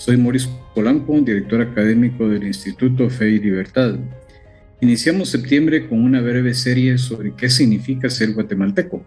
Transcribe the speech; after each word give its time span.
Soy 0.00 0.16
Mauricio 0.16 0.50
Polanco, 0.74 1.20
director 1.20 1.60
académico 1.60 2.26
del 2.26 2.44
Instituto 2.44 3.10
Fe 3.10 3.32
y 3.32 3.38
Libertad. 3.38 3.98
Iniciamos 4.80 5.28
septiembre 5.28 5.86
con 5.90 6.02
una 6.02 6.22
breve 6.22 6.54
serie 6.54 6.96
sobre 6.96 7.34
qué 7.36 7.50
significa 7.50 8.08
ser 8.08 8.32
guatemalteco. 8.32 9.04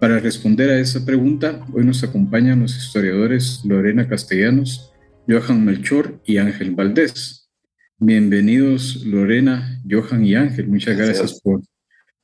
Para 0.00 0.18
responder 0.18 0.70
a 0.70 0.80
esa 0.80 1.04
pregunta, 1.04 1.66
hoy 1.74 1.84
nos 1.84 2.02
acompañan 2.02 2.60
los 2.60 2.78
historiadores 2.78 3.62
Lorena 3.62 4.08
Castellanos, 4.08 4.90
Johan 5.28 5.66
Melchor 5.66 6.18
y 6.24 6.38
Ángel 6.38 6.74
Valdés. 6.74 7.50
Bienvenidos 7.98 9.04
Lorena, 9.04 9.82
Johan 9.86 10.24
y 10.24 10.34
Ángel. 10.34 10.66
Muchas 10.68 10.96
gracias, 10.96 11.38
por 11.42 11.60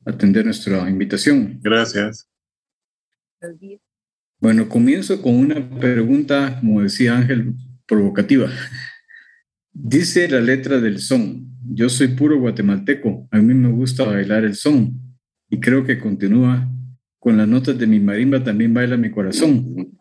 atender 0.06 0.46
nuestra 0.46 0.88
invitación. 0.88 1.60
Gracias. 1.62 2.26
Bueno, 4.38 4.66
comienzo 4.66 5.20
con 5.20 5.34
una 5.34 5.68
pregunta, 5.78 6.58
como 6.60 6.82
decía 6.82 7.16
Ángel, 7.16 7.54
provocativa. 7.86 8.50
Dice 9.72 10.28
la 10.28 10.40
letra 10.40 10.80
del 10.80 11.00
son, 11.00 11.48
yo 11.68 11.88
soy 11.88 12.08
puro 12.08 12.38
guatemalteco, 12.38 13.28
a 13.30 13.38
mí 13.38 13.54
me 13.54 13.68
gusta 13.68 14.04
bailar 14.04 14.44
el 14.44 14.54
son 14.54 15.18
y 15.50 15.60
creo 15.60 15.84
que 15.84 15.98
continúa 15.98 16.68
con 17.18 17.36
las 17.36 17.48
notas 17.48 17.78
de 17.78 17.86
mi 17.86 18.00
marimba 18.00 18.42
también 18.42 18.72
baila 18.72 18.96
mi 18.96 19.10
corazón. 19.10 19.96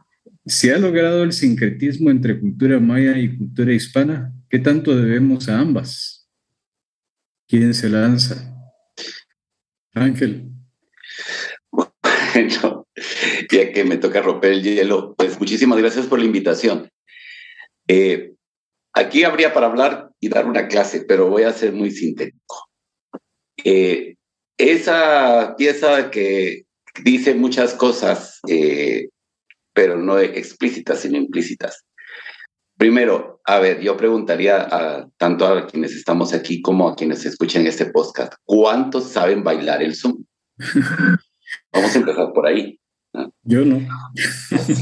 ¿Se 0.46 0.74
ha 0.74 0.78
logrado 0.78 1.24
el 1.24 1.34
sincretismo 1.34 2.12
entre 2.12 2.40
cultura 2.40 2.80
maya 2.80 3.18
y 3.18 3.36
cultura 3.36 3.74
hispana? 3.74 4.32
¿Qué 4.48 4.60
tanto 4.60 4.96
debemos 4.96 5.50
a 5.50 5.60
ambas? 5.60 6.30
¿Quién 7.48 7.74
se 7.74 7.90
lanza? 7.90 8.56
Ángel. 9.94 10.52
Bueno, 12.36 12.86
ya 13.50 13.72
que 13.72 13.86
me 13.86 13.96
toca 13.96 14.22
romper 14.22 14.52
el 14.52 14.62
hielo, 14.62 15.16
pues 15.18 15.40
muchísimas 15.40 15.80
gracias 15.80 16.06
por 16.06 16.20
la 16.20 16.26
invitación. 16.26 16.90
Eh, 17.88 18.34
aquí 18.94 19.24
habría 19.24 19.54
para 19.54 19.68
hablar 19.68 20.10
y 20.20 20.30
dar 20.30 20.46
una 20.46 20.68
clase, 20.68 21.06
pero 21.08 21.30
voy 21.30 21.44
a 21.44 21.54
ser 21.54 21.74
muy 21.74 21.92
sintético. 21.92 22.70
Eh, 23.64 24.16
esa 24.58 25.56
pieza 25.58 26.10
que 26.12 26.64
dice 27.04 27.36
muchas 27.36 27.74
cosas, 27.74 28.40
eh, 28.48 29.10
pero 29.74 29.98
no 29.98 30.20
explícitas, 30.20 31.02
sino 31.02 31.18
implícitas. 31.18 31.86
Primero, 32.78 33.42
a 33.46 33.60
ver, 33.60 33.82
yo 33.82 33.96
preguntaría 33.96 34.62
a 34.62 35.08
tanto 35.18 35.46
a 35.46 35.68
quienes 35.68 35.96
estamos 35.96 36.34
aquí 36.34 36.62
como 36.62 36.90
a 36.90 36.96
quienes 36.96 37.26
escuchan 37.26 37.66
este 37.68 37.86
podcast, 37.86 38.34
¿cuántos 38.44 39.12
saben 39.12 39.44
bailar 39.44 39.82
el 39.82 39.96
Zoom? 39.96 40.26
Vamos 41.72 41.96
a 41.96 42.00
empezar 42.00 42.34
por 42.34 42.48
ahí. 42.48 42.80
Yo 43.44 43.66
no. 43.66 43.82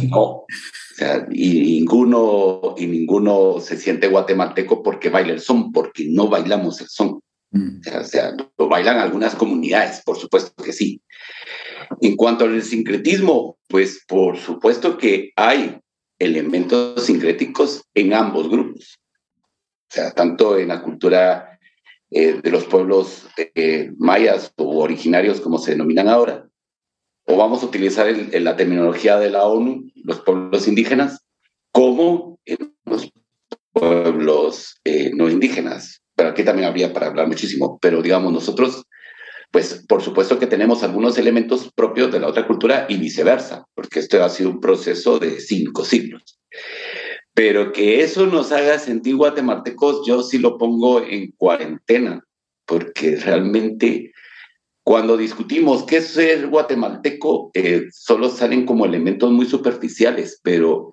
No, 0.09 0.45
o 0.94 0.95
sea, 0.95 1.28
y 1.31 1.80
ninguno, 1.80 2.76
y 2.78 2.86
ninguno 2.86 3.59
se 3.59 3.78
siente 3.78 4.08
guatemalteco 4.08 4.84
porque 4.84 5.09
baila 5.09 5.34
el 5.34 5.39
son, 5.39 5.72
porque 5.72 6.08
no 6.09 6.28
bailamos 6.28 6.81
el 6.81 6.88
son. 6.88 7.20
Mm. 7.52 7.82
O 7.99 8.04
sea, 8.04 8.36
lo 8.58 8.67
bailan 8.67 8.98
algunas 8.98 9.36
comunidades, 9.36 10.02
por 10.05 10.17
supuesto 10.17 10.64
que 10.64 10.73
sí. 10.73 11.02
En 12.02 12.16
cuanto 12.16 12.45
al 12.45 12.61
sincretismo, 12.61 13.58
pues 13.67 14.04
por 14.08 14.38
supuesto 14.38 14.98
que 14.98 15.32
hay 15.36 15.80
elementos 16.20 17.04
sincréticos 17.05 17.83
en 17.93 18.14
ambos 18.14 18.49
grupos. 18.49 18.99
O 19.89 19.93
sea, 19.93 20.11
tanto 20.11 20.58
en 20.58 20.70
la 20.70 20.82
cultura 20.82 21.60
eh, 22.10 22.39
de 22.42 22.52
los 22.52 22.66
pueblos 22.66 23.27
eh, 23.38 23.92
mayas 23.98 24.54
o 24.58 24.80
originarios, 24.82 25.42
como 25.42 25.58
se 25.58 25.72
denominan 25.72 26.08
ahora, 26.08 26.48
o 27.26 27.38
vamos 27.38 27.64
a 27.64 27.67
utilizar 27.67 28.08
la 28.16 28.56
terminología 28.56 29.17
de 29.17 29.30
la 29.30 29.45
ONU, 29.45 29.89
los 29.95 30.22
pueblos 30.22 30.67
indígenas, 30.67 31.23
como 31.72 32.39
en 32.45 32.73
los 32.86 33.10
pueblos 33.72 34.80
eh, 34.84 35.11
no 35.14 35.30
indígenas. 35.30 36.02
Pero 36.16 36.30
aquí 36.30 36.44
también 36.44 36.67
habría 36.67 36.94
para 36.94 37.08
hablar 37.08 37.28
muchísimo, 37.28 37.80
pero 37.82 38.02
digamos 38.02 38.32
nosotros, 38.32 38.84
pues 39.52 39.84
por 39.88 40.02
supuesto 40.02 40.38
que 40.38 40.48
tenemos 40.48 40.84
algunos 40.84 41.17
elementos 41.17 41.72
propios 41.73 42.11
de 42.11 42.20
la 42.20 42.28
otra 42.28 42.45
cultura 42.45 42.86
y 42.89 42.98
viceversa, 42.98 43.66
porque 43.73 44.00
esto 44.00 44.23
ha 44.23 44.30
sido 44.30 44.50
un 44.50 44.60
proceso 44.60 45.17
de 45.17 45.40
cinco 45.40 45.86
siglos. 45.86 46.40
Pero 47.34 47.72
que 47.72 48.04
eso 48.04 48.28
nos 48.28 48.52
haga 48.52 48.78
sentir 48.78 49.16
guatemaltecos, 49.16 50.05
yo 50.05 50.22
sí 50.22 50.38
lo 50.38 50.58
pongo 50.58 51.02
en 51.02 51.32
cuarentena, 51.32 52.22
porque 52.66 53.16
realmente 53.16 54.11
cuando 54.83 55.16
discutimos 55.16 55.83
qué 55.83 55.98
es 55.98 56.08
ser 56.08 56.48
guatemalteco, 56.48 57.52
eh, 57.54 57.88
solo 57.92 58.30
salen 58.30 58.66
como 58.66 58.86
elementos 58.86 59.32
muy 59.32 59.45
superficiales, 59.45 60.39
pero 60.44 60.92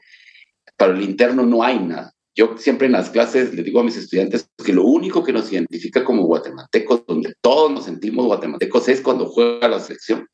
para 0.76 0.92
el 0.92 1.02
interno 1.02 1.44
no 1.44 1.62
hay 1.62 1.80
nada. 1.80 2.14
Yo 2.36 2.56
siempre 2.56 2.86
en 2.86 2.92
las 2.92 3.10
clases 3.10 3.52
le 3.52 3.64
digo 3.64 3.80
a 3.80 3.84
mis 3.84 3.96
estudiantes 3.96 4.48
que 4.64 4.72
lo 4.72 4.84
único 4.84 5.24
que 5.24 5.32
nos 5.32 5.52
identifica 5.52 6.04
como 6.04 6.22
guatemaltecos, 6.22 7.04
donde 7.06 7.34
todos 7.40 7.72
nos 7.72 7.84
sentimos 7.84 8.26
guatemaltecos, 8.26 8.88
es 8.88 9.00
cuando 9.00 9.26
juega 9.26 9.66
la 9.68 9.80
selección. 9.80 10.26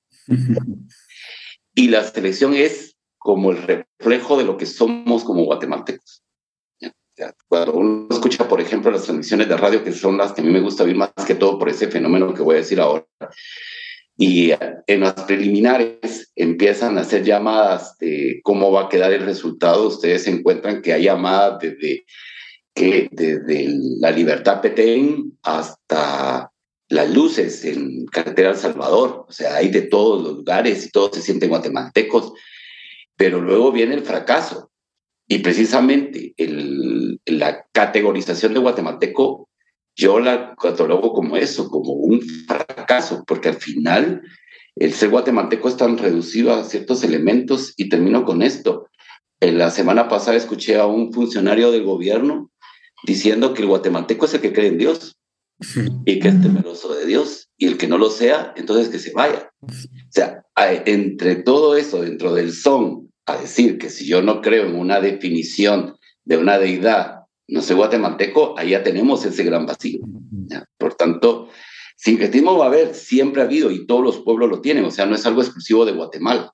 y 1.74 1.88
la 1.88 2.04
selección 2.04 2.54
es 2.54 2.94
como 3.16 3.52
el 3.52 3.62
reflejo 3.62 4.36
de 4.36 4.44
lo 4.44 4.58
que 4.58 4.66
somos 4.66 5.24
como 5.24 5.44
guatemaltecos. 5.44 6.22
Cuando 7.48 7.72
uno 7.72 8.08
escucha, 8.10 8.46
por 8.46 8.60
ejemplo, 8.60 8.90
las 8.90 9.04
transmisiones 9.04 9.48
de 9.48 9.56
radio, 9.56 9.82
que 9.82 9.92
son 9.92 10.18
las 10.18 10.32
que 10.32 10.42
a 10.42 10.44
mí 10.44 10.50
me 10.50 10.60
gusta 10.60 10.84
oír 10.84 10.96
más 10.96 11.12
que 11.26 11.34
todo 11.34 11.58
por 11.58 11.68
ese 11.68 11.88
fenómeno 11.88 12.34
que 12.34 12.42
voy 12.42 12.56
a 12.56 12.58
decir 12.58 12.80
ahora, 12.80 13.06
y 14.18 14.50
en 14.86 15.00
las 15.00 15.12
preliminares 15.12 16.32
empiezan 16.34 16.96
a 16.96 17.02
hacer 17.02 17.22
llamadas 17.22 17.98
de 17.98 18.40
cómo 18.42 18.72
va 18.72 18.84
a 18.84 18.88
quedar 18.88 19.12
el 19.12 19.24
resultado, 19.24 19.88
ustedes 19.88 20.26
encuentran 20.26 20.80
que 20.80 20.92
hay 20.92 21.04
llamadas 21.04 21.58
desde, 21.60 22.04
que, 22.74 23.08
desde 23.12 23.68
la 24.00 24.10
Libertad 24.10 24.60
Petén 24.60 25.38
hasta 25.42 26.50
las 26.88 27.10
luces 27.10 27.64
en 27.64 28.06
Carretera 28.06 28.50
El 28.50 28.56
Salvador, 28.56 29.26
o 29.28 29.32
sea, 29.32 29.56
hay 29.56 29.68
de 29.68 29.82
todos 29.82 30.22
los 30.22 30.36
lugares 30.36 30.86
y 30.86 30.90
todos 30.90 31.16
se 31.16 31.22
sienten 31.22 31.50
guatemaltecos, 31.50 32.32
pero 33.16 33.40
luego 33.40 33.72
viene 33.72 33.94
el 33.94 34.02
fracaso, 34.02 34.70
y 35.28 35.38
precisamente 35.38 36.34
el, 36.36 37.20
la 37.26 37.64
categorización 37.72 38.54
de 38.54 38.60
guatemalteco, 38.60 39.48
yo 39.96 40.20
la 40.20 40.54
catalogo 40.60 41.12
como 41.12 41.36
eso, 41.36 41.68
como 41.68 41.92
un 41.92 42.20
fracaso, 42.46 43.24
porque 43.26 43.48
al 43.48 43.56
final 43.56 44.22
el 44.76 44.92
ser 44.92 45.08
guatemalteco 45.08 45.68
es 45.68 45.76
tan 45.76 45.98
reducido 45.98 46.54
a 46.54 46.64
ciertos 46.64 47.02
elementos 47.02 47.72
y 47.76 47.88
termino 47.88 48.24
con 48.24 48.42
esto. 48.42 48.88
En 49.40 49.58
la 49.58 49.70
semana 49.70 50.08
pasada 50.08 50.36
escuché 50.36 50.76
a 50.76 50.86
un 50.86 51.12
funcionario 51.12 51.70
del 51.72 51.84
gobierno 51.84 52.50
diciendo 53.04 53.52
que 53.52 53.62
el 53.62 53.68
guatemalteco 53.68 54.26
es 54.26 54.34
el 54.34 54.40
que 54.40 54.52
cree 54.52 54.68
en 54.68 54.78
Dios 54.78 55.18
y 56.04 56.20
que 56.20 56.28
es 56.28 56.40
temeroso 56.40 56.94
de 56.94 57.06
Dios 57.06 57.48
y 57.56 57.66
el 57.66 57.78
que 57.78 57.88
no 57.88 57.98
lo 57.98 58.10
sea, 58.10 58.52
entonces 58.56 58.90
que 58.90 58.98
se 58.98 59.12
vaya. 59.12 59.50
O 59.62 59.68
sea, 60.10 60.44
entre 60.84 61.36
todo 61.36 61.76
eso, 61.76 62.02
dentro 62.02 62.34
del 62.34 62.52
son, 62.52 63.05
a 63.26 63.36
decir 63.36 63.78
que 63.78 63.90
si 63.90 64.06
yo 64.06 64.22
no 64.22 64.40
creo 64.40 64.66
en 64.66 64.76
una 64.76 65.00
definición 65.00 65.96
de 66.24 66.36
una 66.38 66.58
deidad, 66.58 67.20
no 67.48 67.60
soy 67.60 67.76
guatemalteco, 67.76 68.58
ahí 68.58 68.70
ya 68.70 68.82
tenemos 68.82 69.24
ese 69.24 69.44
gran 69.44 69.66
vacío. 69.66 70.00
Por 70.78 70.94
tanto, 70.94 71.48
sincretismo 71.96 72.56
va 72.56 72.66
a 72.66 72.68
haber, 72.68 72.94
siempre 72.94 73.42
ha 73.42 73.44
habido 73.44 73.70
y 73.70 73.86
todos 73.86 74.02
los 74.02 74.18
pueblos 74.20 74.48
lo 74.48 74.60
tienen, 74.60 74.84
o 74.84 74.90
sea, 74.90 75.06
no 75.06 75.14
es 75.14 75.26
algo 75.26 75.42
exclusivo 75.42 75.84
de 75.84 75.92
Guatemala. 75.92 76.52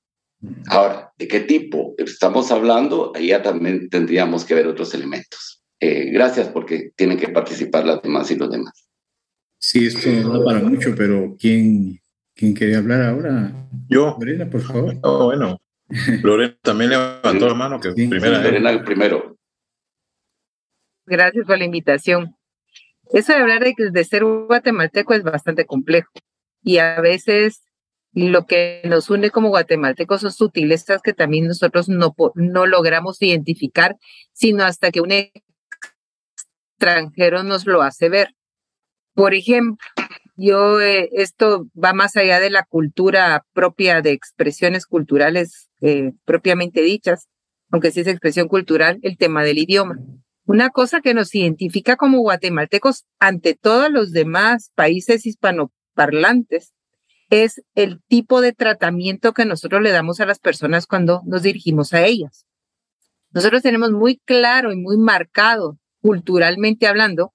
Ahora, 0.67 1.13
¿de 1.17 1.29
qué 1.29 1.41
tipo 1.41 1.95
estamos 1.99 2.51
hablando? 2.51 3.13
Ahí 3.15 3.29
ya 3.29 3.43
también 3.43 3.89
tendríamos 3.89 4.45
que 4.45 4.55
ver 4.55 4.67
otros 4.67 4.93
elementos. 4.93 5.63
Eh, 5.79 6.11
gracias 6.11 6.49
porque 6.49 6.91
tienen 6.97 7.19
que 7.19 7.29
participar 7.29 7.85
las 7.85 8.03
demás 8.03 8.31
y 8.31 8.37
los 8.37 8.51
demás. 8.51 8.89
Sí, 9.59 9.87
esto 9.87 10.11
no 10.11 10.39
da 10.39 10.45
para 10.45 10.61
mucho, 10.61 10.95
pero 10.97 11.37
¿quién, 11.39 12.01
quién 12.35 12.55
quería 12.55 12.79
hablar 12.79 13.03
ahora? 13.03 13.69
Yo. 13.89 14.17
Marina, 14.19 14.51
por 14.51 14.63
favor. 14.63 14.97
Oh, 15.03 15.27
bueno, 15.27 15.62
Lorena 16.23 16.57
también 16.63 16.91
levantó 16.91 17.49
la 17.49 17.55
mano, 17.55 17.81
que 17.81 17.93
primera. 17.93 18.43
Lorena 18.43 18.85
primero. 18.85 19.37
Gracias 21.07 21.47
por 21.47 21.59
la 21.59 21.65
invitación. 21.65 22.37
Eso 23.13 23.33
de 23.33 23.41
hablar 23.41 23.63
de, 23.63 23.75
de 23.91 24.05
ser 24.05 24.25
guatemalteco 24.25 25.13
es 25.13 25.23
bastante 25.23 25.67
complejo 25.67 26.11
y 26.63 26.79
a 26.79 27.01
veces 27.01 27.63
lo 28.15 28.47
que 28.47 28.83
nos 28.85 29.11
une 29.11 29.31
como 29.31 29.49
guatemaltecos 29.49 30.21
son 30.21 30.33
sutilezas 30.33 31.03
que 31.03 31.13
también 31.13 31.47
nosotros 31.47 31.89
no, 31.89 32.15
no 32.35 32.67
logramos 32.67 33.21
identificar, 33.21 33.97
sino 34.33 34.65
hasta 34.65 34.91
que 34.91 35.01
un 35.01 35.13
extranjero 36.79 37.43
nos 37.43 37.67
lo 37.67 37.83
hace 37.83 38.09
ver. 38.09 38.35
Por 39.15 39.35
ejemplo, 39.35 39.77
yo, 40.37 40.81
eh, 40.81 41.11
esto 41.13 41.67
va 41.73 41.93
más 41.93 42.17
allá 42.17 42.41
de 42.41 42.51
la 42.51 42.65
cultura 42.65 43.45
propia 43.53 44.01
de 44.01 44.13
expresiones 44.13 44.87
culturales 44.87 45.69
eh, 45.83 46.13
propiamente 46.25 46.81
dichas, 46.81 47.29
aunque 47.71 47.91
sí 47.91 48.01
es 48.01 48.07
expresión 48.07 48.49
cultural, 48.49 48.99
el 49.03 49.17
tema 49.19 49.45
del 49.45 49.59
idioma. 49.59 49.99
Una 50.47 50.71
cosa 50.71 51.01
que 51.01 51.15
nos 51.15 51.35
identifica 51.35 51.97
como 51.97 52.21
guatemaltecos 52.21 53.05
ante 53.19 53.55
todos 53.55 53.91
los 53.91 54.13
demás 54.13 54.73
países 54.75 55.27
hispanoparlantes 55.27 56.73
es 57.31 57.63
el 57.75 58.01
tipo 58.09 58.41
de 58.41 58.53
tratamiento 58.53 59.33
que 59.33 59.45
nosotros 59.45 59.83
le 59.83 59.91
damos 59.91 60.21
a 60.21 60.27
las 60.27 60.39
personas 60.39 60.87
cuando 60.87 61.23
nos 61.27 61.43
dirigimos 61.43 61.93
a 61.93 62.05
ellas. 62.05 62.47
Nosotros 63.31 63.63
tenemos 63.63 63.93
muy 63.93 64.19
claro 64.25 64.73
y 64.73 64.77
muy 64.77 64.97
marcado, 64.97 65.79
culturalmente 66.01 66.87
hablando, 66.87 67.33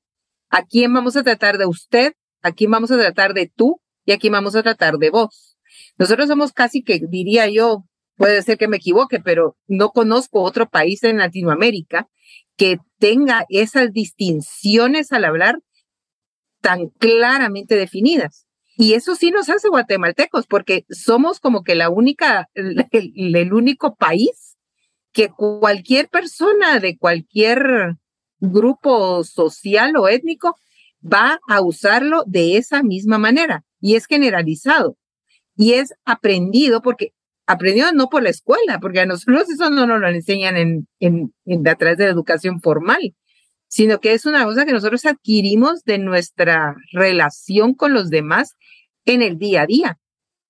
a 0.50 0.65
quién 0.65 0.93
vamos 0.93 1.15
a 1.15 1.23
tratar 1.23 1.57
de 1.57 1.65
usted 1.65 2.13
a 2.41 2.51
quién 2.51 2.71
vamos 2.71 2.91
a 2.91 2.97
tratar 2.97 3.33
de 3.33 3.51
tú 3.53 3.81
y 4.05 4.11
a 4.11 4.17
quién 4.17 4.33
vamos 4.33 4.55
a 4.55 4.63
tratar 4.63 4.97
de 4.97 5.09
vos. 5.09 5.57
Nosotros 5.97 6.27
somos 6.27 6.53
casi 6.53 6.83
que, 6.83 7.00
diría 7.09 7.50
yo, 7.50 7.85
puede 8.17 8.41
ser 8.41 8.57
que 8.57 8.67
me 8.67 8.77
equivoque, 8.77 9.19
pero 9.19 9.55
no 9.67 9.91
conozco 9.91 10.41
otro 10.41 10.67
país 10.67 11.03
en 11.03 11.17
Latinoamérica 11.17 12.07
que 12.57 12.79
tenga 12.99 13.45
esas 13.49 13.93
distinciones 13.93 15.11
al 15.11 15.25
hablar 15.25 15.59
tan 16.61 16.89
claramente 16.89 17.75
definidas. 17.75 18.45
Y 18.75 18.93
eso 18.93 19.15
sí 19.15 19.31
nos 19.31 19.49
hace 19.49 19.69
guatemaltecos, 19.69 20.45
porque 20.47 20.85
somos 20.89 21.39
como 21.39 21.63
que 21.63 21.75
la 21.75 21.89
única, 21.89 22.49
el, 22.53 22.85
el 22.91 23.53
único 23.53 23.95
país 23.95 24.57
que 25.13 25.29
cualquier 25.29 26.09
persona 26.09 26.79
de 26.79 26.97
cualquier 26.97 27.95
grupo 28.39 29.23
social 29.23 29.95
o 29.97 30.07
étnico 30.07 30.55
va 31.01 31.39
a 31.47 31.61
usarlo 31.61 32.23
de 32.27 32.57
esa 32.57 32.83
misma 32.83 33.17
manera 33.17 33.63
y 33.79 33.95
es 33.95 34.05
generalizado 34.05 34.97
y 35.55 35.73
es 35.73 35.93
aprendido 36.05 36.81
porque 36.81 37.13
aprendido 37.47 37.91
no 37.94 38.09
por 38.09 38.21
la 38.21 38.29
escuela, 38.29 38.79
porque 38.79 38.99
a 38.99 39.05
nosotros 39.05 39.49
eso 39.49 39.69
no 39.69 39.88
nos 39.88 39.99
lo 39.99 40.09
enseñan 40.09 40.57
en, 40.57 40.88
en, 40.99 41.33
en 41.45 41.67
a 41.67 41.75
través 41.75 41.97
de 41.97 42.05
la 42.05 42.11
educación 42.11 42.61
formal, 42.61 43.15
sino 43.67 43.99
que 43.99 44.13
es 44.13 44.25
una 44.25 44.44
cosa 44.44 44.65
que 44.65 44.73
nosotros 44.73 45.05
adquirimos 45.05 45.83
de 45.83 45.97
nuestra 45.97 46.75
relación 46.91 47.73
con 47.73 47.94
los 47.94 48.09
demás 48.09 48.55
en 49.05 49.21
el 49.21 49.38
día 49.39 49.63
a 49.63 49.65
día. 49.65 49.97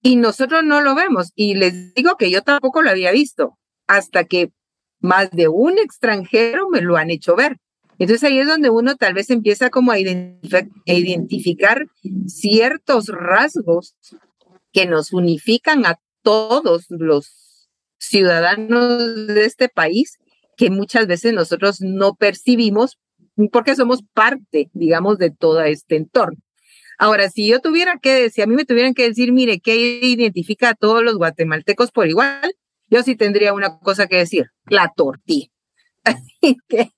Y 0.01 0.15
nosotros 0.15 0.63
no 0.63 0.81
lo 0.81 0.95
vemos. 0.95 1.31
Y 1.35 1.55
les 1.55 1.94
digo 1.94 2.15
que 2.17 2.29
yo 2.29 2.41
tampoco 2.41 2.81
lo 2.81 2.89
había 2.89 3.11
visto 3.11 3.57
hasta 3.88 4.25
que 4.25 4.51
más 5.00 5.31
de 5.31 5.47
un 5.47 5.77
extranjero 5.77 6.69
me 6.69 6.81
lo 6.81 6.97
han 6.97 7.09
hecho 7.09 7.35
ver. 7.35 7.57
Entonces 8.00 8.23
ahí 8.23 8.39
es 8.39 8.47
donde 8.47 8.69
uno 8.69 8.95
tal 8.95 9.13
vez 9.13 9.29
empieza 9.29 9.69
como 9.69 9.91
a 9.91 10.00
identificar, 10.00 11.88
ciertos 12.27 13.07
rasgos 13.07 13.95
que 14.71 14.85
nos 14.85 15.13
unifican 15.13 15.85
a 15.85 16.00
todos 16.21 16.85
los 16.89 17.69
ciudadanos 17.97 19.27
de 19.27 19.45
este 19.45 19.69
país 19.69 20.17
que 20.55 20.69
muchas 20.69 21.07
veces 21.07 21.33
nosotros 21.33 21.81
no 21.81 22.15
percibimos 22.15 22.97
porque 23.51 23.75
somos 23.75 24.03
parte, 24.13 24.69
digamos, 24.73 25.17
de 25.19 25.29
todo 25.29 25.61
este 25.61 25.95
entorno. 25.95 26.39
Ahora, 26.97 27.29
si 27.29 27.47
yo 27.47 27.59
tuviera 27.61 27.99
que, 28.01 28.31
si 28.31 28.41
a 28.41 28.47
mí 28.47 28.55
me 28.55 28.65
tuvieran 28.65 28.95
que 28.95 29.07
decir, 29.07 29.31
mire, 29.31 29.59
¿qué 29.59 29.75
identifica 30.01 30.69
a 30.69 30.73
todos 30.73 31.03
los 31.03 31.17
guatemaltecos 31.17 31.91
por 31.91 32.07
igual? 32.07 32.55
Yo 32.89 33.03
sí 33.03 33.15
tendría 33.15 33.53
una 33.53 33.77
cosa 33.77 34.07
que 34.07 34.17
decir, 34.17 34.47
la 34.65 34.91
tortilla. 34.95 35.51
Así 36.03 36.57
que 36.67 36.91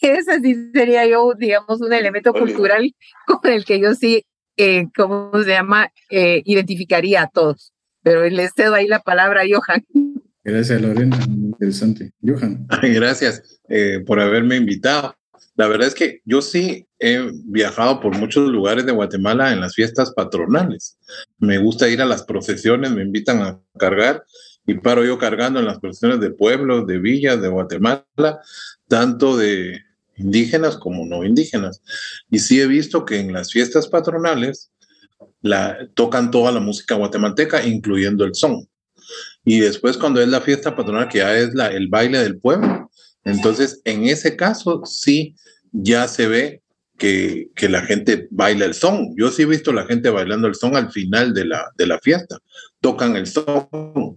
ese 0.00 0.40
sí 0.40 0.70
sería 0.72 1.06
yo, 1.06 1.32
digamos, 1.36 1.80
un 1.80 1.92
elemento 1.92 2.32
cultural 2.32 2.94
con 3.26 3.50
el 3.50 3.64
que 3.64 3.80
yo 3.80 3.94
sí, 3.94 4.26
eh, 4.56 4.86
¿cómo 4.94 5.32
se 5.42 5.50
llama? 5.50 5.90
Eh, 6.10 6.42
identificaría 6.44 7.22
a 7.22 7.28
todos. 7.28 7.72
Pero 8.02 8.28
les 8.28 8.52
cedo 8.54 8.74
ahí 8.74 8.86
la 8.86 9.00
palabra 9.00 9.42
a 9.42 9.44
Johan. 9.44 9.84
Gracias, 10.44 10.80
Lorena. 10.80 11.18
Interesante. 11.26 12.12
Johan. 12.20 12.66
Gracias 12.82 13.60
eh, 13.68 14.00
por 14.04 14.20
haberme 14.20 14.56
invitado. 14.56 15.14
La 15.54 15.68
verdad 15.68 15.88
es 15.88 15.94
que 15.94 16.20
yo 16.24 16.40
sí 16.40 16.86
he 16.98 17.30
viajado 17.44 18.00
por 18.00 18.16
muchos 18.16 18.48
lugares 18.48 18.86
de 18.86 18.92
Guatemala 18.92 19.52
en 19.52 19.60
las 19.60 19.74
fiestas 19.74 20.12
patronales. 20.12 20.98
Me 21.38 21.58
gusta 21.58 21.88
ir 21.88 22.00
a 22.00 22.06
las 22.06 22.22
procesiones, 22.22 22.90
me 22.90 23.02
invitan 23.02 23.42
a 23.42 23.60
cargar 23.78 24.24
y 24.66 24.74
paro 24.74 25.04
yo 25.04 25.18
cargando 25.18 25.60
en 25.60 25.66
las 25.66 25.78
procesiones 25.78 26.20
de 26.20 26.30
pueblos, 26.30 26.86
de 26.86 26.98
villas, 26.98 27.42
de 27.42 27.48
Guatemala, 27.48 28.06
tanto 28.88 29.36
de 29.36 29.80
indígenas 30.16 30.76
como 30.76 31.04
no 31.04 31.24
indígenas. 31.24 31.82
Y 32.30 32.38
sí 32.38 32.60
he 32.60 32.66
visto 32.66 33.04
que 33.04 33.18
en 33.18 33.32
las 33.32 33.52
fiestas 33.52 33.88
patronales 33.88 34.70
la, 35.40 35.88
tocan 35.94 36.30
toda 36.30 36.52
la 36.52 36.60
música 36.60 36.94
guatemalteca, 36.94 37.66
incluyendo 37.66 38.24
el 38.24 38.34
son. 38.34 38.68
Y 39.44 39.60
después 39.60 39.96
cuando 39.96 40.20
es 40.20 40.28
la 40.28 40.40
fiesta 40.40 40.76
patronal, 40.76 41.08
que 41.08 41.18
ya 41.18 41.36
es 41.36 41.50
el 41.54 41.88
baile 41.88 42.18
del 42.18 42.38
pueblo, 42.38 42.90
entonces 43.24 43.80
en 43.84 44.04
ese 44.04 44.36
caso 44.36 44.82
sí 44.84 45.34
ya 45.72 46.06
se 46.08 46.28
ve 46.28 46.62
que, 46.98 47.48
que, 47.56 47.68
la 47.68 47.82
gente 47.82 48.28
baila 48.30 48.64
el 48.64 48.74
son. 48.74 49.14
Yo 49.16 49.30
sí 49.30 49.42
he 49.42 49.46
visto 49.46 49.72
la 49.72 49.86
gente 49.86 50.10
bailando 50.10 50.46
el 50.46 50.54
son 50.54 50.76
al 50.76 50.92
final 50.92 51.34
de 51.34 51.46
la, 51.46 51.72
de 51.76 51.86
la 51.86 51.98
fiesta. 51.98 52.38
Tocan 52.80 53.16
el 53.16 53.26
son, 53.26 54.16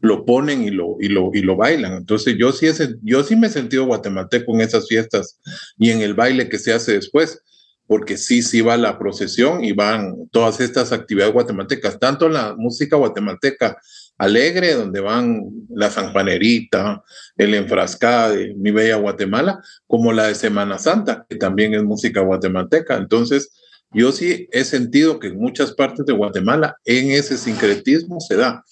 lo 0.00 0.24
ponen 0.24 0.62
y 0.62 0.70
lo, 0.70 0.96
y 1.00 1.08
lo, 1.08 1.30
y 1.34 1.42
lo 1.42 1.56
bailan. 1.56 1.92
Entonces 1.94 2.36
yo 2.38 2.52
sí, 2.52 2.66
ese, 2.66 2.94
yo 3.02 3.22
sí 3.22 3.36
me 3.36 3.48
he 3.48 3.50
sentido 3.50 3.84
guatemalteco 3.84 4.54
en 4.54 4.62
esas 4.62 4.88
fiestas 4.88 5.38
y 5.76 5.90
en 5.90 6.00
el 6.00 6.14
baile 6.14 6.48
que 6.48 6.58
se 6.58 6.72
hace 6.72 6.92
después, 6.92 7.42
porque 7.92 8.16
sí, 8.16 8.40
sí 8.40 8.62
va 8.62 8.78
la 8.78 8.98
procesión 8.98 9.62
y 9.62 9.72
van 9.72 10.26
todas 10.30 10.60
estas 10.60 10.92
actividades 10.92 11.34
guatemaltecas, 11.34 11.98
tanto 11.98 12.26
la 12.26 12.54
música 12.56 12.96
guatemalteca 12.96 13.76
alegre, 14.16 14.72
donde 14.72 15.00
van 15.00 15.42
la 15.68 15.90
sanjuanerita, 15.90 17.02
el 17.36 17.52
enfrascada 17.52 18.30
de 18.30 18.54
Mi 18.54 18.70
Bella 18.70 18.96
Guatemala, 18.96 19.60
como 19.86 20.14
la 20.14 20.28
de 20.28 20.34
Semana 20.34 20.78
Santa, 20.78 21.26
que 21.28 21.36
también 21.36 21.74
es 21.74 21.82
música 21.82 22.22
guatemalteca. 22.22 22.96
Entonces, 22.96 23.52
yo 23.90 24.10
sí 24.10 24.48
he 24.52 24.64
sentido 24.64 25.18
que 25.20 25.26
en 25.26 25.38
muchas 25.38 25.72
partes 25.72 26.06
de 26.06 26.14
Guatemala 26.14 26.78
en 26.86 27.10
ese 27.10 27.36
sincretismo 27.36 28.20
se 28.20 28.36
da. 28.36 28.64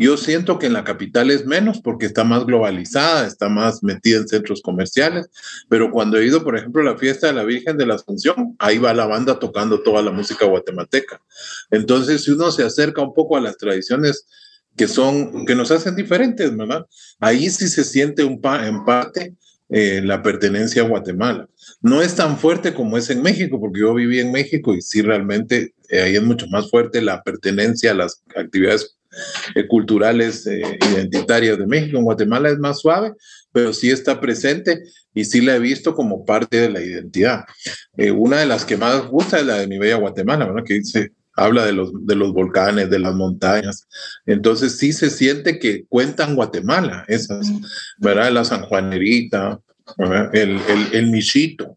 Yo 0.00 0.16
siento 0.16 0.58
que 0.58 0.64
en 0.64 0.72
la 0.72 0.82
capital 0.82 1.30
es 1.30 1.44
menos 1.44 1.82
porque 1.82 2.06
está 2.06 2.24
más 2.24 2.46
globalizada, 2.46 3.26
está 3.26 3.50
más 3.50 3.82
metida 3.82 4.16
en 4.16 4.28
centros 4.28 4.62
comerciales, 4.62 5.28
pero 5.68 5.90
cuando 5.90 6.16
he 6.16 6.24
ido, 6.24 6.42
por 6.42 6.56
ejemplo, 6.56 6.80
a 6.80 6.86
la 6.86 6.96
fiesta 6.96 7.26
de 7.26 7.34
la 7.34 7.44
Virgen 7.44 7.76
de 7.76 7.84
la 7.84 7.96
Asunción, 7.96 8.56
ahí 8.58 8.78
va 8.78 8.94
la 8.94 9.04
banda 9.04 9.38
tocando 9.38 9.82
toda 9.82 10.00
la 10.00 10.10
música 10.10 10.46
guatemalteca. 10.46 11.20
Entonces, 11.70 12.24
si 12.24 12.30
uno 12.30 12.50
se 12.50 12.64
acerca 12.64 13.02
un 13.02 13.12
poco 13.12 13.36
a 13.36 13.42
las 13.42 13.58
tradiciones 13.58 14.26
que 14.74 14.88
son, 14.88 15.44
que 15.44 15.54
nos 15.54 15.70
hacen 15.70 15.94
diferentes, 15.94 16.56
¿verdad? 16.56 16.86
Ahí 17.18 17.50
sí 17.50 17.68
se 17.68 17.84
siente 17.84 18.24
un 18.24 18.40
en 18.42 18.86
parte 18.86 19.34
eh, 19.68 20.00
la 20.02 20.22
pertenencia 20.22 20.80
a 20.80 20.88
Guatemala. 20.88 21.46
No 21.82 22.00
es 22.00 22.14
tan 22.14 22.38
fuerte 22.38 22.72
como 22.72 22.96
es 22.96 23.10
en 23.10 23.20
México, 23.20 23.60
porque 23.60 23.80
yo 23.80 23.92
viví 23.92 24.18
en 24.18 24.32
México 24.32 24.74
y 24.74 24.80
sí 24.80 25.02
realmente 25.02 25.74
eh, 25.90 26.00
ahí 26.00 26.16
es 26.16 26.22
mucho 26.22 26.46
más 26.46 26.70
fuerte 26.70 27.02
la 27.02 27.22
pertenencia 27.22 27.90
a 27.90 27.94
las 27.94 28.22
actividades 28.34 28.96
eh, 29.54 29.66
culturales 29.66 30.46
eh, 30.46 30.78
identitarias 30.92 31.58
de 31.58 31.66
México. 31.66 31.98
En 31.98 32.04
Guatemala 32.04 32.50
es 32.50 32.58
más 32.58 32.80
suave, 32.80 33.12
pero 33.52 33.72
sí 33.72 33.90
está 33.90 34.20
presente 34.20 34.82
y 35.14 35.24
sí 35.24 35.40
la 35.40 35.56
he 35.56 35.58
visto 35.58 35.94
como 35.94 36.24
parte 36.24 36.60
de 36.60 36.70
la 36.70 36.80
identidad. 36.80 37.44
Eh, 37.96 38.10
una 38.10 38.38
de 38.38 38.46
las 38.46 38.64
que 38.64 38.76
más 38.76 39.06
gusta 39.06 39.38
es 39.38 39.46
la 39.46 39.56
de 39.58 39.66
mi 39.66 39.78
bella 39.78 39.96
Guatemala, 39.96 40.46
¿verdad? 40.46 40.64
que 40.64 40.74
dice, 40.74 41.12
habla 41.34 41.64
de 41.64 41.72
los, 41.72 41.90
de 42.06 42.14
los 42.14 42.32
volcanes, 42.32 42.90
de 42.90 42.98
las 42.98 43.14
montañas. 43.14 43.88
Entonces 44.26 44.76
sí 44.76 44.92
se 44.92 45.10
siente 45.10 45.58
que 45.58 45.84
cuentan 45.88 46.36
Guatemala, 46.36 47.04
esas, 47.08 47.50
¿verdad? 47.98 48.30
La 48.30 48.44
Sanjuanerita, 48.44 49.60
El, 50.32 50.50
el, 50.68 50.86
el 50.92 51.10
michito. 51.10 51.76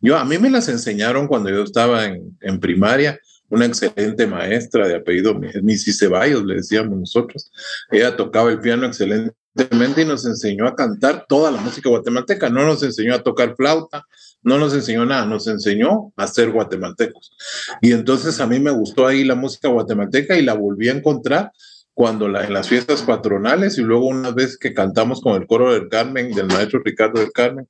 Yo, 0.00 0.16
a 0.16 0.24
mí 0.24 0.38
me 0.38 0.48
las 0.48 0.68
enseñaron 0.68 1.26
cuando 1.26 1.50
yo 1.50 1.62
estaba 1.62 2.06
en, 2.06 2.38
en 2.40 2.58
primaria 2.58 3.20
una 3.50 3.66
excelente 3.66 4.26
maestra 4.26 4.86
de 4.86 4.96
apellido 4.96 5.34
Missy 5.34 5.92
Ceballos, 5.92 6.44
le 6.44 6.56
decíamos 6.56 6.98
nosotros. 6.98 7.50
Ella 7.90 8.16
tocaba 8.16 8.50
el 8.50 8.60
piano 8.60 8.86
excelentemente 8.86 10.02
y 10.02 10.04
nos 10.04 10.26
enseñó 10.26 10.66
a 10.66 10.76
cantar 10.76 11.24
toda 11.28 11.50
la 11.50 11.60
música 11.60 11.88
guatemalteca. 11.88 12.50
No 12.50 12.66
nos 12.66 12.82
enseñó 12.82 13.14
a 13.14 13.22
tocar 13.22 13.54
flauta, 13.56 14.04
no 14.42 14.58
nos 14.58 14.74
enseñó 14.74 15.06
nada, 15.06 15.24
nos 15.24 15.46
enseñó 15.46 16.12
a 16.16 16.26
ser 16.26 16.50
guatemaltecos. 16.50 17.32
Y 17.80 17.92
entonces 17.92 18.38
a 18.40 18.46
mí 18.46 18.60
me 18.60 18.70
gustó 18.70 19.06
ahí 19.06 19.24
la 19.24 19.34
música 19.34 19.68
guatemalteca 19.68 20.36
y 20.36 20.42
la 20.42 20.54
volví 20.54 20.88
a 20.88 20.92
encontrar 20.92 21.52
cuando 21.94 22.28
la, 22.28 22.44
en 22.44 22.52
las 22.52 22.68
fiestas 22.68 23.02
patronales 23.02 23.76
y 23.78 23.82
luego 23.82 24.06
una 24.06 24.30
vez 24.30 24.56
que 24.56 24.72
cantamos 24.72 25.20
con 25.20 25.40
el 25.40 25.48
coro 25.48 25.72
del 25.72 25.88
Carmen, 25.88 26.32
del 26.32 26.46
maestro 26.46 26.80
Ricardo 26.84 27.18
del 27.18 27.32
Carmen, 27.32 27.66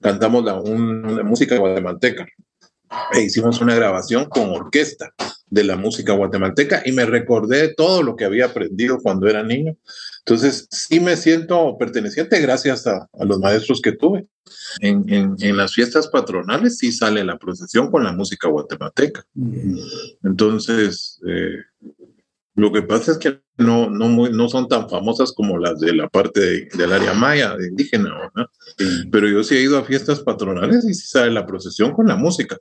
cantamos 0.00 0.44
la, 0.44 0.60
una 0.60 1.24
música 1.24 1.56
guatemalteca 1.56 2.26
e 3.12 3.22
hicimos 3.22 3.60
una 3.60 3.74
grabación 3.74 4.26
con 4.26 4.50
orquesta 4.50 5.12
de 5.48 5.64
la 5.64 5.76
música 5.76 6.12
guatemalteca 6.12 6.82
y 6.84 6.92
me 6.92 7.06
recordé 7.06 7.74
todo 7.74 8.02
lo 8.02 8.16
que 8.16 8.24
había 8.24 8.46
aprendido 8.46 8.98
cuando 9.00 9.28
era 9.28 9.42
niño 9.42 9.76
Entonces, 10.20 10.66
sí 10.70 10.98
me 10.98 11.16
siento 11.16 11.76
perteneciente 11.78 12.40
gracias 12.40 12.86
a, 12.86 13.08
los 13.24 13.38
maestros 13.38 13.80
que 13.80 13.92
tuve. 13.92 14.26
En, 14.80 15.36
en, 15.40 15.56
las 15.56 15.74
fiestas 15.74 16.08
patronales 16.08 16.78
sí 16.78 16.92
sale 16.92 17.24
la 17.24 17.38
procesión 17.38 17.90
con 17.90 18.04
la 18.04 18.12
música 18.12 18.48
guatemalteca. 18.48 19.24
Entonces, 20.22 21.20
eh, 21.26 21.58
lo 22.56 22.72
que 22.72 22.82
pasa 22.82 23.12
es 23.12 23.18
que 23.18 23.40
no, 23.58 23.90
no, 23.90 24.08
muy, 24.08 24.30
no 24.30 24.48
son 24.48 24.66
tan 24.66 24.88
famosas 24.88 25.32
como 25.32 25.58
las 25.58 25.78
de 25.78 25.94
la 25.94 26.08
parte 26.08 26.68
del 26.72 26.92
área 26.92 27.12
maya, 27.12 27.54
de 27.54 27.68
indígena, 27.68 28.10
¿no? 28.34 28.46
Pero 29.10 29.28
yo 29.28 29.44
sí 29.44 29.56
he 29.56 29.62
ido 29.62 29.78
a 29.78 29.84
fiestas 29.84 30.20
patronales 30.20 30.84
y 30.88 30.94
sí 30.94 31.06
sale 31.06 31.30
la 31.30 31.46
procesión 31.46 31.92
con 31.92 32.06
la 32.06 32.16
música. 32.16 32.56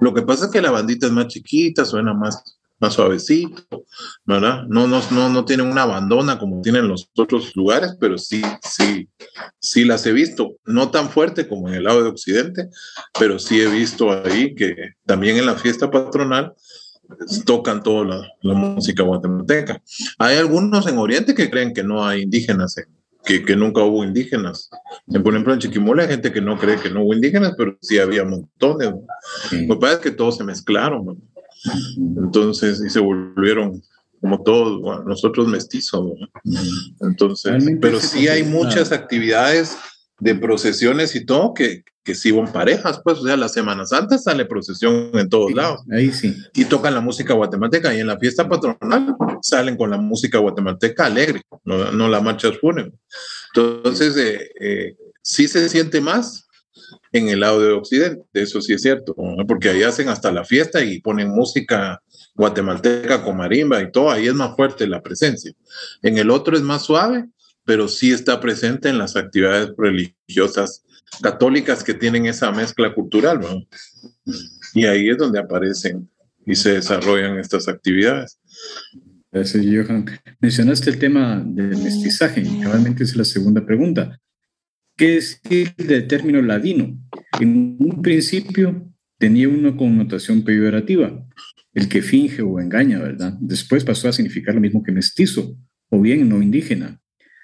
Lo 0.00 0.12
que 0.12 0.22
pasa 0.22 0.46
es 0.46 0.50
que 0.50 0.60
la 0.60 0.72
bandita 0.72 1.06
es 1.06 1.12
más 1.12 1.28
chiquita, 1.28 1.84
suena 1.84 2.14
más, 2.14 2.58
más 2.80 2.94
suavecito, 2.94 3.84
¿verdad? 4.24 4.64
No, 4.68 4.88
no, 4.88 5.00
no, 5.12 5.28
no 5.28 5.44
tienen 5.44 5.68
una 5.68 5.86
bandona 5.86 6.36
como 6.40 6.60
tienen 6.60 6.88
los 6.88 7.08
otros 7.16 7.54
lugares, 7.54 7.96
pero 8.00 8.18
sí, 8.18 8.42
sí, 8.62 9.08
sí 9.60 9.84
las 9.84 10.04
he 10.06 10.12
visto. 10.12 10.56
No 10.64 10.90
tan 10.90 11.10
fuerte 11.10 11.46
como 11.46 11.68
en 11.68 11.74
el 11.74 11.84
lado 11.84 12.02
de 12.02 12.10
Occidente, 12.10 12.70
pero 13.16 13.38
sí 13.38 13.60
he 13.60 13.68
visto 13.68 14.10
ahí 14.10 14.56
que 14.56 14.74
también 15.06 15.36
en 15.36 15.46
la 15.46 15.54
fiesta 15.54 15.92
patronal 15.92 16.54
tocan 17.44 17.82
toda 17.82 18.26
la, 18.42 18.54
música 18.54 19.02
guatemalteca. 19.02 19.82
Hay 20.18 20.36
algunos 20.36 20.86
en 20.86 20.98
Oriente 20.98 21.34
que 21.34 21.50
creen 21.50 21.72
que 21.72 21.82
no 21.82 22.04
hay 22.04 22.22
indígenas, 22.22 22.76
que, 23.24 23.44
que, 23.44 23.56
nunca 23.56 23.82
hubo 23.82 24.04
indígenas. 24.04 24.70
Por 25.06 25.32
ejemplo, 25.32 25.52
en 25.52 25.60
Chiquimula 25.60 26.02
hay 26.02 26.08
gente 26.08 26.32
que 26.32 26.40
no 26.40 26.58
cree 26.58 26.78
que 26.78 26.90
no 26.90 27.02
hubo 27.02 27.14
indígenas, 27.14 27.54
pero 27.56 27.76
sí 27.80 27.98
había 27.98 28.24
montones. 28.24 28.90
Lo 29.52 29.74
que 29.74 29.80
pasa 29.80 29.94
es 29.94 29.98
que 30.00 30.10
todos 30.10 30.36
se 30.36 30.44
mezclaron. 30.44 31.20
Entonces, 31.96 32.82
y 32.84 32.90
se 32.90 33.00
volvieron 33.00 33.82
como 34.20 34.42
todos, 34.42 35.04
nosotros 35.06 35.46
mestizos. 35.46 36.12
Entonces, 37.00 37.64
pero 37.80 38.00
sí 38.00 38.28
hay 38.28 38.42
muchas 38.42 38.92
actividades 38.92 39.76
de 40.20 40.34
procesiones 40.34 41.14
y 41.14 41.24
todo 41.24 41.54
que, 41.54 41.84
que 42.02 42.14
sí 42.14 42.30
van 42.30 42.52
parejas, 42.52 43.00
pues, 43.04 43.18
o 43.18 43.24
sea, 43.24 43.36
la 43.36 43.48
Semana 43.48 43.84
Santa 43.84 44.18
sale 44.18 44.46
procesión 44.46 45.10
en 45.14 45.28
todos 45.28 45.52
lados. 45.52 45.80
Ahí 45.92 46.10
sí. 46.10 46.34
Y 46.54 46.64
tocan 46.64 46.94
la 46.94 47.00
música 47.00 47.34
guatemalteca 47.34 47.94
y 47.94 48.00
en 48.00 48.06
la 48.06 48.18
fiesta 48.18 48.48
patronal 48.48 49.14
salen 49.42 49.76
con 49.76 49.90
la 49.90 49.98
música 49.98 50.38
guatemalteca 50.38 51.06
alegre, 51.06 51.42
no, 51.64 51.92
no 51.92 52.08
la 52.08 52.20
marcha 52.20 52.50
fúnebre. 52.52 52.92
Entonces, 53.54 54.16
eh, 54.16 54.50
eh, 54.60 54.96
sí 55.22 55.46
se 55.46 55.68
siente 55.68 56.00
más 56.00 56.48
en 57.12 57.28
el 57.28 57.40
lado 57.40 57.60
de 57.60 57.72
Occidente, 57.72 58.24
eso 58.32 58.60
sí 58.60 58.72
es 58.72 58.82
cierto, 58.82 59.14
porque 59.46 59.68
ahí 59.68 59.82
hacen 59.82 60.08
hasta 60.08 60.32
la 60.32 60.44
fiesta 60.44 60.82
y 60.82 61.00
ponen 61.00 61.28
música 61.28 62.02
guatemalteca 62.34 63.22
con 63.22 63.36
marimba 63.36 63.80
y 63.82 63.90
todo, 63.90 64.10
ahí 64.10 64.26
es 64.26 64.34
más 64.34 64.54
fuerte 64.56 64.86
la 64.86 65.02
presencia. 65.02 65.52
En 66.02 66.18
el 66.18 66.30
otro 66.30 66.56
es 66.56 66.62
más 66.62 66.82
suave, 66.84 67.26
pero 67.68 67.86
sí 67.86 68.12
está 68.12 68.40
presente 68.40 68.88
en 68.88 68.96
las 68.96 69.14
actividades 69.14 69.74
religiosas 69.76 70.82
católicas 71.20 71.84
que 71.84 71.92
tienen 71.92 72.24
esa 72.24 72.50
mezcla 72.50 72.94
cultural, 72.94 73.40
¿no? 73.40 73.62
Y 74.72 74.86
ahí 74.86 75.10
es 75.10 75.18
donde 75.18 75.38
aparecen 75.38 76.08
y 76.46 76.54
se 76.54 76.72
desarrollan 76.72 77.38
estas 77.38 77.68
actividades. 77.68 78.38
Gracias, 79.30 79.66
Johan. 79.66 80.06
Mencionaste 80.40 80.88
el 80.88 80.98
tema 80.98 81.44
del 81.44 81.76
mestizaje 81.76 82.40
y 82.40 82.64
realmente 82.64 83.04
es 83.04 83.14
la 83.14 83.24
segunda 83.26 83.66
pregunta. 83.66 84.18
¿Qué 84.96 85.18
es 85.18 85.38
el 85.50 86.08
término 86.08 86.40
ladino? 86.40 86.98
En 87.38 87.76
un 87.80 88.00
principio 88.00 88.90
tenía 89.18 89.46
una 89.46 89.76
connotación 89.76 90.42
peyorativa, 90.42 91.22
el 91.74 91.86
que 91.90 92.00
finge 92.00 92.40
o 92.40 92.60
engaña, 92.60 92.98
¿verdad? 92.98 93.34
Después 93.40 93.84
pasó 93.84 94.08
a 94.08 94.12
significar 94.14 94.54
lo 94.54 94.62
mismo 94.62 94.82
que 94.82 94.90
mestizo 94.90 95.54
o 95.90 96.00
bien 96.00 96.26
no 96.30 96.40
indígena. 96.40 96.98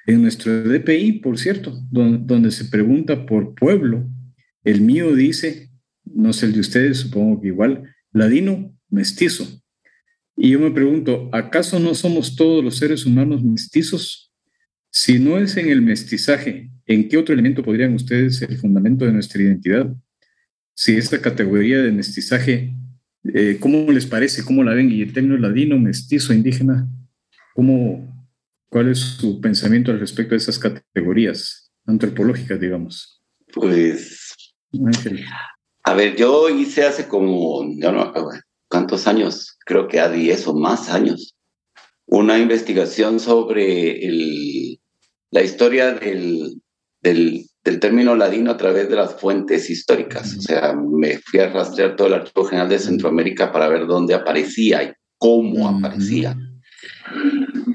En 0.07 0.23
nuestro 0.23 0.63
DPI, 0.65 1.21
por 1.21 1.39
cierto, 1.39 1.81
donde, 1.91 2.51
se 2.51 2.67
pregunta 2.67 3.25
por 3.25 3.55
pueblo, 3.55 4.07
el 4.63 4.81
mío 4.83 5.15
dice, 5.15 5.71
no 6.05 6.33
sé 6.33 6.47
el 6.47 6.53
de 6.53 6.61
ustedes, 6.61 6.99
supongo 6.99 7.41
que 7.41 7.49
igual, 7.49 7.95
ladino 8.13 8.77
mestizo. 8.91 9.47
Y 10.37 10.51
yo 10.51 10.61
me 10.61 10.71
pregunto, 10.73 11.31
¿acaso 11.33 11.79
no 11.79 11.95
somos 11.95 12.37
todos 12.37 12.63
los 12.63 12.77
seres 12.77 13.07
humanos 13.07 13.43
mestizos? 13.43 14.33
Si 14.91 15.19
no 15.19 15.39
es 15.39 15.57
en 15.57 15.69
el 15.69 15.81
mestizaje, 15.81 16.71
¿en 16.87 17.09
qué 17.09 17.17
otro 17.17 17.33
elemento 17.33 17.63
podrían 17.63 17.95
ustedes 17.95 18.37
ser 18.37 18.51
el 18.51 18.59
fundamento 18.59 19.05
de 19.05 19.13
nuestra 19.13 19.43
identidad? 19.43 19.93
Si 20.75 20.97
esta 20.97 21.21
categoría 21.21 21.81
de 21.81 21.93
mestizaje, 21.93 22.75
eh, 23.33 23.57
¿cómo 23.59 23.91
les 23.91 24.07
parece? 24.07 24.45
¿Cómo 24.45 24.63
la 24.63 24.75
ven? 24.75 24.91
Y 24.91 25.03
el 25.03 25.13
término 25.13 25.39
ladino, 25.39 25.79
mestizo, 25.79 26.35
indígena, 26.35 26.89
¿cómo, 27.55 28.14
¿Cuál 28.69 28.91
es 28.91 28.99
su 28.99 29.41
pensamiento 29.41 29.91
al 29.91 30.01
respecto 30.01 30.31
de 30.31 30.39
esas 30.39 30.59
categorías 30.59 31.71
antropológicas, 31.87 32.59
digamos? 32.59 33.23
Pues, 33.53 34.35
a 35.85 35.95
ver, 35.95 36.17
yo 36.17 36.49
hice 36.49 36.85
hace 36.85 37.07
como, 37.07 37.65
no, 37.77 38.13
¿cuántos 38.69 39.07
años? 39.07 39.57
Creo 39.65 39.87
que 39.87 40.01
a 40.01 40.09
10 40.09 40.49
o 40.49 40.55
más 40.55 40.91
años, 40.91 41.37
una 42.07 42.39
investigación 42.39 43.21
sobre 43.21 44.07
el, 44.07 44.81
la 45.31 45.43
historia 45.43 45.93
del, 45.93 46.61
del, 47.01 47.47
del, 47.63 47.81
término 47.81 48.17
ladino 48.17 48.51
a 48.51 48.57
través 48.57 48.89
de 48.89 48.97
las 48.97 49.15
fuentes 49.21 49.71
históricas. 49.71 50.37
O 50.37 50.41
sea, 50.41 50.75
me 50.75 51.19
fui 51.19 51.41
a 51.41 51.51
rastrear 51.51 51.97
todo 51.97 52.09
el 52.09 52.15
Archivo 52.15 52.47
General 52.47 52.69
de 52.69 52.79
Centroamérica 52.79 53.53
para 53.53 53.69
ver 53.69 53.87
dónde 53.87 54.15
aparecía 54.15 54.83
y 54.83 54.93
cómo 55.19 55.69
aparecía. 55.69 56.37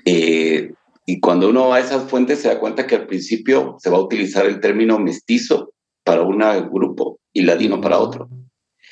Eh, 0.05 0.73
y 1.09 1.19
cuando 1.19 1.49
uno 1.49 1.69
va 1.69 1.77
a 1.77 1.79
esas 1.79 2.07
fuentes 2.07 2.37
se 2.37 2.49
da 2.49 2.59
cuenta 2.59 2.85
que 2.85 2.95
al 2.95 3.07
principio 3.07 3.77
se 3.79 3.89
va 3.89 3.97
a 3.97 4.01
utilizar 4.01 4.45
el 4.45 4.59
término 4.59 4.99
mestizo 4.99 5.73
para 6.03 6.21
un 6.21 6.37
grupo 6.69 7.19
y 7.33 7.41
ladino 7.41 7.81
para 7.81 7.97
otro. 7.97 8.29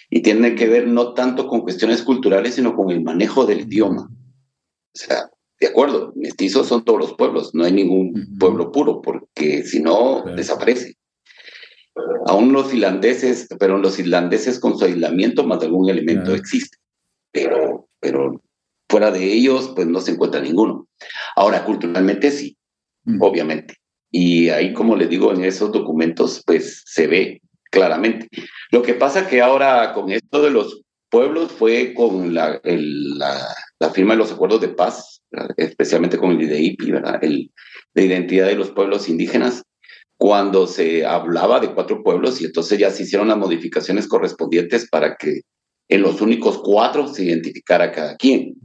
Y 0.09 0.23
tiene 0.23 0.55
que 0.55 0.67
ver 0.67 0.87
no 0.87 1.13
tanto 1.13 1.47
con 1.47 1.61
cuestiones 1.61 2.01
culturales, 2.01 2.55
sino 2.55 2.75
con 2.75 2.89
el 2.89 3.03
manejo 3.03 3.45
del 3.45 3.61
idioma. 3.61 4.09
O 4.09 4.97
sea, 4.97 5.29
de 5.59 5.67
acuerdo, 5.67 6.11
mestizos 6.15 6.65
son 6.65 6.83
todos 6.83 7.01
los 7.01 7.13
pueblos, 7.13 7.53
no 7.53 7.65
hay 7.65 7.73
ningún 7.73 8.35
pueblo 8.39 8.71
puro, 8.71 8.99
porque 8.99 9.61
si 9.61 9.79
no, 9.79 10.23
desaparece. 10.35 10.95
Aún 12.25 12.51
los 12.51 12.71
finlandeses, 12.71 13.47
pero 13.59 13.77
los 13.77 13.99
islandeses 13.99 14.59
con 14.59 14.75
su 14.75 14.85
aislamiento 14.85 15.43
más 15.43 15.59
de 15.59 15.67
algún 15.67 15.87
elemento 15.87 16.33
existe. 16.33 16.77
Pero, 17.31 17.87
pero 17.99 18.41
Fuera 18.89 19.11
de 19.11 19.33
ellos, 19.33 19.73
pues 19.75 19.87
no 19.87 19.99
se 19.99 20.11
encuentra 20.11 20.41
ninguno. 20.41 20.87
Ahora, 21.35 21.65
culturalmente 21.65 22.31
sí, 22.31 22.57
mm. 23.05 23.21
obviamente. 23.21 23.75
Y 24.11 24.49
ahí, 24.49 24.73
como 24.73 24.95
les 24.95 25.09
digo, 25.09 25.33
en 25.33 25.43
esos 25.43 25.71
documentos, 25.71 26.41
pues 26.45 26.83
se 26.85 27.07
ve 27.07 27.41
claramente. 27.71 28.29
Lo 28.71 28.81
que 28.81 28.93
pasa 28.93 29.27
que 29.27 29.41
ahora 29.41 29.93
con 29.93 30.11
esto 30.11 30.41
de 30.41 30.51
los 30.51 30.81
pueblos 31.09 31.51
fue 31.51 31.93
con 31.93 32.33
la, 32.33 32.59
la, 32.63 33.89
firma 33.93 34.13
de 34.13 34.19
los 34.19 34.31
acuerdos 34.31 34.61
de 34.61 34.69
paz, 34.69 35.21
especialmente 35.57 36.17
con 36.17 36.31
el 36.31 36.41
IDEIPI, 36.41 36.91
¿verdad? 36.91 37.23
El, 37.23 37.51
de 37.93 38.05
identidad 38.05 38.47
de 38.47 38.55
los 38.55 38.71
pueblos 38.71 39.09
indígenas, 39.09 39.63
cuando 40.17 40.67
se 40.67 41.05
hablaba 41.05 41.59
de 41.59 41.73
cuatro 41.73 42.03
pueblos 42.03 42.41
y 42.41 42.45
entonces 42.45 42.79
ya 42.79 42.89
se 42.89 43.03
hicieron 43.03 43.27
las 43.27 43.37
modificaciones 43.37 44.07
correspondientes 44.07 44.89
para 44.89 45.15
que 45.15 45.41
en 45.89 46.01
los 46.01 46.21
únicos 46.21 46.59
cuatro 46.63 47.07
se 47.07 47.25
identificara 47.25 47.91
cada 47.91 48.17
quien. 48.17 48.55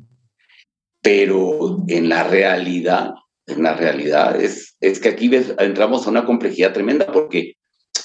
Pero 1.02 1.84
en 1.88 2.08
la 2.08 2.24
realidad, 2.24 3.10
en 3.46 3.62
la 3.62 3.74
realidad 3.74 4.40
es, 4.40 4.76
es 4.80 5.00
que 5.00 5.10
aquí 5.10 5.30
entramos 5.58 6.06
a 6.06 6.10
una 6.10 6.24
complejidad 6.24 6.72
tremenda 6.72 7.06
porque 7.06 7.56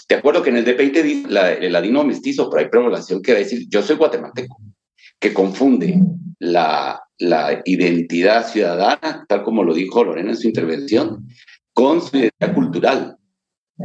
te 0.08 0.16
acuerdo 0.16 0.42
que 0.42 0.50
en 0.50 0.58
el 0.58 0.66
DPI 0.66 0.92
te 0.92 1.04
dice 1.04 1.28
el 1.62 1.72
ladino 1.72 2.04
mestizo, 2.04 2.50
pero 2.50 2.64
hay 2.64 2.70
población 2.70 3.22
que 3.22 3.34
va 3.34 3.40
a 3.40 3.42
decir 3.42 3.68
yo 3.70 3.82
soy 3.82 3.98
guatemalteco, 3.98 4.58
que 5.20 5.34
confunde 5.34 6.00
la, 6.40 7.02
la 7.20 7.62
identidad 7.66 8.48
ciudadana, 8.48 9.26
tal 9.28 9.44
como 9.44 9.64
lo 9.64 9.74
dijo 9.74 10.04
Lorena 10.04 10.32
en 10.32 10.38
su 10.38 10.48
intervención, 10.48 11.28
con 11.74 12.02
su 12.02 12.18
identidad 12.18 12.54
cultural 12.54 13.18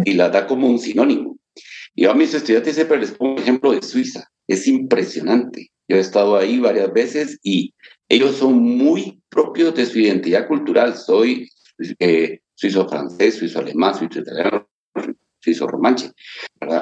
y 0.04 0.14
la 0.14 0.28
da 0.28 0.47
como 0.47 0.69
un 0.69 0.78
sinónimo. 0.78 1.37
Y 1.95 2.07
a 2.07 2.14
mis 2.14 2.33
estudiantes 2.33 2.75
siempre 2.75 2.99
les 2.99 3.12
pongo 3.12 3.35
un 3.35 3.38
ejemplo 3.38 3.73
de 3.73 3.83
Suiza. 3.83 4.31
Es 4.47 4.66
impresionante. 4.66 5.71
Yo 5.88 5.96
he 5.96 6.00
estado 6.00 6.36
ahí 6.36 6.58
varias 6.58 6.92
veces 6.92 7.38
y 7.42 7.74
ellos 8.08 8.36
son 8.36 8.60
muy 8.62 9.22
propios 9.28 9.74
de 9.74 9.86
su 9.86 9.98
identidad 9.98 10.46
cultural. 10.46 10.96
Soy 10.96 11.48
eh, 11.98 12.40
suizo 12.54 12.88
francés, 12.88 13.36
suizo 13.36 13.58
alemán, 13.58 13.94
suizo 13.94 14.20
italiano, 14.20 14.68
suizo 15.40 15.66
romanche. 15.66 16.10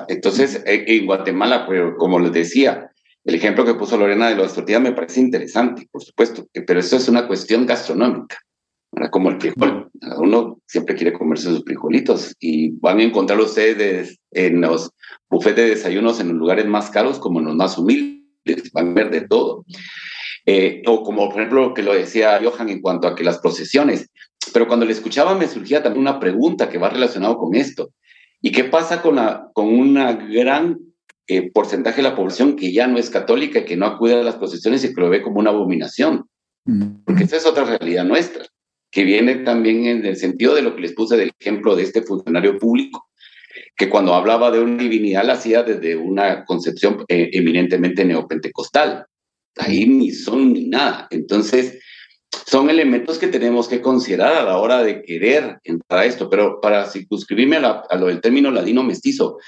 Entonces, 0.08 0.62
eh, 0.66 0.84
en 0.86 1.06
Guatemala, 1.06 1.66
pero 1.68 1.96
como 1.96 2.18
les 2.18 2.32
decía, 2.32 2.90
el 3.24 3.34
ejemplo 3.34 3.64
que 3.64 3.74
puso 3.74 3.96
Lorena 3.96 4.28
de 4.28 4.36
las 4.36 4.54
tortillas 4.54 4.80
me 4.80 4.92
parece 4.92 5.20
interesante, 5.20 5.88
por 5.90 6.02
supuesto, 6.02 6.46
pero 6.66 6.80
eso 6.80 6.96
es 6.96 7.08
una 7.08 7.26
cuestión 7.26 7.66
gastronómica, 7.66 8.38
como 9.10 9.30
el 9.30 9.40
frijol. 9.40 9.90
Uno 10.18 10.60
siempre 10.66 10.94
quiere 10.94 11.12
comerse 11.12 11.48
sus 11.48 11.64
frijolitos 11.64 12.34
y 12.40 12.70
van 12.80 12.98
a 12.98 13.04
encontrar 13.04 13.38
ustedes 13.38 14.18
en 14.30 14.60
los 14.62 14.90
buffets 15.28 15.56
de 15.56 15.68
desayunos 15.68 16.18
en 16.20 16.28
los 16.28 16.36
lugares 16.36 16.66
más 16.66 16.90
caros 16.90 17.18
como 17.18 17.40
en 17.40 17.46
los 17.46 17.56
más 17.56 17.76
humildes, 17.76 18.19
van 18.72 18.90
a 18.90 18.94
ver 18.94 19.10
de 19.10 19.22
todo. 19.22 19.64
Eh, 20.46 20.82
o 20.86 21.02
como 21.02 21.28
por 21.28 21.38
ejemplo 21.38 21.74
que 21.74 21.82
lo 21.82 21.92
decía 21.92 22.40
Johan 22.42 22.70
en 22.70 22.80
cuanto 22.80 23.06
a 23.06 23.14
que 23.14 23.24
las 23.24 23.38
procesiones, 23.38 24.08
pero 24.52 24.66
cuando 24.66 24.86
le 24.86 24.92
escuchaba 24.92 25.34
me 25.34 25.46
surgía 25.46 25.82
también 25.82 26.02
una 26.02 26.18
pregunta 26.18 26.68
que 26.68 26.78
va 26.78 26.90
relacionado 26.90 27.36
con 27.36 27.54
esto. 27.54 27.90
¿Y 28.42 28.52
qué 28.52 28.64
pasa 28.64 29.02
con, 29.02 29.16
la, 29.16 29.48
con 29.52 29.66
una 29.66 30.12
gran 30.12 30.78
eh, 31.26 31.50
porcentaje 31.52 31.98
de 31.98 32.08
la 32.08 32.16
población 32.16 32.56
que 32.56 32.72
ya 32.72 32.86
no 32.86 32.98
es 32.98 33.10
católica, 33.10 33.64
que 33.64 33.76
no 33.76 33.86
acude 33.86 34.14
a 34.14 34.22
las 34.22 34.36
procesiones 34.36 34.82
y 34.82 34.94
que 34.94 35.00
lo 35.00 35.10
ve 35.10 35.22
como 35.22 35.40
una 35.40 35.50
abominación? 35.50 36.26
Mm. 36.64 37.04
Porque 37.04 37.24
esa 37.24 37.36
es 37.36 37.46
otra 37.46 37.64
realidad 37.64 38.04
nuestra, 38.04 38.46
que 38.90 39.04
viene 39.04 39.36
también 39.36 39.86
en 39.86 40.06
el 40.06 40.16
sentido 40.16 40.54
de 40.54 40.62
lo 40.62 40.74
que 40.74 40.82
les 40.82 40.94
puse 40.94 41.16
del 41.16 41.32
ejemplo 41.38 41.76
de 41.76 41.82
este 41.82 42.02
funcionario 42.02 42.58
público, 42.58 43.09
que 43.76 43.88
cuando 43.88 44.14
hablaba 44.14 44.50
de 44.50 44.60
una 44.60 44.82
divinidad 44.82 45.24
la 45.24 45.34
hacía 45.34 45.62
desde 45.62 45.96
una 45.96 46.44
concepción 46.44 47.04
eh, 47.08 47.30
eminentemente 47.32 48.04
neopentecostal. 48.04 49.06
Ahí 49.56 49.86
ni 49.86 50.10
son 50.10 50.52
ni 50.52 50.66
nada. 50.66 51.08
Entonces, 51.10 51.78
son 52.46 52.70
elementos 52.70 53.18
que 53.18 53.28
tenemos 53.28 53.68
que 53.68 53.80
considerar 53.80 54.34
a 54.34 54.44
la 54.44 54.58
hora 54.58 54.82
de 54.82 55.02
querer 55.02 55.58
entrar 55.64 56.00
a 56.00 56.04
esto. 56.04 56.28
Pero 56.28 56.60
para 56.60 56.86
circunscribirme 56.86 57.56
a, 57.56 57.84
lo 57.98 58.06
del 58.06 58.20
término 58.20 58.50
ladino 58.50 58.82
mestizo, 58.82 59.38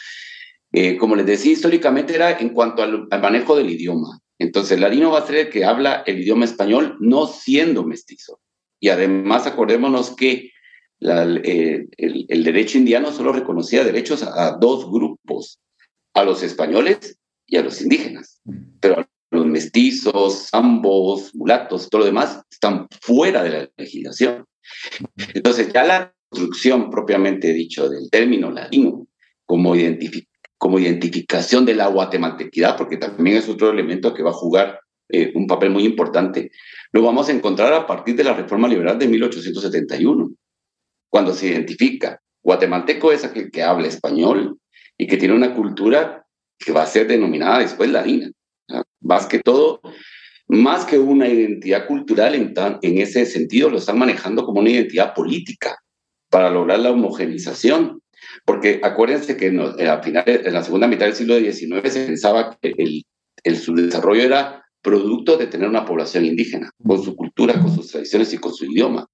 eh, 0.73 0.97
como 0.97 1.17
les 1.17 1.27
decía, 1.27 1.53
históricamente 1.53 2.15
era 2.15 2.39
en 2.39 2.51
cuanto 2.51 2.83
al, 2.83 3.09
manejo 3.21 3.57
del 3.57 3.71
idioma. 3.71 4.21
Entonces, 4.39 4.73
el 4.73 4.81
ladino 4.81 5.11
va 5.11 5.21
a 5.21 5.27
ser 5.27 5.37
el 5.37 5.51
que 5.51 5.65
habla 5.65 6.03
el 6.07 6.21
idioma 6.21 6.45
español 6.45 6.97
no 7.01 7.27
siendo 7.27 7.85
mestizo. 7.85 8.41
Y 8.81 8.89
además, 8.89 9.47
acordémonos 9.47 10.17
que 10.17 10.52
eh, 11.05 11.87
el, 11.97 12.45
derecho 12.45 12.79
indiano 12.79 13.13
solo 13.13 13.33
reconocía 13.33 13.85
derechos 13.85 14.23
a, 14.23 14.57
dos 14.61 14.91
grupos, 14.91 15.59
a 16.15 16.25
los 16.25 16.43
españoles 16.43 17.19
y 17.47 17.57
a 17.57 17.63
los 17.63 17.81
indígenas. 17.81 18.41
Pero 18.81 19.07
los 19.31 19.47
mestizos, 19.47 20.49
ambos, 20.53 21.35
mulatos, 21.35 21.89
todo 21.89 22.01
lo 22.01 22.07
demás, 22.07 22.43
están 22.51 22.87
fuera 23.01 23.43
de 23.43 23.51
la 23.51 23.71
legislación. 23.77 24.45
Entonces, 25.35 25.73
ya 25.73 25.85
la 25.85 26.15
construcción 26.29 26.91
propiamente 26.91 27.53
dicho 27.53 27.89
del 27.89 28.11
término 28.11 28.51
ladino 28.51 29.07
como, 29.45 29.75
como 30.59 30.79
identificación 30.79 31.65
de 31.65 31.75
la 31.75 31.89
guatemaltequidad, 31.89 32.77
porque 32.77 32.97
también 32.97 33.39
es 33.39 33.49
otro 33.49 33.71
elemento 33.71 34.15
que 34.15 34.23
va 34.23 34.31
a 34.31 34.35
jugar 34.35 34.81
eh, 35.09 35.31
un 35.35 35.47
papel 35.47 35.71
muy 35.71 35.85
importante, 35.85 36.51
lo 36.93 37.03
vamos 37.03 37.29
a 37.29 37.33
encontrar 37.33 37.73
a 37.75 37.87
partir 37.87 38.17
de 38.17 38.25
la 38.25 38.33
reforma 38.33 38.67
liberal 38.67 38.99
de 38.99 39.09
1871, 39.09 40.31
cuando 41.13 41.35
se 41.35 41.49
identifica 41.49 42.19
guatemalteco 42.43 43.13
es 43.13 43.23
aquel 43.23 43.51
que 43.51 43.63
habla 43.63 43.87
español 43.87 44.59
y 44.97 45.07
que 45.07 45.19
tiene 45.19 45.35
una 45.35 45.55
cultura 45.55 46.25
que 46.59 46.73
va 46.73 46.83
a 46.83 46.87
ser 46.87 47.07
denominada 47.07 47.59
después 47.59 47.91
ladina. 47.91 48.31
Más 49.03 49.27
que 49.27 49.41
todo, 49.41 49.83
más 50.49 50.87
que 50.87 50.99
una 50.99 51.29
identidad 51.29 51.87
cultural 51.87 52.35
en, 52.35 52.55
en 52.81 52.99
ese 52.99 53.27
sentido, 53.27 53.69
lo 53.69 53.77
están 53.77 53.99
manejando 53.99 54.45
como 54.47 54.61
una 54.61 54.71
identidad 54.71 55.13
política 55.13 55.77
para 56.31 56.51
lograr 56.51 56.79
la 56.79 56.93
homogenización. 56.93 58.01
Porque 58.47 58.81
acuérdense 58.83 59.37
que 59.37 59.49
en, 59.49 59.61
final, 60.03 60.25
en 60.27 60.55
la 60.55 60.65
segunda 60.65 60.87
mitad 60.87 61.05
del 61.05 61.15
siglo 61.15 61.39
XIX 61.39 61.93
se 61.93 62.07
pensaba 62.07 62.57
que 62.59 62.73
el, 62.79 63.05
el, 63.45 63.57
su 63.59 63.75
desarrollo 63.75 64.23
era 64.23 64.65
producto 64.81 65.37
de 65.37 65.47
tener 65.47 65.69
una 65.69 65.85
población 65.85 66.25
indígena, 66.25 66.71
con 66.83 67.03
su 67.03 67.15
cultura, 67.15 67.61
con 67.61 67.75
sus 67.75 67.89
tradiciones 67.89 68.33
y 68.33 68.39
con 68.39 68.55
su 68.55 68.65
idioma. 68.65 69.07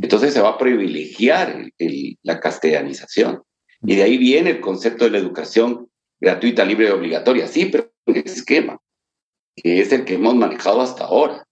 Entonces 0.00 0.32
se 0.32 0.40
va 0.40 0.50
a 0.50 0.58
privilegiar 0.58 1.70
la 2.22 2.40
castellanización. 2.40 3.42
Y 3.82 3.96
de 3.96 4.02
ahí 4.02 4.18
viene 4.18 4.50
el 4.50 4.60
concepto 4.60 5.04
de 5.04 5.10
la 5.10 5.18
educación 5.18 5.88
gratuita, 6.20 6.64
libre 6.64 6.88
y 6.88 6.90
obligatoria. 6.90 7.46
Sí, 7.46 7.66
pero 7.66 7.92
un 8.06 8.16
esquema 8.16 8.80
que 9.56 9.80
es 9.80 9.92
el 9.92 10.04
que 10.04 10.14
hemos 10.14 10.34
manejado 10.34 10.82
hasta 10.82 11.04
ahora, 11.04 11.46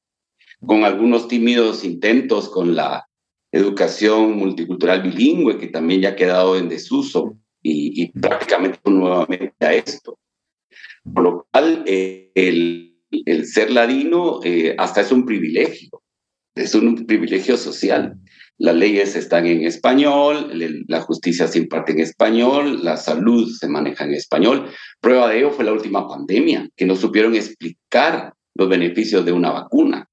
con 0.64 0.84
algunos 0.84 1.26
tímidos 1.26 1.84
intentos 1.84 2.48
con 2.50 2.76
la 2.76 3.08
educación 3.50 4.36
multicultural 4.36 5.02
bilingüe, 5.02 5.58
que 5.58 5.68
también 5.68 6.02
ya 6.02 6.10
ha 6.10 6.16
quedado 6.16 6.56
en 6.56 6.68
desuso 6.68 7.38
y, 7.62 8.10
prácticamente 8.18 8.78
nuevamente 8.84 9.54
a 9.60 9.72
esto. 9.72 10.18
Por 11.02 11.22
lo 11.22 11.46
cual, 11.50 11.84
eh, 11.86 12.30
el, 12.34 12.98
el, 13.10 13.46
ser 13.46 13.70
ladino 13.70 14.40
eh, 14.44 14.74
hasta 14.76 15.00
es 15.00 15.12
un 15.12 15.24
privilegio, 15.24 16.02
es 16.54 16.74
un 16.74 17.06
privilegio 17.06 17.56
social. 17.56 18.16
Las 18.56 18.76
leyes 18.76 19.16
están 19.16 19.46
en 19.46 19.64
español, 19.64 20.52
la 20.86 21.00
justicia 21.00 21.48
se 21.48 21.58
imparte 21.58 21.92
en 21.92 22.00
español, 22.00 22.84
la 22.84 22.96
salud 22.96 23.50
se 23.50 23.68
maneja 23.68 24.04
en 24.04 24.14
español. 24.14 24.70
Prueba 25.00 25.28
de 25.28 25.38
ello 25.38 25.50
fue 25.50 25.64
la 25.64 25.72
última 25.72 26.06
pandemia, 26.06 26.68
que 26.76 26.86
no 26.86 26.94
supieron 26.94 27.34
explicar 27.34 28.34
los 28.54 28.68
beneficios 28.68 29.24
de 29.24 29.32
una 29.32 29.50
vacuna, 29.50 30.08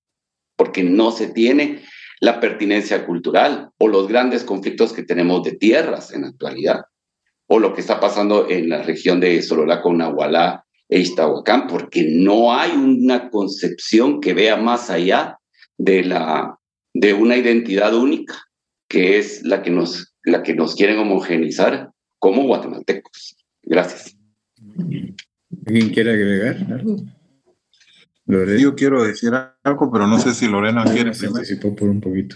porque 0.56 0.84
no 0.84 1.12
se 1.12 1.28
tiene 1.28 1.84
la 2.20 2.40
pertinencia 2.40 3.06
cultural 3.06 3.70
o 3.78 3.88
los 3.88 4.08
grandes 4.08 4.44
conflictos 4.44 4.94
que 4.94 5.04
tenemos 5.04 5.44
de 5.44 5.54
tierras 5.54 6.12
en 6.12 6.24
la 6.24 6.30
actualidad, 6.30 6.82
o 7.48 7.60
lo 7.60 7.74
que 7.74 7.82
está 7.82 8.00
pasando 8.00 8.50
en 8.50 8.70
la 8.70 8.82
región 8.82 9.20
de 9.20 9.42
Sololaco, 9.44 9.94
Nahualá 9.94 10.66
e 10.90 11.00
Iztahuacán, 11.00 11.68
porque 11.68 12.06
no 12.10 12.54
hay 12.54 12.72
una 12.72 13.30
concepción 13.30 14.20
que 14.20 14.34
vea 14.34 14.58
más 14.58 14.90
allá 14.90 15.38
de 15.84 16.04
la 16.04 16.60
de 16.94 17.14
una 17.14 17.38
identidad 17.38 17.96
única, 17.96 18.36
que 18.88 19.18
es 19.18 19.44
la 19.44 19.64
que 19.64 19.72
nos, 19.72 20.14
la 20.24 20.44
que 20.44 20.54
nos 20.54 20.76
quieren 20.76 21.00
homogenizar 21.00 21.92
como 22.20 22.44
guatemaltecos. 22.44 23.36
Gracias. 23.64 24.16
¿Alguien 25.66 25.90
quiere 25.90 26.12
agregar 26.12 26.84
Yo 28.26 28.76
quiero 28.76 29.04
decir 29.04 29.32
algo, 29.64 29.92
pero 29.92 30.08
no 30.08 30.20
sé 30.20 30.34
si 30.34 30.48
Lorena 30.48 30.84
ah, 30.86 30.92
quiere. 30.92 31.14
Se 31.14 31.28
anticipó 31.28 31.76
por 31.76 31.90
un 31.90 32.02
poquito. 32.02 32.36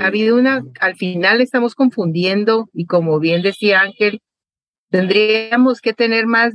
ha 0.00 0.06
habido 0.06 0.36
una, 0.36 0.64
al 0.80 0.96
final 0.96 1.40
estamos 1.40 1.74
confundiendo 1.74 2.68
y 2.74 2.84
como 2.84 3.18
bien 3.20 3.40
decía 3.42 3.80
Ángel, 3.80 4.20
tendríamos 4.90 5.80
que 5.80 5.94
tener 5.94 6.26
más, 6.26 6.54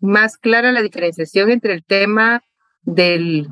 más 0.00 0.36
clara 0.36 0.72
la 0.72 0.82
diferenciación 0.82 1.50
entre 1.50 1.74
el 1.74 1.84
tema 1.84 2.42
del, 2.82 3.48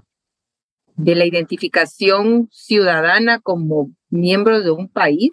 de 0.97 1.15
la 1.15 1.27
identificación 1.27 2.49
ciudadana 2.51 3.41
como 3.41 3.91
miembros 4.11 4.65
de 4.65 4.71
un 4.71 4.89
país 4.89 5.33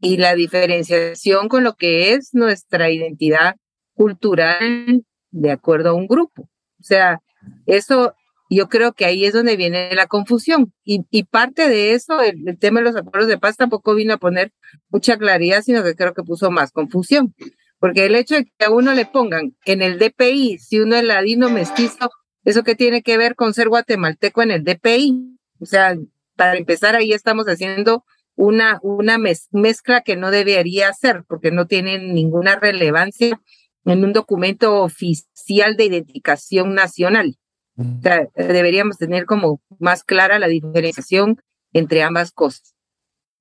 y 0.00 0.16
la 0.16 0.34
diferenciación 0.34 1.48
con 1.48 1.64
lo 1.64 1.74
que 1.74 2.12
es 2.12 2.30
nuestra 2.32 2.90
identidad 2.90 3.56
cultural 3.94 5.04
de 5.30 5.50
acuerdo 5.50 5.90
a 5.90 5.94
un 5.94 6.06
grupo. 6.06 6.42
O 6.42 6.82
sea, 6.82 7.20
eso 7.66 8.14
yo 8.50 8.68
creo 8.68 8.92
que 8.92 9.04
ahí 9.04 9.24
es 9.24 9.34
donde 9.34 9.56
viene 9.56 9.94
la 9.94 10.06
confusión. 10.06 10.72
Y, 10.84 11.04
y 11.10 11.24
parte 11.24 11.68
de 11.68 11.92
eso, 11.92 12.20
el, 12.20 12.48
el, 12.48 12.58
tema 12.58 12.80
de 12.80 12.86
los 12.86 12.96
acuerdos 12.96 13.28
de 13.28 13.38
paz 13.38 13.56
tampoco 13.56 13.94
vino 13.94 14.14
a 14.14 14.18
poner 14.18 14.52
mucha 14.88 15.18
claridad, 15.18 15.62
sino 15.62 15.82
que 15.82 15.94
creo 15.94 16.14
que 16.14 16.22
puso 16.22 16.50
más 16.50 16.72
confusión. 16.72 17.34
Porque 17.78 18.06
el 18.06 18.14
hecho 18.16 18.34
de 18.34 18.44
que 18.44 18.64
a 18.64 18.70
uno 18.70 18.92
le 18.94 19.06
pongan 19.06 19.56
en 19.64 19.82
el 19.82 19.98
DPI, 19.98 20.58
si 20.58 20.80
uno 20.80 20.96
es 20.96 21.04
ladino 21.04 21.48
mestizo, 21.48 22.10
¿Eso 22.48 22.62
qué 22.62 22.74
tiene 22.74 23.02
que 23.02 23.18
ver 23.18 23.34
con 23.34 23.52
ser 23.52 23.68
guatemalteco 23.68 24.40
en 24.40 24.50
el 24.50 24.64
DPI? 24.64 25.36
O 25.60 25.66
sea, 25.66 25.98
para 26.34 26.56
empezar, 26.56 26.96
ahí 26.96 27.12
estamos 27.12 27.44
haciendo 27.44 28.06
una, 28.36 28.78
una 28.82 29.18
mezcla 29.18 30.00
que 30.00 30.16
no 30.16 30.30
debería 30.30 30.90
ser, 30.94 31.24
porque 31.28 31.50
no 31.50 31.66
tiene 31.66 31.98
ninguna 31.98 32.56
relevancia 32.56 33.38
en 33.84 34.02
un 34.02 34.14
documento 34.14 34.82
oficial 34.82 35.76
de 35.76 35.84
identificación 35.84 36.74
nacional. 36.74 37.36
O 37.76 38.00
sea, 38.02 38.26
deberíamos 38.34 38.96
tener 38.96 39.26
como 39.26 39.60
más 39.78 40.02
clara 40.02 40.38
la 40.38 40.48
diferenciación 40.48 41.42
entre 41.74 42.02
ambas 42.02 42.32
cosas. 42.32 42.74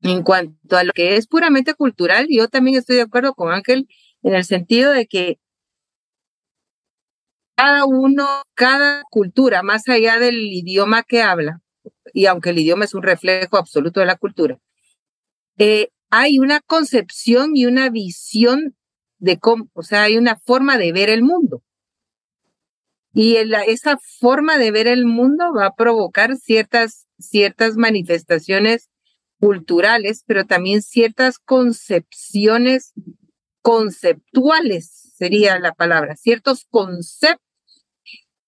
En 0.01 0.21
cuanto 0.21 0.75
a 0.75 0.83
lo 0.83 0.91
que 0.91 1.15
es 1.15 1.27
puramente 1.27 1.75
cultural, 1.75 2.27
yo 2.29 2.49
también 2.49 2.77
estoy 2.77 2.97
de 2.97 3.03
acuerdo 3.03 3.33
con 3.35 3.53
Ángel 3.53 3.87
en 4.23 4.35
el 4.35 4.43
sentido 4.43 4.91
de 4.91 5.07
que 5.07 5.39
cada 7.55 7.85
uno, 7.85 8.27
cada 8.53 9.01
cultura, 9.09 9.63
más 9.63 9.87
allá 9.89 10.19
del 10.19 10.35
idioma 10.35 11.03
que 11.03 11.23
habla, 11.23 11.61
y 12.13 12.27
aunque 12.27 12.51
el 12.51 12.59
idioma 12.59 12.85
es 12.85 12.93
un 12.93 13.03
reflejo 13.03 13.57
absoluto 13.57 13.99
de 13.99 14.05
la 14.05 14.15
cultura, 14.15 14.59
eh, 15.57 15.89
hay 16.09 16.39
una 16.39 16.61
concepción 16.61 17.55
y 17.55 17.65
una 17.65 17.89
visión 17.89 18.75
de 19.19 19.39
cómo, 19.39 19.69
o 19.73 19.83
sea, 19.83 20.03
hay 20.03 20.17
una 20.17 20.37
forma 20.37 20.77
de 20.77 20.91
ver 20.91 21.09
el 21.09 21.23
mundo. 21.23 21.63
Y 23.13 23.37
esa 23.37 23.97
forma 24.19 24.59
de 24.59 24.69
ver 24.69 24.85
el 24.87 25.05
mundo 25.05 25.51
va 25.51 25.65
a 25.67 25.75
provocar 25.75 26.35
ciertas, 26.35 27.07
ciertas 27.17 27.75
manifestaciones 27.75 28.89
culturales, 29.39 30.23
pero 30.27 30.45
también 30.45 30.83
ciertas 30.83 31.39
concepciones 31.39 32.93
conceptuales, 33.67 35.11
sería 35.17 35.59
la 35.59 35.73
palabra, 35.73 36.15
ciertos 36.15 36.63
conceptos 36.69 37.43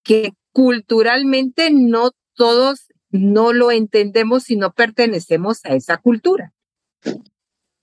que 0.02 0.32
culturalmente 0.54 1.72
no 1.72 2.12
todos 2.36 2.88
no 3.10 3.52
lo 3.52 3.70
entendemos 3.70 4.44
si 4.44 4.56
no 4.56 4.72
pertenecemos 4.72 5.60
a 5.66 5.76
esa 5.76 5.98
cultura. 5.98 6.54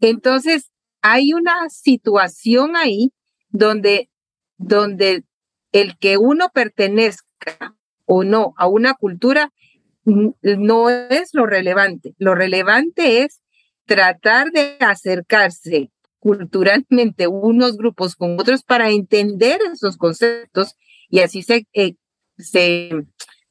Entonces, 0.01 0.71
hay 1.03 1.35
una 1.35 1.69
situación 1.69 2.75
ahí 2.75 3.13
donde, 3.51 4.09
donde 4.57 5.25
el 5.73 5.99
que 5.99 6.17
uno 6.17 6.49
pertenezca 6.55 7.77
o 8.07 8.25
no 8.25 8.55
a 8.57 8.67
una 8.67 8.95
cultura 8.95 9.53
no 10.07 10.89
es 10.89 11.35
lo 11.35 11.45
relevante. 11.45 12.15
Lo 12.17 12.35
relevante 12.35 13.25
es 13.25 13.43
tratar 13.85 14.53
de 14.53 14.79
acercarse 14.81 15.91
culturalmente 16.27 17.29
unos 17.29 17.77
grupos 17.77 18.17
con 18.17 18.41
otros 18.41 18.65
para 18.65 18.91
entender 18.91 19.61
esos 19.73 19.97
conceptos 19.97 20.75
y 21.09 21.21
así 21.21 21.45
se, 21.45 21.69
eh, 21.73 21.95
se 22.37 22.91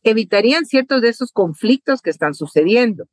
evitarían 0.03 0.65
ciertos 0.65 1.01
de 1.01 1.07
esos 1.07 1.31
conflictos 1.31 2.01
que 2.01 2.09
están 2.09 2.33
sucediendo, 2.33 3.07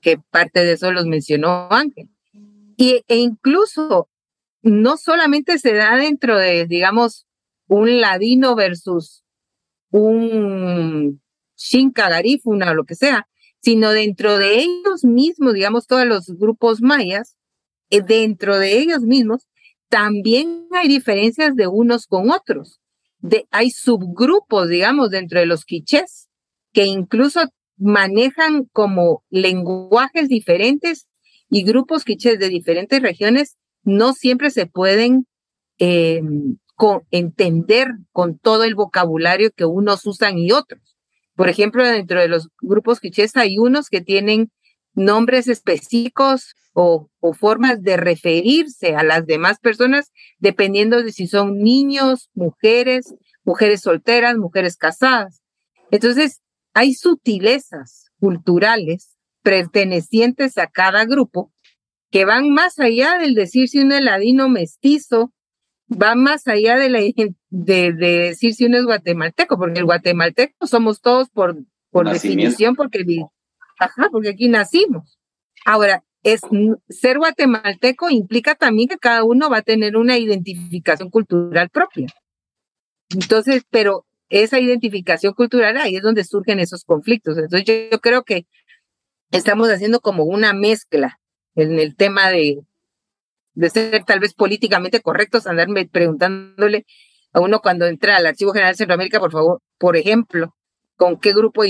que 0.00 0.18
parte 0.30 0.64
de 0.64 0.74
eso 0.74 0.92
los 0.92 1.04
mencionó 1.04 1.66
Ángel. 1.72 2.08
Y, 2.76 3.02
e 3.08 3.16
incluso 3.16 4.08
no 4.62 4.96
solamente 4.98 5.58
se 5.58 5.74
da 5.74 5.96
dentro 5.96 6.38
de, 6.38 6.66
digamos, 6.66 7.26
un 7.66 8.00
ladino 8.00 8.54
versus 8.54 9.24
un 9.90 11.20
Xinca 11.56 12.08
Garífuna 12.08 12.70
o 12.70 12.74
lo 12.74 12.84
que 12.84 12.94
sea, 12.94 13.26
sino 13.60 13.90
dentro 13.90 14.38
de 14.38 14.60
ellos 14.60 15.02
mismos, 15.02 15.54
digamos, 15.54 15.88
todos 15.88 16.06
los 16.06 16.28
grupos 16.38 16.82
mayas, 16.82 17.36
dentro 17.90 18.58
de 18.58 18.78
ellos 18.78 19.00
mismos, 19.00 19.46
también 19.88 20.66
hay 20.72 20.88
diferencias 20.88 21.54
de 21.54 21.66
unos 21.66 22.06
con 22.06 22.30
otros. 22.30 22.80
De, 23.18 23.46
hay 23.50 23.70
subgrupos, 23.70 24.68
digamos, 24.68 25.10
dentro 25.10 25.40
de 25.40 25.46
los 25.46 25.64
quichés, 25.64 26.28
que 26.72 26.84
incluso 26.84 27.40
manejan 27.76 28.64
como 28.72 29.24
lenguajes 29.30 30.28
diferentes 30.28 31.06
y 31.48 31.62
grupos 31.62 32.04
quichés 32.04 32.38
de 32.38 32.48
diferentes 32.48 33.00
regiones 33.00 33.56
no 33.82 34.12
siempre 34.14 34.50
se 34.50 34.66
pueden 34.66 35.26
eh, 35.78 36.20
entender 37.10 37.88
con 38.12 38.38
todo 38.38 38.64
el 38.64 38.74
vocabulario 38.74 39.50
que 39.54 39.64
unos 39.64 40.04
usan 40.06 40.38
y 40.38 40.52
otros. 40.52 40.96
Por 41.34 41.48
ejemplo, 41.48 41.84
dentro 41.84 42.20
de 42.20 42.28
los 42.28 42.48
grupos 42.60 43.00
quichés 43.00 43.36
hay 43.36 43.58
unos 43.58 43.88
que 43.88 44.00
tienen 44.00 44.50
nombres 44.94 45.48
específicos 45.48 46.54
o, 46.78 47.08
formas 47.32 47.82
de 47.82 47.96
referirse 47.96 48.94
a 48.94 49.02
las 49.02 49.26
demás 49.26 49.58
personas 49.58 50.12
dependiendo 50.38 51.02
de 51.02 51.10
si 51.10 51.26
son 51.26 51.58
niños, 51.58 52.28
mujeres, 52.34 53.14
mujeres 53.44 53.80
solteras, 53.80 54.36
mujeres 54.36 54.76
casadas. 54.76 55.40
Entonces, 55.90 56.42
hay 56.74 56.92
sutilezas 56.92 58.10
culturales 58.20 59.16
pertenecientes 59.42 60.58
a 60.58 60.66
cada 60.66 61.06
grupo 61.06 61.50
que 62.10 62.26
van 62.26 62.50
más 62.50 62.78
allá 62.78 63.16
del 63.18 63.34
decir 63.34 63.68
si 63.68 63.80
uno 63.80 63.94
es 63.94 64.02
ladino 64.02 64.50
mestizo, 64.50 65.32
va 65.90 66.14
más 66.14 66.46
allá 66.46 66.76
de, 66.76 66.90
la, 66.90 67.00
de, 67.48 67.92
decir 67.92 68.54
si 68.54 68.66
uno 68.66 68.76
es 68.76 68.84
guatemalteco, 68.84 69.56
porque 69.56 69.78
el 69.78 69.86
guatemalteco 69.86 70.66
somos 70.66 71.00
todos 71.00 71.30
por, 71.30 71.56
por 71.90 72.10
definición, 72.10 72.76
porque, 72.76 73.02
ajá, 73.78 74.08
porque 74.12 74.28
aquí 74.28 74.48
nacimos. 74.48 75.18
Ahora, 75.64 76.04
es, 76.26 76.40
ser 76.88 77.18
guatemalteco 77.18 78.10
implica 78.10 78.56
también 78.56 78.88
que 78.88 78.98
cada 78.98 79.22
uno 79.22 79.48
va 79.48 79.58
a 79.58 79.62
tener 79.62 79.96
una 79.96 80.18
identificación 80.18 81.08
cultural 81.08 81.70
propia. 81.70 82.08
Entonces, 83.10 83.62
pero 83.70 84.04
esa 84.28 84.58
identificación 84.58 85.34
cultural 85.34 85.76
ahí 85.76 85.96
es 85.96 86.02
donde 86.02 86.24
surgen 86.24 86.58
esos 86.58 86.82
conflictos. 86.82 87.38
Entonces, 87.38 87.64
yo 87.92 88.00
creo 88.00 88.24
que 88.24 88.44
estamos 89.30 89.68
haciendo 89.68 90.00
como 90.00 90.24
una 90.24 90.52
mezcla 90.52 91.20
en 91.54 91.78
el 91.78 91.94
tema 91.94 92.28
de, 92.30 92.58
de 93.54 93.70
ser 93.70 94.02
tal 94.04 94.18
vez 94.18 94.34
políticamente 94.34 95.00
correctos, 95.00 95.46
andarme 95.46 95.86
preguntándole 95.86 96.86
a 97.32 97.40
uno 97.40 97.60
cuando 97.60 97.86
entra 97.86 98.16
al 98.16 98.26
Archivo 98.26 98.52
General 98.52 98.72
de 98.72 98.78
Centroamérica, 98.78 99.20
por 99.20 99.30
favor, 99.30 99.62
por 99.78 99.96
ejemplo, 99.96 100.55
con 100.96 101.18
qué 101.18 101.32
grupo 101.32 101.62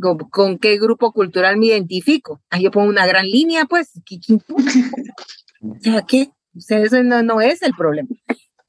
con, 0.00 0.18
con 0.18 0.58
qué 0.58 0.78
grupo 0.78 1.12
cultural 1.12 1.56
me 1.56 1.66
identifico. 1.66 2.42
Ahí 2.50 2.64
yo 2.64 2.70
pongo 2.70 2.88
una 2.88 3.06
gran 3.06 3.26
línea, 3.26 3.64
pues, 3.64 4.00
¿qué, 4.06 4.18
qué 6.08 6.30
O 6.56 6.60
sea, 6.60 6.78
eso 6.80 7.02
no, 7.02 7.22
no 7.22 7.40
es 7.40 7.62
el 7.62 7.72
problema. 7.74 8.08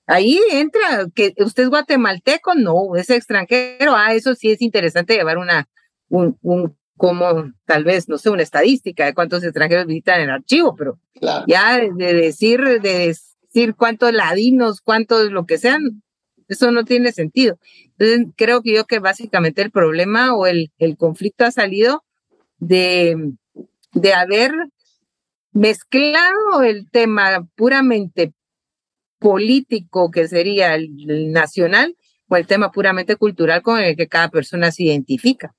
Ahí 0.08 0.40
entra 0.52 1.08
que 1.14 1.34
usted 1.40 1.64
es 1.64 1.70
guatemalteco, 1.70 2.56
no, 2.56 2.96
es 2.96 3.10
extranjero. 3.10 3.96
Ah, 3.96 4.14
eso 4.14 4.36
sí 4.36 4.52
es 4.52 4.62
interesante 4.62 5.16
llevar 5.16 5.38
una, 5.38 5.68
un, 6.10 6.38
un 6.42 6.76
como 6.98 7.52
tal 7.66 7.84
vez, 7.84 8.08
no 8.08 8.18
sé, 8.18 8.30
una 8.30 8.44
estadística 8.44 9.06
de 9.06 9.14
cuántos 9.14 9.44
extranjeros 9.44 9.86
visitan 9.86 10.22
el 10.22 10.30
archivo, 10.30 10.76
pero 10.76 11.00
ya 11.48 11.78
de 11.78 12.14
decir, 12.14 12.62
de 12.82 13.08
decir 13.08 13.76
cuántos 13.76 14.14
ladinos, 14.14 14.82
cuántos 14.82 15.32
lo 15.32 15.46
que 15.46 15.58
sean, 15.58 16.04
eso 16.48 16.72
no 16.72 16.86
tiene 16.86 17.12
sentido. 17.12 17.60
Entonces, 17.98 18.34
creo 18.36 18.62
que 18.62 18.74
yo 18.74 18.86
que 18.86 19.00
básicamente 19.00 19.62
el 19.62 19.72
problema 19.72 20.36
o 20.36 20.48
el, 20.48 20.72
el 20.78 20.98
conflicto 20.98 21.46
ha 21.46 21.52
salido 21.52 22.04
de, 22.60 23.34
de 23.94 24.14
haber 24.14 24.52
mezclado 25.52 26.64
el 26.64 26.90
tema 26.92 27.48
puramente 27.56 28.34
político, 29.20 30.12
que 30.12 30.28
sería 30.28 30.76
el 30.76 31.32
nacional, 31.32 31.96
o 32.28 32.36
el 32.36 32.48
tema 32.48 32.72
puramente 32.72 33.16
cultural 33.16 33.62
con 33.62 33.80
el 33.80 33.96
que 33.96 34.08
cada 34.08 34.30
persona 34.30 34.72
se 34.72 34.84
identifica. 34.84 35.56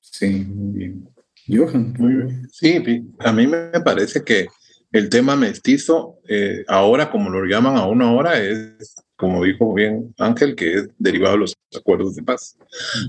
Sí, 0.00 0.44
muy 0.46 0.78
bien. 0.78 1.08
Johan. 1.48 1.94
Muy 1.98 2.14
bien. 2.14 2.48
Sí, 2.50 2.82
a 3.18 3.32
mí 3.32 3.46
me 3.46 3.80
parece 3.84 4.22
que 4.22 4.46
el 4.92 5.08
tema 5.08 5.36
mestizo, 5.36 6.18
eh, 6.28 6.64
ahora 6.68 7.10
como 7.10 7.30
lo 7.30 7.44
llaman 7.44 7.76
a 7.76 7.86
una 7.86 8.12
hora, 8.12 8.38
es, 8.40 8.94
como 9.22 9.44
dijo 9.44 9.72
bien 9.72 10.12
Ángel, 10.18 10.56
que 10.56 10.74
es 10.74 10.88
derivado 10.98 11.34
de 11.34 11.40
los 11.42 11.56
acuerdos 11.78 12.16
de 12.16 12.24
paz. 12.24 12.58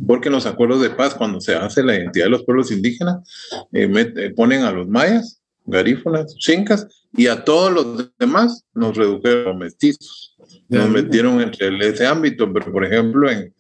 Porque 0.06 0.28
en 0.28 0.36
los 0.36 0.46
acuerdos 0.46 0.80
de 0.80 0.92
paz, 0.92 1.16
cuando 1.16 1.42
se 1.42 1.56
hace 1.56 1.82
la 1.82 1.96
identidad 1.96 2.28
de 2.28 2.30
los 2.30 2.44
pueblos 2.44 2.70
indígenas, 2.70 3.28
eh, 3.72 3.92
eh, 3.92 4.30
ponen 4.36 4.62
a 4.62 4.72
los 4.72 4.88
mayas, 4.88 5.42
garífonas, 5.66 6.36
chincas, 6.36 6.86
y 7.18 7.26
a 7.26 7.44
todos 7.44 7.74
los 7.74 8.12
demás 8.20 8.64
nos 8.76 8.96
redujeron 8.96 9.58
mestizos. 9.58 10.36
Nos 10.70 10.88
metieron 10.88 11.42
entre 11.42 11.76
ese 11.88 12.06
ámbito, 12.06 12.52
pero 12.54 12.72
por 12.72 12.86
ejemplo 12.86 13.28
en, 13.32 13.52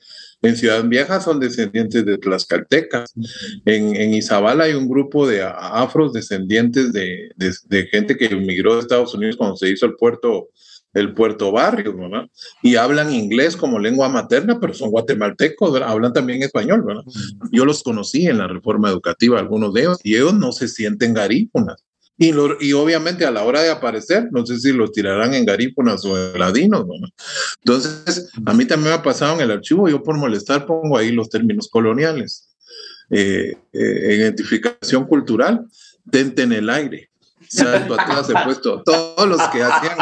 en 0.43 0.55
Ciudad 0.55 0.83
Vieja 0.83 1.21
son 1.21 1.39
descendientes 1.39 2.05
de 2.05 2.19
tlaxcaltecas. 2.19 3.13
En, 3.65 3.95
en 3.95 4.13
Izabala 4.13 4.65
hay 4.65 4.73
un 4.73 4.87
grupo 4.87 5.27
de 5.27 5.41
afros 5.41 6.13
descendientes 6.13 6.93
de, 6.93 7.31
de, 7.35 7.87
gente 7.87 8.15
que 8.15 8.25
emigró 8.25 8.75
de 8.75 8.81
Estados 8.81 9.15
Unidos 9.15 9.37
cuando 9.37 9.55
se 9.55 9.69
hizo 9.71 9.87
el 9.87 9.95
puerto, 9.95 10.49
el 10.93 11.13
puerto 11.13 11.51
barrio, 11.51 11.95
¿verdad? 11.95 12.27
Y 12.61 12.75
hablan 12.75 13.13
inglés 13.13 13.57
como 13.57 13.79
lengua 13.79 14.09
materna, 14.09 14.59
pero 14.59 14.73
son 14.73 14.91
guatemaltecos, 14.91 15.81
hablan 15.81 16.13
también 16.13 16.43
español, 16.43 16.83
¿verdad? 16.85 17.03
Yo 17.51 17.65
los 17.65 17.83
conocí 17.83 18.27
en 18.27 18.37
la 18.37 18.47
reforma 18.47 18.89
educativa, 18.89 19.39
algunos 19.39 19.73
de 19.73 19.81
ellos, 19.81 19.99
y 20.03 20.15
ellos 20.15 20.33
no 20.33 20.51
se 20.51 20.67
sienten 20.67 21.13
garífunas. 21.13 21.83
Y, 22.15 22.31
y, 22.61 22.73
obviamente 22.73 23.25
a 23.25 23.31
la 23.31 23.43
hora 23.43 23.63
de 23.63 23.71
aparecer, 23.71 24.29
no 24.31 24.45
sé 24.45 24.59
si 24.59 24.71
los 24.71 24.91
tirarán 24.91 25.33
en 25.33 25.45
garífonas 25.45 26.05
o 26.05 26.15
en 26.15 26.39
ladinos. 26.39 26.85
¿no? 26.85 26.93
Entonces, 27.63 28.29
a 28.45 28.53
mí 28.53 28.65
también 28.65 28.91
me 28.91 28.95
ha 28.95 29.01
pasado 29.01 29.33
en 29.33 29.41
el 29.41 29.51
archivo, 29.51 29.89
yo 29.89 30.03
por 30.03 30.15
molestar 30.15 30.67
pongo 30.67 30.95
ahí 30.97 31.11
los 31.11 31.29
términos 31.29 31.67
coloniales. 31.69 32.49
Eh, 33.09 33.57
eh, 33.73 34.15
identificación 34.15 35.05
cultural, 35.05 35.65
tente 36.09 36.43
en 36.43 36.53
el 36.53 36.69
aire. 36.69 37.09
Para 37.87 38.23
se 38.23 38.33
puesto 38.45 38.81
todos 38.83 39.27
los 39.27 39.41
que 39.49 39.63
hacían 39.63 39.97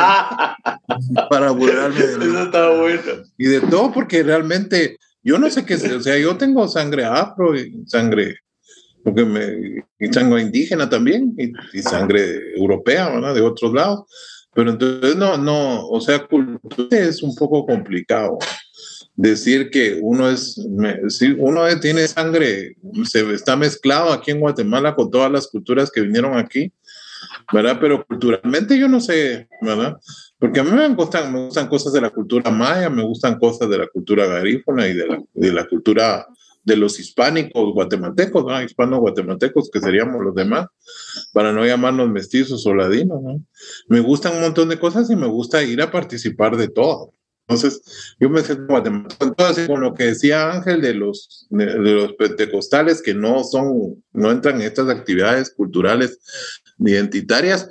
para 1.30 1.52
burlarme 1.52 2.00
de 2.00 2.26
Eso 2.26 2.44
está 2.44 2.70
bueno. 2.70 3.02
Y 3.38 3.46
de 3.46 3.62
todo, 3.62 3.92
porque 3.92 4.24
realmente 4.24 4.98
yo 5.24 5.38
no 5.38 5.50
sé 5.50 5.66
qué, 5.66 5.76
o 5.76 6.02
sea, 6.02 6.18
yo 6.18 6.38
tengo 6.38 6.68
sangre 6.68 7.06
afro 7.06 7.56
y 7.56 7.84
sangre 7.88 8.38
porque 9.04 9.26
me, 9.26 9.84
y 10.00 10.14
sangre 10.14 10.42
indígena 10.42 10.90
también, 10.90 11.36
y, 11.38 11.82
sangre 11.82 12.56
europea, 12.56 13.10
¿verdad? 13.10 13.36
De 13.36 13.42
otros 13.42 13.74
lados. 13.74 14.04
Pero 14.54 14.72
entonces 14.72 15.16
no, 15.16 15.38
no, 15.38 15.88
o 15.88 16.02
sea, 16.02 16.28
es 16.92 17.24
un 17.24 17.36
poco 17.36 17.66
complicado 17.66 18.38
decir 19.16 19.70
que 19.70 20.00
uno 20.02 20.30
es, 20.30 20.60
si 21.10 21.32
uno 21.38 21.64
tiene 21.80 22.08
sangre, 22.08 22.76
se 23.06 23.34
está 23.34 23.56
mezclado 23.56 24.12
aquí 24.12 24.32
en 24.32 24.40
Guatemala 24.40 24.96
con 24.96 25.10
todas 25.10 25.32
las 25.32 25.48
culturas 25.48 25.92
que 25.92 26.02
vinieron 26.02 26.38
aquí, 26.38 26.72
¿verdad? 27.52 27.78
Pero 27.80 28.06
culturalmente 28.06 28.78
yo 28.78 28.88
no 28.88 29.00
sé, 29.00 29.48
¿verdad? 29.62 29.98
Porque 30.40 30.60
a 30.60 30.64
mí 30.64 30.72
me 30.72 30.88
gustan, 30.90 31.32
me 31.34 31.46
gustan 31.46 31.68
cosas 31.68 31.94
de 31.94 32.02
la 32.02 32.10
cultura 32.10 32.50
maya, 32.52 32.90
me 32.90 33.04
gustan 33.04 33.38
cosas 33.38 33.70
de 33.70 33.78
la 33.78 33.88
cultura 33.88 34.26
garífona 34.26 34.88
y 34.88 34.94
de 34.94 35.08
la, 35.08 35.24
de 35.34 35.54
la 35.54 35.68
cultura 35.68 36.26
de 36.64 36.76
los 36.76 37.00
hispánicos 37.00 37.74
guatemaltecos, 37.74 38.46
¿no? 38.46 38.62
hispanos 38.62 39.00
guatemaltecos, 39.00 39.70
que 39.72 39.80
seríamos 39.80 40.24
los 40.24 40.36
demás, 40.36 40.68
para 41.34 41.52
no 41.52 41.66
llamarnos 41.66 42.10
mestizos 42.10 42.66
o 42.68 42.76
ladinos. 42.76 43.22
¿no? 43.22 43.44
Me 43.88 44.00
gustan 44.00 44.36
un 44.36 44.42
montón 44.42 44.70
de 44.70 44.80
cosas 44.80 45.10
y 45.10 45.16
me 45.16 45.28
gusta 45.28 45.64
ir 45.64 45.82
a 45.82 45.92
participar 45.92 46.58
de 46.58 46.68
todo. 46.68 47.14
Entonces, 47.48 48.16
yo 48.20 48.30
me 48.30 48.42
siento 48.42 48.66
guatemalteco. 48.68 49.26
Entonces, 49.26 49.68
con 49.68 49.82
lo 49.82 49.94
que 49.94 50.06
decía 50.06 50.52
Ángel 50.52 50.82
de 50.82 50.94
los, 50.94 51.48
de, 51.50 51.66
los 51.78 52.14
pentecostales 52.14 53.02
que 53.02 53.14
no 53.14 53.44
son, 53.44 54.04
no 54.14 54.32
entran 54.32 54.56
en 54.56 54.68
estas 54.68 54.90
actividades 54.90 55.54
culturales 55.54 56.20
identitarias, 56.80 57.70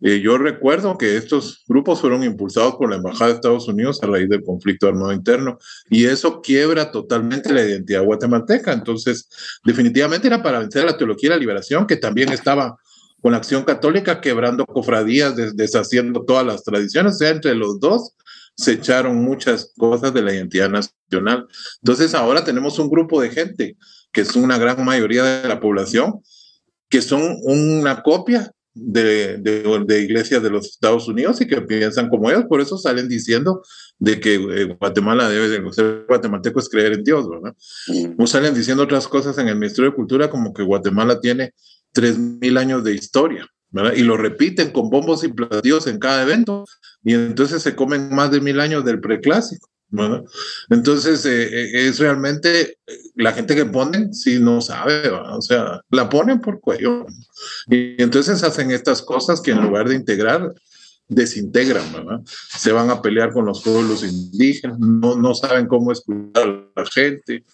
Eh, 0.00 0.20
yo 0.20 0.38
recuerdo 0.38 0.96
que 0.96 1.16
estos 1.16 1.64
grupos 1.66 2.00
fueron 2.00 2.22
impulsados 2.22 2.76
por 2.76 2.88
la 2.88 2.96
Embajada 2.96 3.30
de 3.30 3.34
Estados 3.34 3.66
Unidos 3.66 3.98
a 4.00 4.06
raíz 4.06 4.28
del 4.28 4.44
conflicto 4.44 4.86
armado 4.86 5.12
interno 5.12 5.58
y 5.90 6.04
eso 6.04 6.40
quiebra 6.40 6.92
totalmente 6.92 7.52
la 7.52 7.64
identidad 7.64 8.04
guatemalteca. 8.04 8.72
Entonces, 8.72 9.28
definitivamente 9.64 10.28
era 10.28 10.40
para 10.40 10.60
vencer 10.60 10.82
a 10.82 10.92
la 10.92 10.96
teología 10.96 11.30
de 11.30 11.36
la 11.36 11.40
liberación, 11.40 11.84
que 11.86 11.96
también 11.96 12.30
estaba 12.30 12.76
con 13.20 13.32
la 13.32 13.38
acción 13.38 13.64
católica 13.64 14.20
quebrando 14.20 14.64
cofradías, 14.66 15.34
deshaciendo 15.56 16.24
todas 16.24 16.46
las 16.46 16.62
tradiciones. 16.62 17.14
O 17.14 17.18
sea, 17.18 17.30
entre 17.30 17.56
los 17.56 17.80
dos 17.80 18.14
se 18.58 18.72
echaron 18.72 19.22
muchas 19.22 19.72
cosas 19.78 20.12
de 20.12 20.20
la 20.20 20.34
identidad 20.34 20.68
nacional. 20.68 21.46
Entonces, 21.80 22.12
ahora 22.14 22.44
tenemos 22.44 22.78
un 22.80 22.90
grupo 22.90 23.22
de 23.22 23.30
gente, 23.30 23.76
que 24.12 24.22
es 24.22 24.34
una 24.34 24.58
gran 24.58 24.84
mayoría 24.84 25.22
de 25.22 25.48
la 25.48 25.60
población, 25.60 26.20
que 26.88 27.00
son 27.00 27.36
una 27.42 28.02
copia 28.02 28.50
de, 28.74 29.38
de, 29.38 30.02
iglesias 30.02 30.42
de 30.42 30.50
los 30.50 30.66
Estados 30.66 31.06
Unidos 31.08 31.40
y 31.40 31.46
que 31.46 31.62
piensan 31.62 32.08
como 32.08 32.30
ellos, 32.30 32.44
por 32.48 32.60
eso 32.60 32.78
salen 32.78 33.08
diciendo 33.08 33.62
de 33.98 34.20
que 34.20 34.34
eh, 34.34 34.76
Guatemala 34.78 35.28
debe 35.28 35.48
de 35.48 35.72
ser 35.72 36.04
guatemalteco 36.08 36.58
es 36.58 36.68
creer 36.68 36.92
en 36.94 37.04
Dios, 37.04 37.28
¿verdad? 37.28 37.54
O 38.18 38.26
salen 38.26 38.54
diciendo 38.54 38.82
otras 38.82 39.06
cosas 39.06 39.38
en 39.38 39.48
el 39.48 39.56
Ministerio 39.56 39.90
de 39.90 39.96
Cultura 39.96 40.30
como 40.30 40.52
que 40.52 40.62
Guatemala 40.62 41.20
tiene 41.20 41.54
tres 41.92 42.18
mil 42.18 42.56
años 42.56 42.84
de 42.84 42.94
historia, 42.94 43.48
¿verdad? 43.70 43.92
Y 43.94 44.02
lo 44.02 44.16
repiten 44.16 44.70
con 44.70 44.90
bombos 44.90 45.24
y 45.24 45.28
platillos 45.28 45.86
en 45.86 45.98
cada 45.98 46.22
evento 46.22 46.64
y 47.02 47.14
entonces 47.14 47.62
se 47.62 47.74
comen 47.76 48.14
más 48.14 48.30
de 48.30 48.40
mil 48.40 48.60
años 48.60 48.84
del 48.84 49.00
preclásico. 49.00 49.68
Entonces, 50.68 51.24
eh, 51.24 51.44
eh, 51.44 51.88
es 51.88 51.98
realmente 51.98 52.60
eh, 52.60 52.76
la 53.14 53.32
gente 53.32 53.54
que 53.54 53.64
ponen, 53.64 54.12
si 54.12 54.38
no 54.38 54.60
sabe, 54.60 55.08
o 55.08 55.40
sea, 55.40 55.80
la 55.90 56.08
ponen 56.08 56.40
por 56.40 56.60
cuello. 56.60 57.06
Y 57.68 58.00
entonces 58.02 58.42
hacen 58.42 58.70
estas 58.70 59.00
cosas 59.00 59.40
que 59.40 59.52
en 59.52 59.62
lugar 59.62 59.88
de 59.88 59.94
integrar, 59.94 60.54
desintegran, 61.08 61.90
¿verdad? 61.92 62.20
Se 62.26 62.70
van 62.70 62.90
a 62.90 63.00
pelear 63.00 63.32
con 63.32 63.46
los 63.46 63.62
pueblos 63.62 64.04
indígenas, 64.04 64.78
no, 64.78 65.16
no 65.16 65.34
saben 65.34 65.66
cómo 65.66 65.90
escuchar 65.90 66.70
a 66.74 66.80
la 66.80 66.86
gente, 66.86 67.44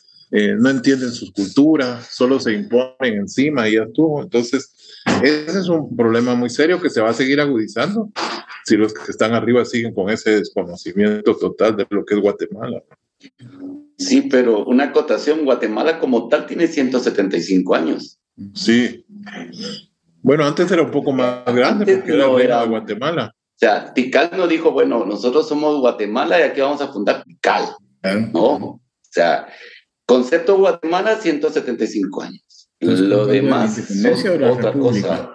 no 0.59 0.71
entienden 0.71 1.13
sus 1.13 1.31
culturas, 1.31 2.09
solo 2.11 2.41
se 2.41 2.53
imponen 2.53 3.15
encima 3.15 3.69
y 3.69 3.75
ya 3.75 3.85
estuvo. 3.85 4.21
Entonces, 4.21 4.74
ese 5.23 5.59
es 5.59 5.69
un 5.69 5.97
problema 5.97 6.35
muy 6.35 6.51
serio 6.51 6.81
que 6.81 6.91
se 6.91 7.01
va 7.01 7.11
a 7.11 7.15
seguir 7.15 7.41
agudizando 7.41 8.11
si 8.65 8.77
los 8.77 8.95
que 8.95 9.11
están 9.11 9.35
arriba 9.35 9.65
siguen 9.65 9.95
con 9.95 10.11
ese 10.11 10.39
desconocimiento 10.39 11.37
total 11.37 11.77
de 11.77 11.87
lo 11.91 12.05
que 12.05 12.15
es 12.15 12.21
Guatemala. 12.21 12.83
Sí, 13.99 14.23
pero 14.23 14.65
una 14.65 14.85
acotación, 14.85 15.45
Guatemala 15.45 15.99
como 15.99 16.29
tal 16.29 16.47
tiene 16.47 16.67
175 16.67 17.75
años. 17.75 18.19
Sí. 18.55 19.05
Bueno, 20.23 20.45
antes 20.45 20.71
era 20.71 20.83
un 20.83 20.91
poco 20.91 21.13
más 21.13 21.45
grande 21.47 21.97
porque 21.97 22.13
no 22.13 22.39
era, 22.39 22.65
Guatemala. 22.65 23.35
O 23.37 23.57
sea, 23.57 23.93
Tikal 23.95 24.31
no 24.37 24.49
dijo, 24.49 24.73
bueno, 24.73 25.05
nosotros 25.05 25.49
somos 25.49 25.79
Guatemala 25.81 26.41
y 26.41 26.43
aquí 26.43 26.61
vamos 26.61 26.81
a 26.81 26.89
fundar 26.89 27.23
Tikal. 27.25 27.65
No, 28.33 28.55
o 28.57 28.81
sea, 29.01 29.47
concepto 30.07 30.59
Guatemala, 30.59 31.17
175 31.17 32.23
años. 32.23 32.43
Lo 32.81 33.27
demás 33.27 33.79
es 33.79 34.27
otra 34.27 34.73
cosa. 34.73 35.35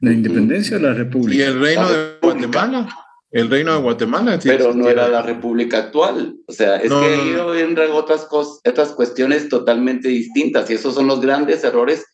¿La 0.00 0.12
independencia 0.12 0.78
de 0.78 0.82
la 0.82 0.94
república? 0.94 1.42
¿Y 1.42 1.46
el 1.46 1.60
reino 1.60 1.88
de 1.88 2.18
Guatemala? 2.20 2.88
El 3.30 3.48
reino 3.48 3.72
de 3.72 3.80
Guatemala. 3.80 4.38
Pero 4.42 4.74
no 4.74 4.88
era 4.88 5.08
la 5.08 5.22
república 5.22 5.78
actual. 5.78 6.36
O 6.46 6.52
sea, 6.52 6.76
es 6.76 6.90
que 6.90 7.14
ellos 7.14 7.56
entran 7.56 7.92
otras, 7.92 8.24
cosas, 8.24 8.60
otras 8.68 8.92
cuestiones 8.92 9.48
totalmente 9.48 10.08
distintas 10.08 10.68
y 10.70 10.74
esos 10.74 10.94
son 10.94 11.06
los 11.06 11.20
grandes 11.20 11.64
errores 11.64 12.04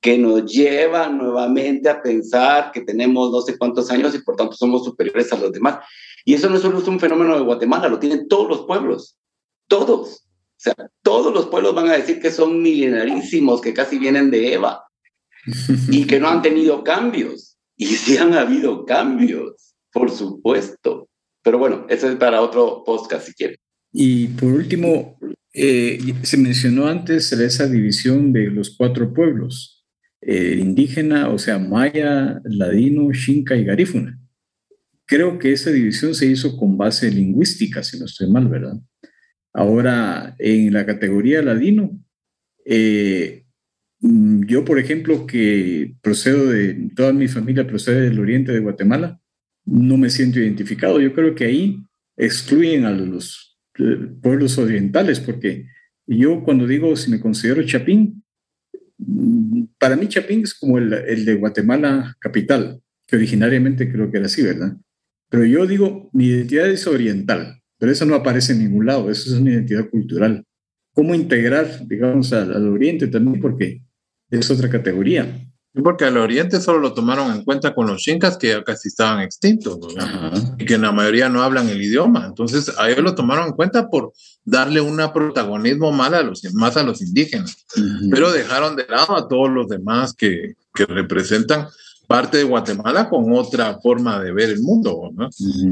que 0.00 0.18
nos 0.18 0.44
llevan 0.46 1.18
nuevamente 1.18 1.88
a 1.88 2.02
pensar 2.02 2.70
que 2.72 2.82
tenemos 2.82 3.30
no 3.30 3.40
sé 3.40 3.58
cuántos 3.58 3.90
años 3.90 4.14
y 4.14 4.18
por 4.18 4.36
tanto 4.36 4.54
somos 4.54 4.84
superiores 4.84 5.32
a 5.32 5.38
los 5.38 5.52
demás. 5.52 5.78
Y 6.24 6.34
eso 6.34 6.48
no 6.50 6.58
solo 6.58 6.78
es 6.78 6.88
un 6.88 7.00
fenómeno 7.00 7.34
de 7.34 7.44
Guatemala, 7.44 7.88
lo 7.88 7.98
tienen 7.98 8.28
todos 8.28 8.48
los 8.48 8.66
pueblos, 8.66 9.16
todos. 9.66 10.27
O 10.58 10.60
sea, 10.60 10.74
todos 11.02 11.32
los 11.32 11.46
pueblos 11.46 11.72
van 11.72 11.88
a 11.88 11.96
decir 11.96 12.20
que 12.20 12.32
son 12.32 12.60
milenarísimos, 12.60 13.60
que 13.60 13.72
casi 13.72 13.96
vienen 13.96 14.28
de 14.32 14.54
Eva 14.54 14.82
y 15.88 16.04
que 16.04 16.18
no 16.18 16.28
han 16.28 16.42
tenido 16.42 16.82
cambios. 16.82 17.56
Y 17.76 17.86
sí 17.86 18.16
han 18.16 18.34
habido 18.34 18.84
cambios, 18.84 19.76
por 19.92 20.10
supuesto. 20.10 21.08
Pero 21.44 21.58
bueno, 21.58 21.86
eso 21.88 22.10
es 22.10 22.16
para 22.16 22.42
otro 22.42 22.82
podcast 22.84 23.28
si 23.28 23.34
quieren. 23.34 23.56
Y 23.92 24.26
por 24.26 24.52
último, 24.52 25.16
eh, 25.54 26.00
se 26.22 26.36
mencionó 26.36 26.88
antes 26.88 27.30
esa 27.32 27.68
división 27.68 28.32
de 28.32 28.50
los 28.50 28.76
cuatro 28.76 29.14
pueblos, 29.14 29.86
eh, 30.20 30.58
indígena, 30.60 31.28
o 31.28 31.38
sea, 31.38 31.60
maya, 31.60 32.40
ladino, 32.44 33.08
xinca 33.12 33.54
y 33.54 33.64
garífuna. 33.64 34.20
Creo 35.06 35.38
que 35.38 35.52
esa 35.52 35.70
división 35.70 36.16
se 36.16 36.26
hizo 36.26 36.56
con 36.56 36.76
base 36.76 37.12
lingüística, 37.12 37.84
si 37.84 37.98
no 37.98 38.06
estoy 38.06 38.28
mal, 38.28 38.48
¿verdad? 38.48 38.74
Ahora, 39.58 40.36
en 40.38 40.72
la 40.72 40.86
categoría 40.86 41.42
ladino, 41.42 41.98
eh, 42.64 43.44
Mm, 44.00 44.44
yo, 44.46 44.64
por 44.64 44.78
ejemplo, 44.78 45.26
que 45.26 45.94
procedo 46.02 46.46
de, 46.46 46.90
toda 46.94 47.12
mi 47.12 47.28
familia 47.28 47.66
procede 47.66 48.02
del 48.02 48.20
oriente 48.20 48.52
de 48.52 48.60
Guatemala, 48.60 49.20
no 49.64 49.96
me 49.96 50.10
siento 50.10 50.38
identificado. 50.38 51.00
Yo 51.00 51.12
creo 51.14 51.34
que 51.34 51.46
ahí 51.46 51.78
excluyen 52.16 52.84
a 52.84 52.92
los 52.92 53.58
eh, 53.78 54.08
pueblos 54.22 54.58
orientales, 54.58 55.20
porque 55.20 55.66
yo 56.06 56.42
cuando 56.44 56.66
digo 56.66 56.96
si 56.96 57.10
me 57.10 57.20
considero 57.20 57.62
chapín, 57.64 58.22
mm, 58.98 59.64
para 59.78 59.96
mí 59.96 60.08
chapín 60.08 60.42
es 60.42 60.54
como 60.54 60.78
el, 60.78 60.92
el 60.92 61.24
de 61.24 61.34
Guatemala 61.34 62.16
capital, 62.20 62.80
que 63.06 63.16
originariamente 63.16 63.90
creo 63.90 64.10
que 64.10 64.18
era 64.18 64.26
así, 64.26 64.42
¿verdad? 64.42 64.76
Pero 65.30 65.44
yo 65.44 65.66
digo, 65.66 66.10
mi 66.12 66.26
identidad 66.26 66.70
es 66.70 66.86
oriental, 66.86 67.60
pero 67.78 67.92
eso 67.92 68.04
no 68.04 68.14
aparece 68.14 68.52
en 68.52 68.60
ningún 68.60 68.86
lado, 68.86 69.10
eso 69.10 69.32
es 69.32 69.40
una 69.40 69.52
identidad 69.52 69.88
cultural. 69.88 70.44
¿Cómo 70.92 71.14
integrar, 71.14 71.86
digamos, 71.86 72.32
al, 72.32 72.52
al 72.54 72.68
oriente 72.68 73.06
también? 73.06 73.40
Porque 73.40 73.82
es 74.30 74.50
otra 74.50 74.68
categoría. 74.68 75.44
Porque 75.72 76.04
al 76.04 76.16
oriente 76.16 76.60
solo 76.60 76.80
lo 76.80 76.94
tomaron 76.94 77.30
en 77.32 77.44
cuenta 77.44 77.74
con 77.74 77.86
los 77.86 78.02
chincas 78.02 78.36
que 78.36 78.48
ya 78.48 78.64
casi 78.64 78.88
estaban 78.88 79.20
extintos, 79.20 79.78
y 80.58 80.64
que 80.64 80.74
en 80.74 80.82
la 80.82 80.92
mayoría 80.92 81.28
no 81.28 81.42
hablan 81.42 81.68
el 81.68 81.80
idioma. 81.80 82.26
Entonces, 82.26 82.72
a 82.78 82.90
ellos 82.90 83.04
lo 83.04 83.14
tomaron 83.14 83.48
en 83.48 83.52
cuenta 83.52 83.88
por 83.88 84.12
darle 84.44 84.80
un 84.80 84.96
protagonismo 85.12 85.92
más 85.92 86.12
a 86.12 86.22
los, 86.22 86.42
más 86.54 86.76
a 86.76 86.82
los 86.82 87.00
indígenas, 87.00 87.64
pero 88.10 88.32
dejaron 88.32 88.74
de 88.76 88.86
lado 88.88 89.16
a 89.16 89.28
todos 89.28 89.50
los 89.50 89.68
demás 89.68 90.14
que, 90.14 90.54
que 90.74 90.86
representan 90.86 91.68
parte 92.08 92.38
de 92.38 92.44
Guatemala 92.44 93.08
con 93.08 93.32
otra 93.32 93.78
forma 93.80 94.20
de 94.20 94.32
ver 94.32 94.50
el 94.50 94.60
mundo, 94.60 95.12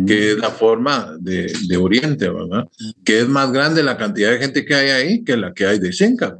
que 0.06 0.32
es 0.32 0.38
la 0.38 0.50
forma 0.50 1.16
de, 1.18 1.52
de, 1.66 1.76
Oriente, 1.76 2.28
¿verdad? 2.28 2.68
que 3.04 3.20
es 3.20 3.28
más 3.28 3.50
grande 3.50 3.82
la 3.82 3.96
cantidad 3.96 4.30
de 4.30 4.38
gente 4.38 4.64
que 4.64 4.74
hay 4.74 4.90
ahí 4.90 5.24
que 5.24 5.36
la 5.36 5.52
que 5.52 5.66
hay 5.66 5.78
de 5.78 5.92
Xinca 5.92 6.36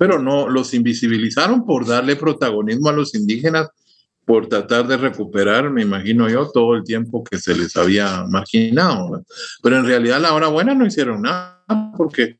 pero 0.00 0.18
no 0.18 0.48
los 0.48 0.72
invisibilizaron 0.72 1.66
por 1.66 1.86
darle 1.86 2.16
protagonismo 2.16 2.88
a 2.88 2.94
los 2.94 3.14
indígenas, 3.14 3.68
por 4.24 4.46
tratar 4.46 4.88
de 4.88 4.96
recuperar, 4.96 5.68
me 5.68 5.82
imagino 5.82 6.26
yo, 6.30 6.50
todo 6.50 6.74
el 6.74 6.84
tiempo 6.84 7.22
que 7.22 7.36
se 7.36 7.54
les 7.54 7.76
había 7.76 8.24
marginado. 8.26 9.22
Pero 9.62 9.76
en 9.76 9.84
realidad 9.84 10.18
la 10.18 10.32
hora 10.32 10.48
buena 10.48 10.74
no 10.74 10.86
hicieron 10.86 11.20
nada 11.20 11.62
porque 11.98 12.38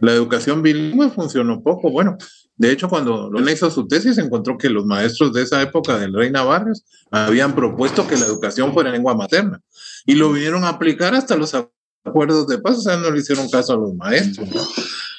la 0.00 0.12
educación 0.12 0.62
bilingüe 0.62 1.10
funcionó 1.10 1.62
poco. 1.62 1.90
Bueno, 1.90 2.16
de 2.56 2.72
hecho, 2.72 2.88
cuando 2.88 3.30
lo 3.30 3.50
hizo 3.50 3.70
su 3.70 3.86
tesis, 3.86 4.16
encontró 4.16 4.56
que 4.56 4.70
los 4.70 4.86
maestros 4.86 5.32
de 5.32 5.42
esa 5.42 5.60
época 5.60 5.98
del 5.98 6.14
Reina 6.14 6.42
Barrios 6.42 6.84
habían 7.10 7.54
propuesto 7.54 8.06
que 8.06 8.16
la 8.16 8.24
educación 8.24 8.72
fuera 8.72 8.88
en 8.88 8.94
lengua 8.94 9.14
materna 9.14 9.60
y 10.06 10.14
lo 10.14 10.32
vinieron 10.32 10.64
a 10.64 10.70
aplicar 10.70 11.14
hasta 11.14 11.36
los 11.36 11.54
acuerdos 12.04 12.46
de 12.46 12.58
paz, 12.58 12.78
o 12.78 12.80
sea, 12.80 12.96
no 12.96 13.10
le 13.10 13.20
hicieron 13.20 13.50
caso 13.50 13.74
a 13.74 13.76
los 13.76 13.94
maestros. 13.94 14.48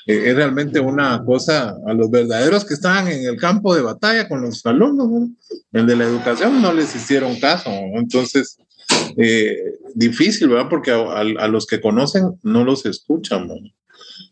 Eh, 0.08 0.30
es 0.30 0.36
realmente 0.36 0.80
una 0.80 1.24
cosa 1.26 1.76
a 1.86 1.94
los 1.94 2.10
verdaderos 2.10 2.66
que 2.66 2.74
estaban 2.74 3.08
en 3.10 3.26
el 3.26 3.38
campo 3.38 3.76
de 3.76 3.82
batalla 3.82 4.28
con 4.28 4.42
los 4.42 4.66
alumnos, 4.66 5.30
el 5.74 5.86
de 5.86 5.96
la 5.96 6.06
educación 6.06 6.62
no 6.62 6.74
les 6.74 6.96
hicieron 6.96 7.40
caso, 7.40 7.70
entonces 7.70 8.58
eh, 9.18 9.58
difícil, 9.94 10.48
¿verdad? 10.48 10.70
Porque 10.70 10.92
a, 10.92 11.48
los 11.48 11.68
que 11.68 11.82
conocen 11.82 12.40
no 12.42 12.64
los 12.64 12.86
escuchan, 12.86 13.50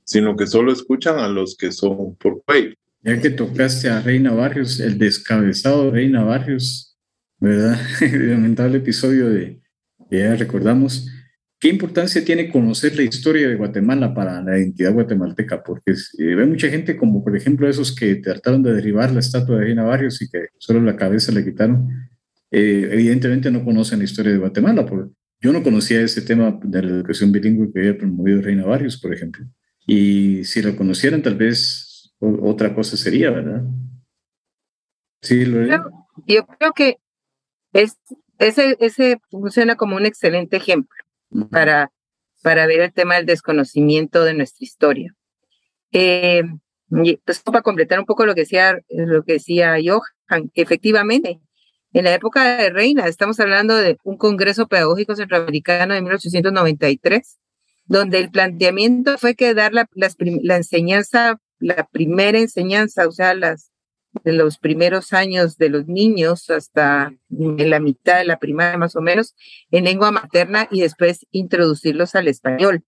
sino 0.06 0.36
que 0.36 0.48
solo 0.48 0.72
escuchan 0.72 1.20
a 1.20 1.28
los 1.28 1.56
que 1.58 1.72
son 1.72 2.16
por 2.16 2.42
cuello. 2.44 2.76
Ya 3.06 3.22
que 3.22 3.30
tocaste 3.30 3.88
a 3.88 4.02
Reina 4.02 4.34
Barrios, 4.34 4.80
el 4.80 4.98
descabezado 4.98 5.86
de 5.86 5.92
Reina 5.92 6.24
Barrios, 6.24 6.98
¿verdad? 7.40 7.80
el 8.02 8.32
lamentable 8.32 8.80
episodio 8.80 9.30
de 9.30 9.62
ya 10.10 10.36
recordamos. 10.36 11.08
¿Qué 11.60 11.70
importancia 11.70 12.26
tiene 12.26 12.50
conocer 12.50 12.96
la 12.96 13.04
historia 13.04 13.48
de 13.48 13.56
Guatemala 13.56 14.12
para 14.16 14.42
la 14.42 14.58
identidad 14.58 14.92
guatemalteca? 14.92 15.62
Porque 15.62 15.92
eh, 15.92 16.36
ve 16.36 16.48
mucha 16.48 16.68
gente 16.68 16.98
como, 16.98 17.24
por 17.24 17.38
ejemplo, 17.38 17.70
esos 17.70 17.94
que 17.94 18.16
trataron 18.16 18.64
de 18.64 18.74
derribar 18.74 19.12
la 19.12 19.20
estatua 19.20 19.58
de 19.60 19.66
Reina 19.66 19.84
Barrios 19.84 20.20
y 20.24 20.30
que 20.30 20.48
solo 20.58 20.82
la 20.82 20.96
cabeza 20.96 21.32
le 21.32 21.46
quitaron, 21.46 22.10
eh, 22.50 22.90
evidentemente 22.92 23.52
no 23.52 23.64
conocen 23.64 24.00
la 24.00 24.06
historia 24.06 24.32
de 24.32 24.40
Guatemala. 24.40 24.84
Por, 24.84 25.12
yo 25.40 25.54
no 25.54 25.62
conocía 25.62 26.02
ese 26.02 26.24
tema 26.24 26.60
de 26.64 26.82
la 26.82 26.90
educación 26.90 27.32
bilingüe 27.32 27.72
que 27.72 27.82
había 27.82 27.98
promovido 28.00 28.42
Reina 28.42 28.66
Barrios, 28.66 28.98
por 28.98 29.14
ejemplo. 29.14 29.46
Y 29.86 30.44
si 30.44 30.64
lo 30.64 30.76
conocieran, 30.76 31.22
tal 31.22 31.36
vez 31.36 31.85
otra 32.20 32.74
cosa 32.74 32.98
sería, 32.98 33.32
¿verdad? 33.32 33.64
Sí, 35.22 35.46
Lorena. 35.46 35.86
Yo 36.28 36.46
creo 36.46 36.72
que 36.74 36.98
Es, 37.74 37.98
ese, 38.40 38.78
ese 38.80 39.20
funciona 39.30 39.76
como 39.76 39.96
un 39.96 40.06
excelente 40.06 40.58
ejemplo 40.58 40.96
para, 41.52 41.92
para 42.42 42.68
ver 42.68 42.82
el 42.82 42.94
tema 42.94 43.16
del 43.16 43.26
desconocimiento 43.26 44.24
de 44.24 44.34
nuestra 44.34 44.64
historia. 44.64 45.14
Eh, 45.92 46.44
pues 47.26 47.42
para 47.42 47.62
completar 47.62 48.00
un 48.00 48.06
poco 48.06 48.26
lo 48.26 48.36
que 48.36 48.42
decía, 48.42 48.80
lo 48.90 49.24
que 49.24 49.34
decía 49.34 49.76
Johan, 49.84 50.52
efectivamente, 50.54 51.42
en 51.94 52.04
la 52.04 52.14
época 52.14 52.58
de 52.58 52.70
Reina, 52.70 53.08
estamos 53.08 53.40
hablando 53.40 53.76
de 53.76 53.98
un 54.04 54.18
Congreso 54.18 54.68
Pedagógico 54.68 55.16
Centroamericano 55.16 55.94
de 55.94 56.02
1893, 56.02 57.40
donde 57.86 58.20
el 58.20 58.30
planteamiento 58.30 59.18
fue 59.18 59.36
que 59.36 59.54
dar 59.54 59.74
la, 59.74 59.88
la 59.96 60.58
enseñanza, 60.58 61.40
la 61.60 61.88
primera 61.88 62.40
enseñanza, 62.40 63.08
o 63.08 63.12
sea, 63.12 63.34
las, 63.34 63.72
de 64.24 64.34
los 64.34 64.58
primeros 64.58 65.14
años 65.14 65.58
de 65.58 65.70
los 65.70 65.88
niños 65.88 66.50
hasta 66.50 67.14
en 67.30 67.70
la 67.70 67.80
mitad 67.80 68.18
de 68.18 68.26
la 68.26 68.40
primaria 68.40 68.78
más 68.78 68.96
o 68.96 69.02
menos, 69.02 69.36
en 69.72 69.86
lengua 69.86 70.12
materna 70.12 70.68
y 70.72 70.82
después 70.82 71.26
introducirlos 71.32 72.16
al 72.16 72.28
español. 72.28 72.84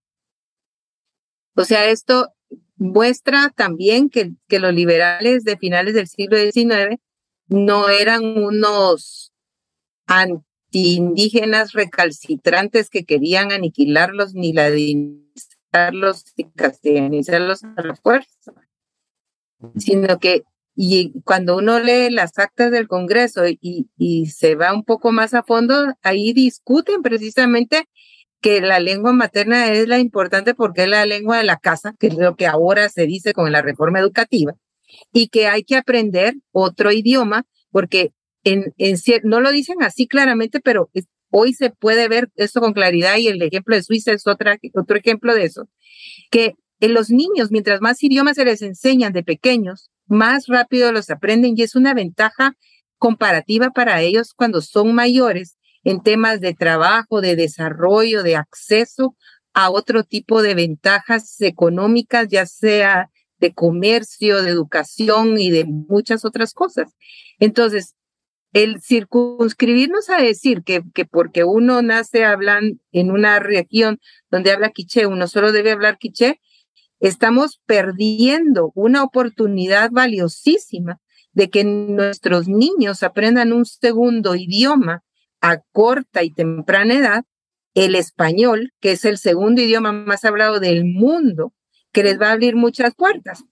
O 1.56 1.64
sea, 1.66 1.90
esto 1.90 2.34
muestra 2.76 3.52
también 3.56 4.10
que, 4.10 4.34
que 4.48 4.60
los 4.60 4.74
liberales 4.74 5.44
de 5.44 5.58
finales 5.58 5.96
del 5.96 6.08
siglo 6.08 6.38
XIX 6.38 7.02
no 7.48 7.90
eran 7.90 8.24
unos 8.38 9.34
antiindígenas 10.06 11.74
recalcitrantes 11.74 12.90
que 12.90 13.06
querían 13.06 13.52
aniquilarlos 13.52 14.34
ni 14.34 14.54
ladinizarlos 15.78 16.26
y 16.36 16.44
castellanizarlos 16.52 17.64
a 17.64 17.82
la 17.82 17.96
fuerza, 17.96 18.54
sino 19.78 20.20
que 20.20 20.44
y 20.80 21.22
cuando 21.24 21.58
uno 21.58 21.80
lee 21.80 22.12
las 22.12 22.38
actas 22.38 22.70
del 22.70 22.88
Congreso 22.88 23.48
y, 23.48 23.90
y, 23.98 24.28
se 24.28 24.54
va 24.54 24.74
un 24.74 24.84
poco 24.84 25.12
más 25.12 25.34
a 25.34 25.42
fondo, 25.42 25.74
ahí 26.04 26.34
discuten 26.34 27.02
precisamente 27.02 27.86
que 28.42 28.62
la 28.62 28.80
lengua 28.80 29.12
materna 29.12 29.72
es 29.72 29.88
la 29.88 29.98
importante 29.98 30.54
porque 30.54 30.84
es 30.84 30.88
la 30.88 31.08
lengua 31.08 31.40
de 31.40 31.46
la 31.46 31.58
casa, 31.58 31.96
que 32.00 32.08
es 32.08 32.18
lo 32.18 32.36
que 32.36 32.46
ahora 32.46 32.90
se 32.90 33.08
dice 33.08 33.34
con 33.34 33.52
la 33.52 33.64
reforma 33.64 34.00
educativa, 34.00 34.54
y 35.12 35.30
que 35.30 35.48
hay 35.48 35.64
que 35.64 35.78
aprender 35.78 36.36
otro 36.52 36.92
idioma 36.92 37.48
porque 37.72 38.14
en, 38.44 38.74
en 38.78 38.98
no 39.24 39.42
lo 39.42 39.52
dicen 39.52 39.82
así 39.82 40.08
claramente, 40.08 40.60
pero 40.60 40.92
hoy 41.40 41.54
se 41.54 41.70
puede 41.70 42.08
ver 42.08 42.30
esto 42.36 42.60
con 42.60 42.74
claridad 42.74 43.18
y 43.18 43.28
el 43.28 43.42
ejemplo 43.42 43.76
de 43.76 43.84
Suiza 43.84 44.12
es 44.12 44.26
otra, 44.26 44.58
otro 44.74 44.98
ejemplo 44.98 45.36
de 45.36 45.44
eso, 45.44 45.70
que 46.32 46.56
en 46.80 46.94
los 46.94 47.10
niños, 47.10 47.52
mientras 47.52 47.82
más 47.82 48.02
idiomas 48.04 48.36
se 48.36 48.46
les 48.46 48.62
enseñan 48.62 49.14
de 49.14 49.24
pequeños, 49.24 49.90
más 50.08 50.48
rápido 50.48 50.92
los 50.92 51.10
aprenden 51.10 51.54
y 51.56 51.64
es 51.64 51.76
una 51.76 51.94
ventaja 51.94 52.54
comparativa 52.98 53.70
para 53.70 54.02
ellos 54.02 54.34
cuando 54.36 54.62
son 54.62 54.94
mayores 54.94 55.58
en 55.84 56.02
temas 56.02 56.40
de 56.42 56.54
trabajo, 56.54 57.22
de 57.22 57.36
desarrollo, 57.36 58.24
de 58.24 58.36
acceso 58.36 59.16
a 59.54 59.70
otro 59.70 60.04
tipo 60.04 60.42
de 60.42 60.56
ventajas 60.56 61.40
económicas, 61.42 62.28
ya 62.30 62.46
sea 62.46 63.10
de 63.40 63.54
comercio, 63.54 64.42
de 64.42 64.50
educación 64.50 65.40
y 65.40 65.52
de 65.52 65.66
muchas 65.66 66.26
otras 66.26 66.54
cosas. 66.54 66.92
Entonces, 67.40 67.96
el 68.64 68.82
circunscribirnos 68.82 70.10
a 70.10 70.18
decir 70.18 70.64
que, 70.64 70.82
que 70.96 71.06
porque 71.06 71.44
uno 71.44 71.84
nace 71.84 72.26
hablando 72.26 72.80
en 72.92 73.12
una 73.12 73.38
región 73.40 74.00
donde 74.32 74.52
habla 74.52 74.72
quiché, 74.72 75.06
uno 75.06 75.28
solo 75.28 75.52
debe 75.52 75.72
hablar 75.72 76.00
quiché, 76.00 76.42
estamos 77.00 77.62
perdiendo 77.68 78.72
una 78.74 79.04
oportunidad 79.04 79.92
valiosísima 79.92 81.00
de 81.34 81.52
que 81.52 81.64
nuestros 81.64 82.48
niños 82.48 83.04
aprendan 83.04 83.54
un 83.54 83.66
segundo 83.66 84.34
idioma 84.36 85.04
a 85.40 85.60
corta 85.72 86.24
y 86.24 86.32
temprana 86.32 86.96
edad, 86.96 87.26
el 87.76 87.94
español, 87.94 88.74
que 88.80 88.94
es 88.94 89.06
el 89.06 89.20
segundo 89.20 89.62
idioma 89.62 89.92
más 89.92 90.26
hablado 90.26 90.60
del 90.60 90.84
mundo, 90.84 91.54
que 91.92 92.02
les 92.02 92.20
va 92.20 92.30
a 92.30 92.32
abrir 92.32 92.56
muchas 92.56 92.96
puertas. 92.96 93.44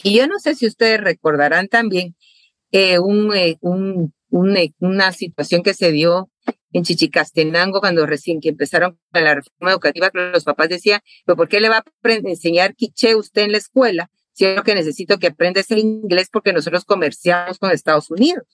Y 0.00 0.16
yo 0.16 0.28
no 0.28 0.38
sé 0.38 0.54
si 0.54 0.68
ustedes 0.68 1.00
recordarán 1.00 1.66
también 1.66 2.14
eh, 2.70 3.00
un, 3.00 3.34
eh, 3.34 3.56
un, 3.60 4.14
una 4.30 5.12
situación 5.12 5.62
que 5.62 5.74
se 5.74 5.92
dio 5.92 6.30
en 6.72 6.84
Chichicastenango, 6.84 7.80
cuando 7.80 8.06
recién 8.06 8.40
que 8.40 8.50
empezaron 8.50 8.98
con 9.10 9.24
la 9.24 9.36
reforma 9.36 9.70
educativa, 9.70 10.10
los 10.12 10.44
papás 10.44 10.68
decían, 10.68 11.00
pero 11.24 11.36
¿por 11.36 11.48
qué 11.48 11.60
le 11.60 11.68
va 11.68 11.78
a 11.78 11.84
enseñar 12.02 12.74
quiché 12.74 13.14
usted 13.14 13.42
en 13.42 13.52
la 13.52 13.58
escuela? 13.58 14.10
Si 14.32 14.44
es 14.44 14.56
lo 14.56 14.62
que 14.62 14.74
necesito 14.74 15.18
que 15.18 15.28
aprenda 15.28 15.60
es 15.60 15.70
el 15.70 15.78
inglés 15.78 16.28
porque 16.30 16.52
nosotros 16.52 16.84
comerciamos 16.84 17.58
con 17.58 17.70
Estados 17.70 18.10
Unidos. 18.10 18.44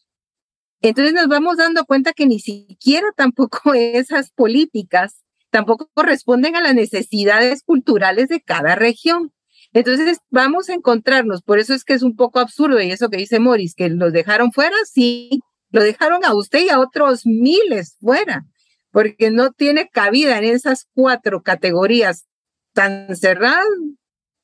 Entonces 0.81 1.15
nos 1.15 1.29
vamos 1.29 1.57
dando 1.57 1.85
cuenta 1.85 2.13
que 2.13 2.27
ni 2.27 2.39
siquiera 2.39 3.09
tampoco 3.17 3.75
esas 3.75 4.31
políticas 4.31 5.25
tampoco 5.51 5.91
corresponden 5.93 6.57
a 6.57 6.63
las 6.63 6.75
necesidades 6.75 7.63
culturales 7.63 8.29
de 8.29 8.41
cada 8.41 8.75
región. 8.75 9.33
Entonces 9.73 10.19
vamos 10.31 10.69
a 10.69 10.75
encontrarnos, 10.75 11.43
por 11.43 11.59
eso 11.59 11.75
es 11.75 11.85
que 11.85 11.95
es 11.95 12.03
un 12.03 12.15
poco 12.15 12.41
absurdo 12.41 12.81
y 12.81 12.91
eso 12.91 13.09
que 13.09 13.17
dice 13.17 13.41
Morris, 13.41 13.75
que 13.75 13.89
los 13.89 14.13
dejaron 14.13 14.53
fuera, 14.53 14.77
sí, 14.85 15.41
lo 15.73 15.83
dejaron 15.83 16.25
a 16.25 16.35
usted 16.35 16.61
y 16.61 16.69
a 16.69 16.79
otros 16.79 17.27
miles 17.27 17.97
fuera, 18.01 18.47
porque 18.91 19.31
no 19.31 19.53
tiene 19.53 19.89
cabida 19.89 20.39
en 20.39 20.45
esas 20.45 20.87
cuatro 20.95 21.43
categorías 21.43 22.27
tan 22.75 23.17
cerradas. 23.17 23.67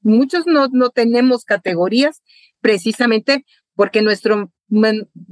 Muchos 0.00 0.46
no, 0.46 0.68
no 0.72 0.90
tenemos 0.90 1.44
categorías 1.44 2.22
precisamente 2.60 3.44
porque 3.74 4.02
nuestro, 4.02 4.52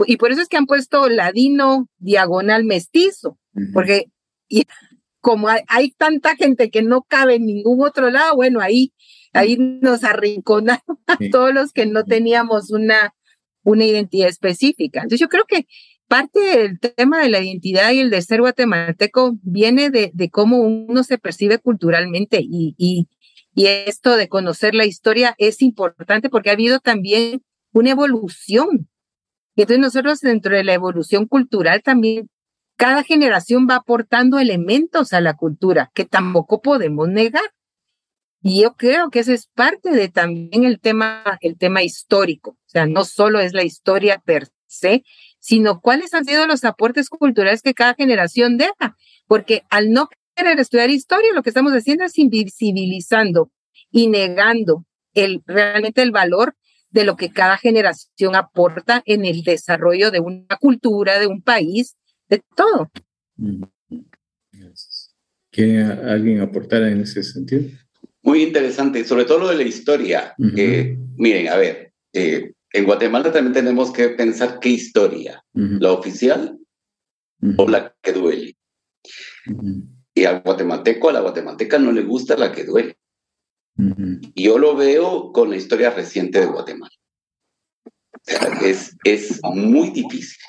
y 0.06 0.16
por 0.18 0.30
eso 0.30 0.40
es 0.40 0.48
que 0.48 0.56
han 0.56 0.66
puesto 0.66 1.08
ladino 1.08 1.88
diagonal 1.98 2.64
mestizo, 2.64 3.38
porque 3.72 4.06
como 5.20 5.48
hay, 5.48 5.90
tanta 5.90 6.36
gente 6.36 6.70
que 6.70 6.82
no 6.82 7.02
cabe 7.02 7.34
en 7.34 7.46
ningún 7.46 7.84
otro 7.84 8.10
lado, 8.10 8.36
bueno, 8.36 8.60
ahí, 8.60 8.92
ahí 9.32 9.56
nos 9.58 10.04
arrinconaron 10.04 11.00
a 11.08 11.18
todos 11.32 11.52
los 11.52 11.72
que 11.72 11.86
no 11.86 12.04
teníamos 12.04 12.70
una, 12.70 13.14
una 13.66 13.84
identidad 13.84 14.28
específica. 14.28 15.00
Entonces 15.00 15.20
yo 15.20 15.28
creo 15.28 15.44
que 15.44 15.66
parte 16.06 16.38
del 16.38 16.78
tema 16.78 17.20
de 17.20 17.28
la 17.28 17.40
identidad 17.40 17.90
y 17.90 17.98
el 17.98 18.10
de 18.10 18.22
ser 18.22 18.40
guatemalteco 18.40 19.36
viene 19.42 19.90
de, 19.90 20.12
de 20.14 20.30
cómo 20.30 20.58
uno 20.58 21.02
se 21.02 21.18
percibe 21.18 21.58
culturalmente 21.58 22.38
y, 22.40 22.76
y, 22.78 23.08
y, 23.54 23.66
esto 23.66 24.16
de 24.16 24.28
conocer 24.28 24.74
la 24.74 24.84
historia 24.86 25.34
es 25.38 25.62
importante 25.62 26.28
porque 26.28 26.50
ha 26.50 26.52
habido 26.52 26.78
también 26.78 27.42
una 27.72 27.90
evolución. 27.90 28.88
Entonces 29.56 29.80
nosotros 29.80 30.20
dentro 30.20 30.54
de 30.54 30.62
la 30.62 30.74
evolución 30.74 31.26
cultural 31.26 31.82
también 31.82 32.28
cada 32.76 33.02
generación 33.02 33.66
va 33.68 33.76
aportando 33.76 34.38
elementos 34.38 35.12
a 35.12 35.20
la 35.20 35.34
cultura 35.34 35.90
que 35.92 36.04
tampoco 36.04 36.60
podemos 36.62 37.08
negar. 37.08 37.42
Y 38.42 38.62
yo 38.62 38.74
creo 38.74 39.10
que 39.10 39.20
eso 39.20 39.32
es 39.32 39.48
parte 39.54 39.90
de 39.90 40.08
también 40.08 40.64
el 40.64 40.78
tema, 40.78 41.22
el 41.40 41.56
tema 41.58 41.82
histórico. 41.82 42.50
O 42.50 42.68
sea, 42.68 42.86
no 42.86 43.04
solo 43.04 43.40
es 43.40 43.52
la 43.52 43.64
historia 43.64 44.18
per 44.24 44.48
se, 44.66 45.04
sino 45.40 45.80
cuáles 45.80 46.14
han 46.14 46.24
sido 46.24 46.46
los 46.46 46.64
aportes 46.64 47.08
culturales 47.08 47.62
que 47.62 47.74
cada 47.74 47.94
generación 47.94 48.56
deja. 48.56 48.96
Porque 49.26 49.62
al 49.70 49.90
no 49.90 50.08
querer 50.34 50.60
estudiar 50.60 50.90
historia, 50.90 51.32
lo 51.34 51.42
que 51.42 51.50
estamos 51.50 51.72
haciendo 51.72 52.04
es 52.04 52.18
invisibilizando 52.18 53.50
y 53.90 54.08
negando 54.08 54.84
el, 55.14 55.42
realmente 55.46 56.02
el 56.02 56.12
valor 56.12 56.54
de 56.90 57.04
lo 57.04 57.16
que 57.16 57.30
cada 57.30 57.58
generación 57.58 58.36
aporta 58.36 59.02
en 59.06 59.24
el 59.24 59.42
desarrollo 59.42 60.10
de 60.10 60.20
una 60.20 60.56
cultura, 60.60 61.18
de 61.18 61.26
un 61.26 61.42
país, 61.42 61.96
de 62.28 62.42
todo. 62.54 62.90
¿Quiere 65.50 65.84
alguien 65.84 66.40
aportar 66.40 66.82
en 66.82 67.00
ese 67.00 67.22
sentido? 67.22 67.68
Muy 68.26 68.42
interesante, 68.42 69.04
sobre 69.04 69.24
todo 69.24 69.38
lo 69.38 69.48
de 69.48 69.54
la 69.54 69.62
historia. 69.62 70.34
miren, 70.36 71.48
a 71.48 71.56
ver, 71.56 71.92
eh, 72.12 72.54
en 72.72 72.84
Guatemala 72.84 73.32
también 73.32 73.52
tenemos 73.52 73.92
que 73.92 74.08
pensar 74.08 74.58
qué 74.58 74.70
historia, 74.70 75.44
la 75.52 75.92
oficial 75.92 76.58
o 77.56 77.68
la 77.68 77.94
que 78.02 78.12
duele. 78.12 78.56
Y 80.12 80.24
al 80.24 80.42
guatemalteco, 80.42 81.08
a 81.08 81.12
la 81.12 81.20
guatemalteca 81.20 81.78
no 81.78 81.92
le 81.92 82.02
gusta 82.02 82.36
la 82.36 82.50
que 82.50 82.64
duele. 82.64 82.98
Y 84.34 84.42
yo 84.42 84.58
lo 84.58 84.74
veo 84.74 85.30
con 85.30 85.48
la 85.50 85.56
historia 85.56 85.90
reciente 85.90 86.40
de 86.40 86.46
Guatemala. 86.46 86.90
es, 88.64 88.96
es 89.04 89.40
muy 89.44 89.90
difícil, 89.90 90.42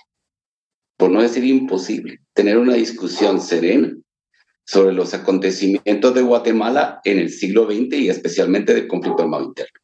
por 0.98 1.12
no 1.12 1.22
decir 1.22 1.44
imposible, 1.44 2.22
tener 2.34 2.58
una 2.58 2.74
discusión 2.74 3.40
serena 3.40 3.96
sobre 4.68 4.94
los 4.94 5.14
acontecimientos 5.14 6.14
de 6.14 6.22
Guatemala 6.22 7.00
en 7.06 7.20
el 7.20 7.30
siglo 7.30 7.66
XX 7.66 7.94
y 7.94 8.10
especialmente 8.10 8.74
del 8.74 8.88
conflicto 8.88 9.24
armado 9.24 9.46
interno. 9.46 9.80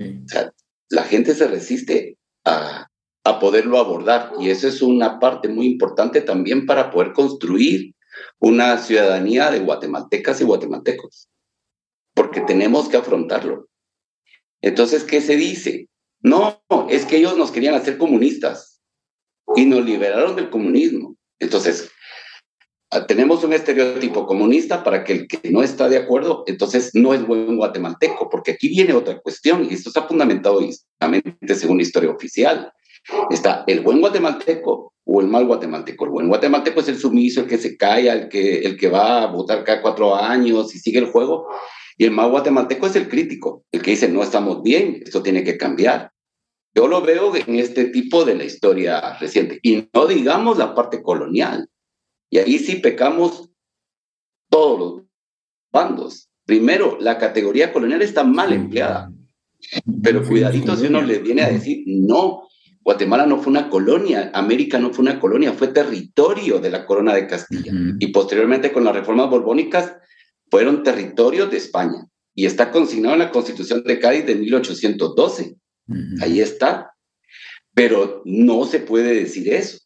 O 0.00 0.28
sea, 0.28 0.52
la 0.88 1.02
gente 1.02 1.34
se 1.34 1.46
resiste 1.46 2.16
a, 2.44 2.88
a 3.24 3.38
poderlo 3.38 3.78
abordar 3.78 4.32
y 4.40 4.48
eso 4.48 4.66
es 4.66 4.80
una 4.80 5.18
parte 5.18 5.48
muy 5.48 5.66
importante 5.66 6.22
también 6.22 6.64
para 6.64 6.90
poder 6.90 7.12
construir 7.12 7.94
una 8.38 8.78
ciudadanía 8.78 9.50
de 9.50 9.60
guatemaltecas 9.60 10.40
y 10.40 10.44
guatemaltecos, 10.44 11.28
porque 12.14 12.40
tenemos 12.40 12.88
que 12.88 12.96
afrontarlo. 12.96 13.68
Entonces, 14.62 15.04
¿qué 15.04 15.20
se 15.20 15.36
dice? 15.36 15.88
No, 16.20 16.62
es 16.88 17.04
que 17.04 17.18
ellos 17.18 17.36
nos 17.36 17.50
querían 17.50 17.74
hacer 17.74 17.98
comunistas 17.98 18.80
y 19.54 19.66
nos 19.66 19.84
liberaron 19.84 20.34
del 20.34 20.48
comunismo. 20.48 21.16
Entonces, 21.38 21.90
tenemos 23.06 23.44
un 23.44 23.52
estereotipo 23.52 24.26
comunista 24.26 24.82
para 24.82 25.04
que 25.04 25.12
el 25.12 25.28
que 25.28 25.50
no 25.50 25.62
está 25.62 25.88
de 25.88 25.98
acuerdo, 25.98 26.44
entonces 26.46 26.90
no 26.94 27.12
es 27.12 27.26
buen 27.26 27.56
guatemalteco, 27.56 28.28
porque 28.30 28.52
aquí 28.52 28.68
viene 28.68 28.94
otra 28.94 29.18
cuestión, 29.20 29.66
y 29.68 29.74
esto 29.74 29.90
está 29.90 30.02
fundamentado 30.04 30.62
históricamente 30.62 31.54
según 31.54 31.78
la 31.78 31.82
historia 31.82 32.10
oficial. 32.10 32.72
Está 33.30 33.64
el 33.66 33.80
buen 33.80 34.00
guatemalteco 34.00 34.92
o 35.04 35.20
el 35.20 35.28
mal 35.28 35.46
guatemalteco. 35.46 36.04
El 36.04 36.10
buen 36.10 36.28
guatemalteco 36.28 36.80
es 36.80 36.88
el 36.88 36.98
sumiso, 36.98 37.40
el 37.40 37.46
que 37.46 37.58
se 37.58 37.76
calla, 37.76 38.12
el 38.12 38.28
que, 38.28 38.58
el 38.60 38.76
que 38.76 38.88
va 38.88 39.22
a 39.22 39.26
votar 39.26 39.64
cada 39.64 39.80
cuatro 39.80 40.14
años 40.14 40.74
y 40.74 40.78
sigue 40.78 40.98
el 40.98 41.06
juego. 41.06 41.46
Y 41.96 42.04
el 42.04 42.10
mal 42.10 42.30
guatemalteco 42.30 42.86
es 42.86 42.96
el 42.96 43.08
crítico, 43.08 43.64
el 43.72 43.82
que 43.82 43.92
dice, 43.92 44.08
no 44.08 44.22
estamos 44.22 44.62
bien, 44.62 45.02
esto 45.04 45.22
tiene 45.22 45.42
que 45.42 45.56
cambiar. 45.56 46.12
Yo 46.74 46.86
lo 46.86 47.00
veo 47.00 47.34
en 47.34 47.56
este 47.56 47.86
tipo 47.86 48.24
de 48.24 48.34
la 48.36 48.44
historia 48.44 49.18
reciente. 49.18 49.58
Y 49.62 49.88
no 49.92 50.06
digamos 50.06 50.58
la 50.58 50.74
parte 50.74 51.02
colonial. 51.02 51.68
Y 52.30 52.38
ahí 52.38 52.58
sí 52.58 52.76
pecamos 52.76 53.50
todos 54.50 54.78
los 54.78 55.04
bandos. 55.72 56.28
Primero, 56.44 56.98
la 57.00 57.18
categoría 57.18 57.72
colonial 57.72 58.02
está 58.02 58.24
mal 58.24 58.52
empleada. 58.52 59.12
Pero 60.02 60.24
cuidadito 60.26 60.76
si 60.76 60.86
uno 60.86 61.02
le 61.02 61.18
viene 61.18 61.42
a 61.42 61.50
decir, 61.50 61.82
no, 61.86 62.48
Guatemala 62.80 63.26
no 63.26 63.38
fue 63.38 63.50
una 63.50 63.68
colonia, 63.68 64.30
América 64.32 64.78
no 64.78 64.92
fue 64.92 65.02
una 65.02 65.20
colonia, 65.20 65.52
fue 65.52 65.68
territorio 65.68 66.58
de 66.58 66.70
la 66.70 66.86
corona 66.86 67.14
de 67.14 67.26
Castilla. 67.26 67.72
Y 67.98 68.08
posteriormente 68.08 68.72
con 68.72 68.84
las 68.84 68.94
reformas 68.94 69.28
borbónicas 69.28 69.94
fueron 70.50 70.82
territorios 70.82 71.50
de 71.50 71.58
España. 71.58 72.06
Y 72.34 72.46
está 72.46 72.70
consignado 72.70 73.14
en 73.14 73.20
la 73.20 73.30
Constitución 73.30 73.82
de 73.84 73.98
Cádiz 73.98 74.24
de 74.24 74.36
1812. 74.36 75.56
Ahí 76.22 76.40
está. 76.40 76.92
Pero 77.74 78.22
no 78.24 78.64
se 78.64 78.80
puede 78.80 79.14
decir 79.14 79.52
eso, 79.52 79.78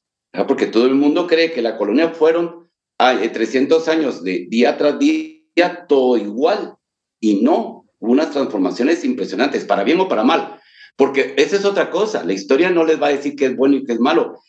porque 0.46 0.66
todo 0.66 0.86
el 0.86 0.94
mundo 0.94 1.26
cree 1.26 1.52
que 1.52 1.62
la 1.62 1.76
colonia 1.76 2.10
fueron 2.10 2.70
300 2.98 3.88
años 3.88 4.22
de 4.22 4.46
día 4.48 4.76
tras 4.78 4.98
día, 4.98 5.86
todo 5.88 6.16
igual. 6.16 6.74
Y 7.20 7.42
no, 7.42 7.86
unas 7.98 8.30
transformaciones 8.30 9.04
impresionantes, 9.04 9.64
para 9.64 9.84
bien 9.84 10.00
o 10.00 10.08
para 10.08 10.24
mal. 10.24 10.60
Porque 10.96 11.34
esa 11.36 11.56
es 11.56 11.64
otra 11.64 11.90
cosa, 11.90 12.24
la 12.24 12.32
historia 12.32 12.70
no 12.70 12.84
les 12.84 13.00
va 13.00 13.08
a 13.08 13.12
decir 13.12 13.34
qué 13.36 13.46
es 13.46 13.56
bueno 13.56 13.76
y 13.76 13.84
qué 13.84 13.92
es 13.92 14.00
malo. 14.00 14.40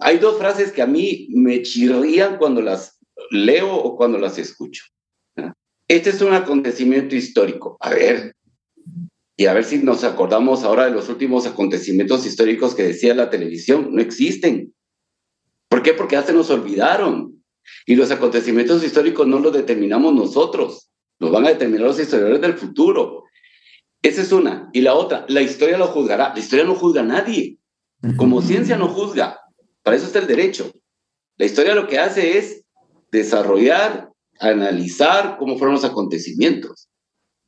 Hay 0.00 0.18
dos 0.18 0.38
frases 0.38 0.72
que 0.72 0.82
a 0.82 0.86
mí 0.86 1.28
me 1.30 1.62
chirrían 1.62 2.38
cuando 2.38 2.62
las 2.62 2.98
leo 3.30 3.74
o 3.74 3.96
cuando 3.96 4.18
las 4.18 4.38
escucho. 4.38 4.84
Este 5.88 6.10
es 6.10 6.22
un 6.22 6.32
acontecimiento 6.32 7.14
histórico. 7.14 7.76
A 7.80 7.90
ver, 7.90 8.34
y 9.36 9.46
a 9.46 9.52
ver 9.52 9.64
si 9.64 9.78
nos 9.78 10.04
acordamos 10.04 10.64
ahora 10.64 10.86
de 10.86 10.92
los 10.92 11.08
últimos 11.08 11.46
acontecimientos 11.46 12.24
históricos 12.24 12.74
que 12.74 12.84
decía 12.84 13.14
la 13.14 13.28
televisión. 13.28 13.94
No 13.94 14.00
existen. 14.00 14.72
¿Por 15.82 15.90
qué? 15.90 15.98
Porque 15.98 16.14
ya 16.14 16.22
se 16.22 16.32
nos 16.32 16.48
olvidaron. 16.48 17.42
Y 17.86 17.96
los 17.96 18.12
acontecimientos 18.12 18.84
históricos 18.84 19.26
no 19.26 19.40
los 19.40 19.52
determinamos 19.52 20.14
nosotros. 20.14 20.88
Los 21.18 21.32
van 21.32 21.44
a 21.44 21.48
determinar 21.48 21.88
los 21.88 21.98
historiadores 21.98 22.40
del 22.40 22.54
futuro. 22.54 23.24
Esa 24.00 24.22
es 24.22 24.30
una. 24.30 24.70
Y 24.72 24.82
la 24.82 24.94
otra, 24.94 25.26
la 25.28 25.42
historia 25.42 25.76
lo 25.76 25.88
juzgará. 25.88 26.32
La 26.34 26.38
historia 26.38 26.64
no 26.64 26.76
juzga 26.76 27.00
a 27.00 27.04
nadie. 27.04 27.58
Como 28.16 28.42
ciencia 28.42 28.76
no 28.76 28.90
juzga. 28.90 29.40
Para 29.82 29.96
eso 29.96 30.06
está 30.06 30.20
el 30.20 30.28
derecho. 30.28 30.70
La 31.36 31.46
historia 31.46 31.74
lo 31.74 31.88
que 31.88 31.98
hace 31.98 32.38
es 32.38 32.64
desarrollar, 33.10 34.12
analizar 34.38 35.36
cómo 35.36 35.58
fueron 35.58 35.74
los 35.74 35.84
acontecimientos. 35.84 36.90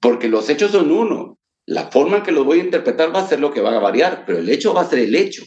Porque 0.01 0.29
los 0.29 0.49
hechos 0.49 0.73
son 0.73 0.91
uno. 0.91 1.39
La 1.67 1.89
forma 1.93 2.17
en 2.17 2.23
que 2.25 2.33
los 2.33 2.45
voy 2.45 2.59
a 2.59 2.65
interpretar 2.65 3.15
va 3.15 3.21
a 3.21 3.29
ser 3.29 3.39
lo 3.39 3.53
que 3.53 3.61
va 3.61 3.77
a 3.77 3.79
variar, 3.79 4.25
pero 4.27 4.41
el 4.41 4.49
hecho 4.49 4.75
va 4.75 4.81
a 4.81 4.91
ser 4.91 4.99
el 4.99 5.15
hecho. 5.15 5.45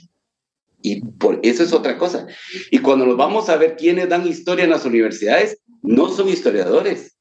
Y 0.87 1.01
por 1.01 1.39
eso 1.43 1.63
es 1.63 1.73
otra 1.73 1.97
cosa. 1.97 2.27
Y 2.71 2.79
cuando 2.79 3.05
nos 3.05 3.17
vamos 3.17 3.49
a 3.49 3.57
ver 3.57 3.75
quiénes 3.75 4.07
dan 4.07 4.25
historia 4.25 4.63
en 4.63 4.71
las 4.71 4.85
universidades, 4.85 5.59
no 5.81 6.09
son 6.09 6.29
historiadores, 6.29 7.17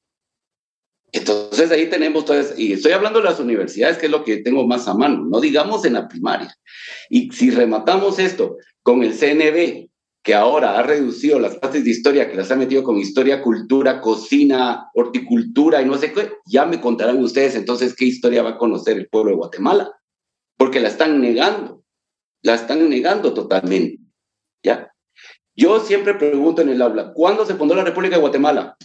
entonces 1.12 1.70
ahí 1.70 1.88
tenemos 1.88 2.24
todas, 2.24 2.58
y 2.58 2.72
estoy 2.74 2.92
hablando 2.92 3.20
de 3.20 3.24
las 3.24 3.40
universidades, 3.40 3.98
que 3.98 4.06
es 4.06 4.12
lo 4.12 4.24
que 4.24 4.38
tengo 4.38 4.66
más 4.66 4.86
a 4.86 4.94
mano, 4.94 5.24
no 5.24 5.40
digamos 5.40 5.84
en 5.84 5.94
la 5.94 6.08
primaria. 6.08 6.54
Y 7.08 7.30
si 7.32 7.50
rematamos 7.50 8.18
esto 8.18 8.56
con 8.82 9.02
el 9.02 9.14
CNB, 9.14 9.88
que 10.22 10.34
ahora 10.34 10.78
ha 10.78 10.82
reducido 10.82 11.38
las 11.38 11.58
clases 11.58 11.84
de 11.84 11.90
historia, 11.90 12.28
que 12.28 12.36
las 12.36 12.50
ha 12.50 12.56
metido 12.56 12.82
con 12.82 12.98
historia, 12.98 13.42
cultura, 13.42 14.00
cocina, 14.00 14.90
horticultura 14.94 15.80
y 15.80 15.86
no 15.86 15.96
sé 15.96 16.12
qué, 16.12 16.32
ya 16.46 16.66
me 16.66 16.80
contarán 16.80 17.22
ustedes 17.22 17.54
entonces 17.54 17.94
qué 17.94 18.04
historia 18.04 18.42
va 18.42 18.50
a 18.50 18.58
conocer 18.58 18.96
el 18.96 19.08
pueblo 19.08 19.30
de 19.30 19.36
Guatemala, 19.36 19.90
porque 20.56 20.80
la 20.80 20.88
están 20.88 21.20
negando, 21.20 21.82
la 22.46 22.54
están 22.54 22.88
negando 22.88 23.34
totalmente. 23.34 23.98
¿Ya? 24.62 24.92
Yo 25.56 25.80
siempre 25.80 26.14
pregunto 26.14 26.62
en 26.62 26.68
el 26.68 26.80
aula, 26.80 27.12
¿cuándo 27.12 27.44
se 27.44 27.56
fundó 27.56 27.74
la 27.74 27.82
República 27.82 28.14
de 28.14 28.20
Guatemala? 28.20 28.76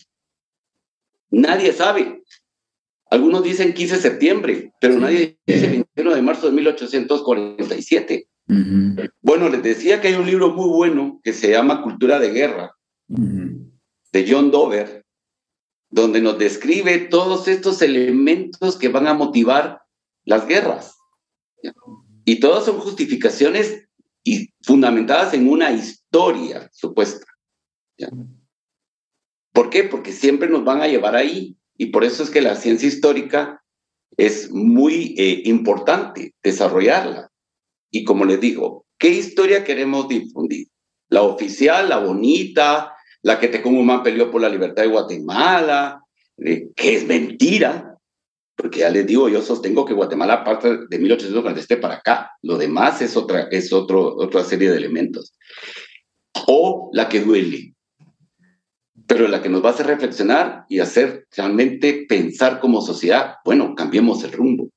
Nadie 1.29 1.71
sabe. 1.71 2.23
Algunos 3.11 3.43
dicen 3.43 3.73
15 3.73 3.95
de 3.95 4.01
septiembre, 4.01 4.73
pero 4.81 4.95
nadie 4.97 5.37
dice 5.45 5.67
21 5.67 6.15
de 6.15 6.21
marzo 6.23 6.47
de 6.47 6.53
1847. 6.53 8.27
Bueno, 9.21 9.47
les 9.49 9.61
decía 9.61 10.01
que 10.01 10.07
hay 10.07 10.15
un 10.15 10.25
libro 10.25 10.49
muy 10.49 10.69
bueno 10.69 11.21
que 11.23 11.31
se 11.31 11.51
llama 11.51 11.83
Cultura 11.83 12.19
de 12.19 12.31
Guerra, 12.31 12.75
de 13.07 14.25
John 14.27 14.49
Dover, 14.49 15.05
donde 15.89 16.19
nos 16.19 16.39
describe 16.39 16.97
todos 16.97 17.47
estos 17.47 17.81
elementos 17.83 18.77
que 18.77 18.89
van 18.89 19.07
a 19.07 19.13
motivar 19.13 19.83
las 20.25 20.47
guerras. 20.47 21.00
Y 22.25 22.39
todas 22.39 22.65
son 22.65 22.79
justificaciones 22.79 23.87
y 24.23 24.49
fundamentadas 24.63 25.33
en 25.33 25.49
una 25.49 25.71
historia 25.71 26.69
supuesta. 26.73 27.25
¿Por 29.53 29.69
qué? 29.69 29.83
Porque 29.83 30.11
siempre 30.11 30.49
nos 30.49 30.63
van 30.63 30.81
a 30.81 30.87
llevar 30.87 31.15
ahí. 31.15 31.57
Y 31.77 31.87
por 31.87 32.03
eso 32.03 32.23
es 32.23 32.29
que 32.29 32.41
la 32.41 32.55
ciencia 32.55 32.87
histórica 32.87 33.63
es 34.17 34.51
muy 34.51 35.15
eh, 35.17 35.41
importante 35.45 36.35
desarrollarla. 36.43 37.31
Y 37.89 38.03
como 38.03 38.25
les 38.25 38.39
digo, 38.39 38.85
¿qué 38.97 39.09
historia 39.09 39.63
queremos 39.63 40.07
difundir? 40.07 40.67
La 41.09 41.23
oficial, 41.23 41.89
la 41.89 41.97
bonita, 41.97 42.93
la 43.21 43.39
que 43.39 43.47
Tecumumán 43.47 44.03
peleó 44.03 44.31
por 44.31 44.41
la 44.41 44.49
libertad 44.49 44.83
de 44.83 44.89
Guatemala, 44.89 46.03
eh, 46.37 46.69
que 46.75 46.95
es 46.95 47.05
mentira, 47.05 47.90
porque 48.61 48.81
ya 48.81 48.91
les 48.91 49.07
digo, 49.07 49.27
yo 49.27 49.41
sostengo 49.41 49.85
que 49.85 49.95
Guatemala 49.95 50.43
parte 50.43 50.85
de 50.87 50.99
1847 50.99 51.77
para 51.77 51.95
acá, 51.95 52.31
lo 52.43 52.59
demás 52.59 53.01
es 53.01 53.17
otra, 53.17 53.47
es 53.49 53.73
otro, 53.73 54.15
otra 54.17 54.43
serie 54.43 54.69
de 54.69 54.77
elementos. 54.77 55.33
O 56.45 56.91
la 56.93 57.09
que 57.09 57.21
duele, 57.21 57.73
pero 59.07 59.27
la 59.27 59.41
que 59.41 59.49
nos 59.49 59.65
va 59.65 59.69
a 59.69 59.73
hacer 59.73 59.87
reflexionar 59.87 60.65
y 60.69 60.77
hacer 60.77 61.25
realmente 61.35 62.05
pensar 62.07 62.59
como 62.59 62.83
sociedad, 62.83 63.37
bueno, 63.43 63.73
cambiemos 63.73 64.23
el 64.23 64.31
rumbo. 64.31 64.69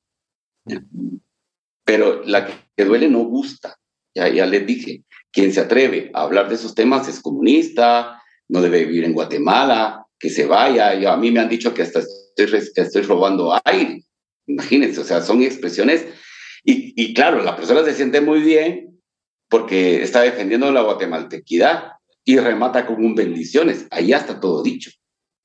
Pero 1.84 2.22
la 2.24 2.46
que 2.46 2.84
duele 2.86 3.10
no 3.10 3.24
gusta, 3.24 3.76
ya, 4.14 4.30
ya 4.30 4.46
les 4.46 4.66
dije, 4.66 5.04
quien 5.30 5.52
se 5.52 5.60
atreve 5.60 6.10
a 6.14 6.22
hablar 6.22 6.48
de 6.48 6.54
esos 6.54 6.74
temas 6.74 7.06
es 7.06 7.20
comunista, 7.20 8.22
no 8.48 8.62
debe 8.62 8.86
vivir 8.86 9.04
en 9.04 9.12
Guatemala, 9.12 10.06
que 10.18 10.30
se 10.30 10.46
vaya, 10.46 11.12
a 11.12 11.16
mí 11.18 11.30
me 11.30 11.40
han 11.40 11.50
dicho 11.50 11.74
que 11.74 11.82
hasta 11.82 12.00
estoy, 12.36 13.02
robando 13.02 13.58
aire, 13.64 14.04
imagínense, 14.46 15.00
o 15.00 15.04
sea, 15.04 15.22
son 15.22 15.42
expresiones, 15.42 16.06
y, 16.64 16.92
y 16.96 17.14
claro, 17.14 17.42
la 17.42 17.56
persona 17.56 17.84
se 17.84 17.94
siente 17.94 18.20
muy 18.20 18.40
bien 18.40 19.00
porque 19.48 20.02
está 20.02 20.22
defendiendo 20.22 20.70
la 20.72 20.82
guatemaltequidad, 20.82 21.94
y 22.24 22.38
remata 22.38 22.86
con 22.86 23.04
un 23.04 23.14
bendiciones. 23.14 23.86
Ahí 23.90 24.12
está 24.12 24.40
todo 24.40 24.62
dicho. 24.62 24.90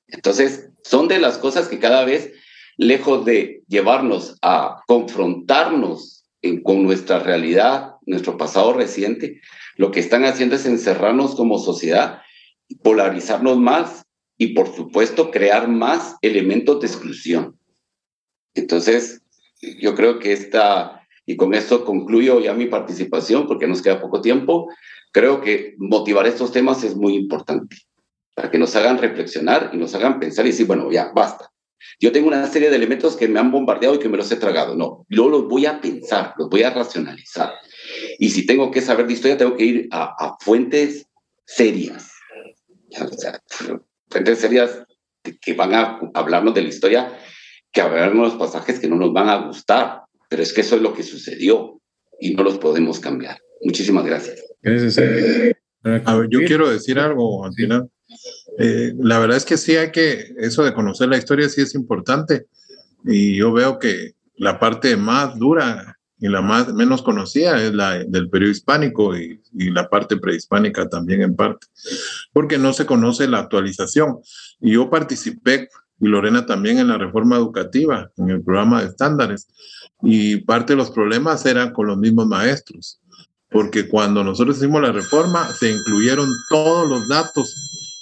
Entonces, 0.07 0.69
son 0.83 1.07
de 1.07 1.19
las 1.19 1.37
cosas 1.37 1.67
que 1.67 1.79
cada 1.79 2.05
vez, 2.05 2.31
lejos 2.77 3.25
de 3.25 3.63
llevarnos 3.67 4.37
a 4.41 4.81
confrontarnos 4.87 6.23
con 6.63 6.83
nuestra 6.83 7.19
realidad, 7.19 7.95
nuestro 8.05 8.37
pasado 8.37 8.73
reciente, 8.73 9.41
lo 9.75 9.91
que 9.91 9.99
están 9.99 10.23
haciendo 10.23 10.55
es 10.55 10.65
encerrarnos 10.65 11.35
como 11.35 11.59
sociedad, 11.59 12.21
polarizarnos 12.81 13.57
más 13.57 14.05
y, 14.39 14.53
por 14.55 14.73
supuesto, 14.73 15.29
crear 15.29 15.67
más 15.67 16.15
elementos 16.21 16.79
de 16.79 16.87
exclusión. 16.87 17.59
Entonces, 18.55 19.21
yo 19.61 19.93
creo 19.93 20.17
que 20.17 20.31
esta, 20.31 21.05
y 21.25 21.35
con 21.35 21.53
esto 21.53 21.85
concluyo 21.85 22.39
ya 22.39 22.53
mi 22.53 22.65
participación 22.65 23.45
porque 23.45 23.67
nos 23.67 23.81
queda 23.81 24.01
poco 24.01 24.21
tiempo, 24.21 24.69
creo 25.11 25.41
que 25.41 25.75
motivar 25.77 26.25
estos 26.25 26.51
temas 26.51 26.83
es 26.83 26.95
muy 26.95 27.15
importante 27.15 27.75
para 28.33 28.49
que 28.49 28.57
nos 28.57 28.73
hagan 28.77 28.97
reflexionar 28.97 29.71
y 29.73 29.77
nos 29.77 29.93
hagan 29.93 30.19
pensar 30.19 30.45
y 30.45 30.51
decir, 30.51 30.65
bueno, 30.65 30.89
ya, 30.89 31.11
basta. 31.13 31.51
Yo 31.99 32.13
tengo 32.13 32.29
una 32.29 32.47
serie 32.47 32.69
de 32.69 32.77
elementos 32.77 33.17
que 33.17 33.27
me 33.27 33.41
han 33.41 33.51
bombardeado 33.51 33.95
y 33.95 33.99
que 33.99 34.07
me 34.07 34.17
los 34.17 34.31
he 34.31 34.37
tragado. 34.37 34.75
No, 34.75 35.05
yo 35.09 35.27
los 35.27 35.49
voy 35.49 35.65
a 35.65 35.81
pensar, 35.81 36.33
los 36.37 36.49
voy 36.49 36.63
a 36.63 36.69
racionalizar. 36.69 37.53
Y 38.17 38.29
si 38.29 38.45
tengo 38.45 38.71
que 38.71 38.81
saber 38.81 39.05
de 39.05 39.13
historia, 39.13 39.37
tengo 39.37 39.57
que 39.57 39.65
ir 39.65 39.89
a, 39.91 40.37
fuentes 40.39 41.07
serias. 41.45 42.09
Fuentes 44.09 44.39
serias 44.39 44.83
que 45.41 45.53
van 45.53 45.73
a 45.73 45.99
hablarnos 46.13 46.53
de 46.53 46.61
la 46.61 46.69
historia, 46.69 47.17
que 47.71 47.81
hablarnos 47.81 48.33
los 48.33 48.39
pasajes 48.39 48.79
que 48.79 48.87
no 48.87 48.95
nos 48.95 49.13
van 49.13 49.29
a 49.29 49.47
gustar. 49.47 50.01
Pero 50.29 50.43
es 50.43 50.53
que 50.53 50.61
eso 50.61 50.75
es 50.75 50.81
lo 50.81 50.93
que 50.93 51.03
sucedió 51.03 51.81
y 52.19 52.33
no 52.33 52.43
los 52.43 52.57
podemos 52.57 52.99
cambiar. 52.99 53.39
Muchísimas 53.61 54.05
gracias. 54.05 54.43
Gracias, 54.61 54.97
A 56.05 56.15
ver, 56.15 56.29
yo 56.29 56.39
quiero 56.45 56.69
decir 56.69 56.99
algo 56.99 57.45
al 57.45 57.53
final. 57.53 57.89
Eh, 58.57 58.93
la 58.97 59.19
verdad 59.19 59.37
es 59.37 59.45
que 59.45 59.57
sí 59.57 59.75
hay 59.75 59.91
que, 59.91 60.33
eso 60.37 60.63
de 60.63 60.73
conocer 60.73 61.09
la 61.09 61.17
historia 61.17 61.49
sí 61.49 61.61
es 61.61 61.75
importante. 61.75 62.45
Y 63.05 63.37
yo 63.37 63.51
veo 63.51 63.79
que 63.79 64.13
la 64.35 64.59
parte 64.59 64.97
más 64.97 65.37
dura 65.37 65.98
y 66.19 66.27
la 66.27 66.41
más 66.41 66.73
menos 66.73 67.01
conocida 67.01 67.61
es 67.63 67.73
la 67.73 68.03
del 68.03 68.29
periodo 68.29 68.51
hispánico 68.51 69.17
y, 69.17 69.39
la 69.53 69.89
parte 69.89 70.17
prehispánica 70.17 70.87
también 70.89 71.21
en 71.21 71.35
parte, 71.35 71.67
porque 72.33 72.57
no 72.57 72.73
se 72.73 72.85
conoce 72.85 73.27
la 73.27 73.39
actualización. 73.39 74.19
Y 74.59 74.73
yo 74.73 74.89
participé, 74.89 75.69
y 75.99 76.07
Lorena 76.07 76.45
también, 76.45 76.77
en 76.77 76.89
la 76.89 76.97
reforma 76.97 77.37
educativa, 77.37 78.11
en 78.17 78.29
el 78.29 78.43
programa 78.43 78.81
de 78.81 78.89
estándares, 78.89 79.47
y 80.01 80.37
parte 80.37 80.73
de 80.73 80.77
los 80.77 80.91
problemas 80.91 81.45
eran 81.45 81.71
con 81.71 81.87
los 81.87 81.97
mismos 81.97 82.27
maestros, 82.27 82.99
porque 83.49 83.87
cuando 83.87 84.23
nosotros 84.23 84.57
hicimos 84.57 84.81
la 84.81 84.91
reforma 84.91 85.47
se 85.47 85.71
incluyeron 85.71 86.29
todos 86.49 86.87
los 86.87 87.07
datos 87.07 87.53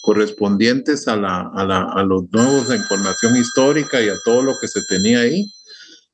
correspondientes 0.02 1.08
a, 1.08 1.16
la, 1.16 1.52
a, 1.54 1.66
la, 1.66 1.84
a 1.84 2.04
los 2.04 2.24
nuevos 2.32 2.70
de 2.70 2.78
información 2.78 3.36
histórica 3.36 4.02
y 4.02 4.10
a 4.10 4.16
todo 4.26 4.42
lo 4.42 4.54
que 4.60 4.68
se 4.68 4.82
tenía 4.84 5.20
ahí 5.20 5.50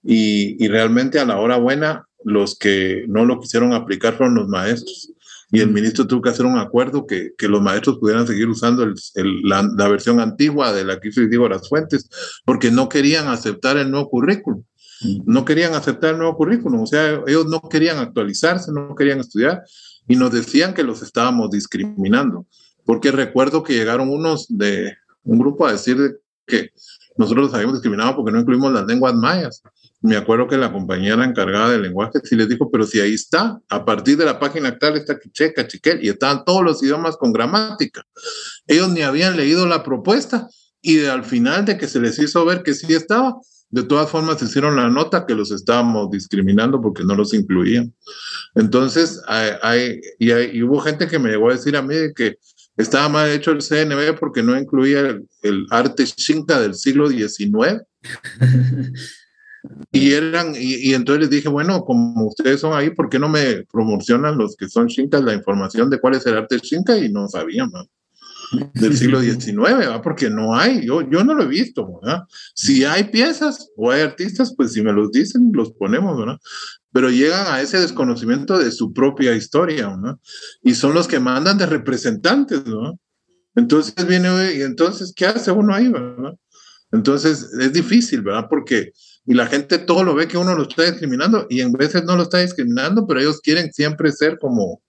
y, 0.04 0.68
realmente 0.68 1.20
a 1.20 1.26
la 1.26 1.38
hora 1.38 1.58
buena 1.58 2.08
los 2.26 2.58
que 2.58 3.06
no 3.08 3.26
lo 3.26 3.40
quisieron 3.40 3.74
aplicar 3.74 4.16
fueron 4.16 4.36
los 4.36 4.48
maestros. 4.48 5.12
Y 5.52 5.60
el 5.60 5.72
ministro 5.72 6.08
tuvo 6.08 6.22
que 6.22 6.30
hacer 6.30 6.46
un 6.46 6.58
acuerdo 6.58 7.06
que, 7.06 7.34
que 7.38 7.48
los 7.48 7.62
maestros 7.62 8.00
pudieran 8.00 8.26
seguir 8.26 8.48
usando 8.48 8.84
el, 8.84 8.96
la, 9.44 9.70
la, 9.78 9.88
versión 9.88 10.20
antigua 10.20 10.74
de 10.74 10.84
la 10.84 11.00
que 11.00 11.12
digo 11.12 11.48
las 11.48 11.70
fuentes, 11.70 12.10
porque 12.44 12.72
no 12.72 12.90
querían 12.90 13.28
aceptar 13.28 13.78
el 13.78 13.92
nuevo 13.92 14.10
currículum. 14.10 14.64
No 15.26 15.46
querían 15.46 15.74
aceptar 15.74 16.12
el 16.12 16.18
nuevo 16.18 16.38
currículum, 16.38 16.82
o 16.82 16.88
sea, 16.88 17.22
ellos 17.28 17.46
no 17.48 17.62
querían 17.70 17.98
actualizarse, 17.98 18.72
no 18.72 18.96
querían 18.96 19.20
estudiar 19.20 19.62
y 20.08 20.16
nos 20.16 20.32
decían 20.32 20.74
que 20.74 20.84
los 20.84 21.02
estábamos 21.02 21.52
discriminando. 21.52 22.48
Porque 22.86 23.12
recuerdo 23.12 23.64
que 23.64 23.74
llegaron 23.74 24.10
unos 24.10 24.48
de 24.50 24.96
un 25.24 25.40
grupo 25.40 25.68
a 25.68 25.74
decir 25.74 26.20
que 26.48 26.72
nosotros 27.18 27.48
los 27.48 27.54
habíamos 27.54 27.76
discriminado 27.76 28.16
porque 28.16 28.32
no 28.32 28.40
incluimos 28.40 28.72
las 28.74 28.86
lenguas 28.86 29.14
mayas 29.14 29.62
me 30.04 30.18
acuerdo 30.18 30.50
que 30.50 30.58
la 30.58 30.72
compañera 30.72 31.24
encargada 31.24 31.70
del 31.70 31.84
lenguaje 31.84 32.20
sí 32.24 32.36
les 32.36 32.50
dijo, 32.50 32.70
pero 32.70 32.86
si 32.86 33.00
ahí 33.00 33.14
está, 33.14 33.62
a 33.70 33.86
partir 33.86 34.18
de 34.18 34.26
la 34.26 34.38
página 34.38 34.68
actual 34.68 34.98
está 34.98 35.18
Quicheca, 35.18 35.66
Chiquel, 35.66 36.04
y 36.04 36.10
estaban 36.10 36.44
todos 36.44 36.62
los 36.62 36.84
idiomas 36.84 37.16
con 37.16 37.32
gramática. 37.32 38.06
Ellos 38.68 38.90
ni 38.90 39.02
habían 39.02 39.38
leído 39.38 39.66
la 39.66 39.82
propuesta 39.82 40.50
y 40.82 41.06
al 41.06 41.24
final 41.24 41.64
de 41.64 41.78
que 41.78 41.88
se 41.88 42.02
les 42.02 42.20
hizo 42.20 42.44
ver 42.44 42.64
que 42.64 42.74
sí 42.74 42.94
estaba, 42.94 43.38
de 43.70 43.84
todas 43.84 44.10
formas 44.10 44.42
hicieron 44.42 44.76
la 44.76 44.90
nota 44.90 45.26
que 45.26 45.36
los 45.36 45.52
estábamos 45.52 46.12
discriminando 46.12 46.82
porque 46.82 47.06
no 47.06 47.16
los 47.16 47.34
incluían. 47.34 47.94
Entonces, 48.56 49.22
hay, 49.26 50.02
y, 50.20 50.32
hay, 50.32 50.62
hubo 50.64 50.82
gente 50.82 51.08
que 51.08 51.18
me 51.18 51.30
llegó 51.30 51.50
a 51.50 51.54
decir 51.54 51.78
a 51.78 51.82
mí 51.82 51.96
que 52.14 52.40
estaba 52.76 53.08
mal 53.08 53.30
hecho 53.30 53.52
el 53.52 53.62
CNB 53.62 54.20
porque 54.20 54.44
no 54.44 54.60
incluía 54.60 55.00
el, 55.00 55.30
el 55.44 55.66
arte 55.70 56.04
chinca 56.04 56.60
del 56.60 56.76
siglo 56.76 57.08
XIX. 57.08 57.84
Y 59.92 60.12
eran, 60.12 60.56
y, 60.58 60.94
entonces 60.94 61.22
les 61.22 61.30
dije, 61.30 61.48
bueno, 61.48 61.84
como 61.86 62.28
ustedes 62.28 62.60
son 62.60 62.74
ahí, 62.74 62.90
¿por 62.90 63.10
qué 63.10 63.20
no 63.20 63.30
me 63.30 63.64
promocionan 63.72 64.38
los 64.38 64.56
que 64.58 64.68
son 64.68 64.88
chincas 64.88 65.24
la 65.24 65.34
información 65.34 65.90
de 65.90 66.00
cuál 66.00 66.16
es 66.16 66.26
el 66.26 66.38
arte 66.38 66.60
chinca? 66.60 66.98
Y 66.98 67.10
no 67.10 67.28
sabían, 67.30 67.72
Del 68.74 68.98
siglo 68.98 69.22
XIX, 69.22 69.88
¿va? 69.90 70.02
Porque 70.02 70.30
no 70.30 70.56
hay, 70.56 70.86
yo, 70.86 71.08
yo 71.10 71.24
no 71.24 71.34
lo 71.34 71.44
he 71.44 71.48
visto, 71.48 72.02
¿verdad? 72.02 72.24
Si 72.54 72.84
hay 72.84 73.06
piezas 73.06 73.70
o 73.78 73.92
hay 73.92 74.02
artistas, 74.02 74.54
pues 74.56 74.74
si 74.74 74.82
me 74.82 74.92
los 74.92 75.12
dicen, 75.12 75.52
los 75.54 75.72
ponemos, 75.72 76.18
¿verdad? 76.18 76.40
Pero 76.92 77.10
llegan 77.10 77.48
a 77.48 77.62
ese 77.62 77.80
desconocimiento 77.80 78.58
de 78.58 78.72
su 78.72 78.92
propia 78.92 79.34
historia, 79.34 79.96
¿no? 79.96 80.20
Y 80.62 80.76
son 80.76 80.94
los 80.94 81.08
que 81.08 81.20
mandan 81.20 81.58
de 81.58 81.68
representantes, 81.68 82.66
¿no? 82.66 83.00
Entonces 83.56 83.96
viene, 84.08 84.56
y 84.56 84.62
entonces, 84.62 85.14
¿qué 85.16 85.28
hace 85.28 85.52
uno 85.52 85.74
ahí, 85.74 85.88
verdad? 85.88 86.34
Entonces 86.92 87.50
es 87.60 87.74
difícil, 87.74 88.22
¿verdad? 88.22 88.48
Porque 88.50 88.92
y 89.26 89.34
la 89.34 89.48
gente 89.48 89.78
todo 89.78 90.04
lo 90.04 90.16
ve 90.16 90.28
que 90.28 90.38
uno 90.38 90.56
lo 90.56 90.64
está 90.64 90.84
discriminando 90.84 91.48
y 91.50 91.62
en 91.62 91.72
veces 91.72 92.04
no 92.04 92.16
lo 92.16 92.24
está 92.24 92.40
discriminando, 92.40 93.08
pero 93.08 93.20
ellos 93.20 93.42
quieren 93.42 93.72
siempre 93.72 94.12
ser 94.12 94.38
como 94.38 94.82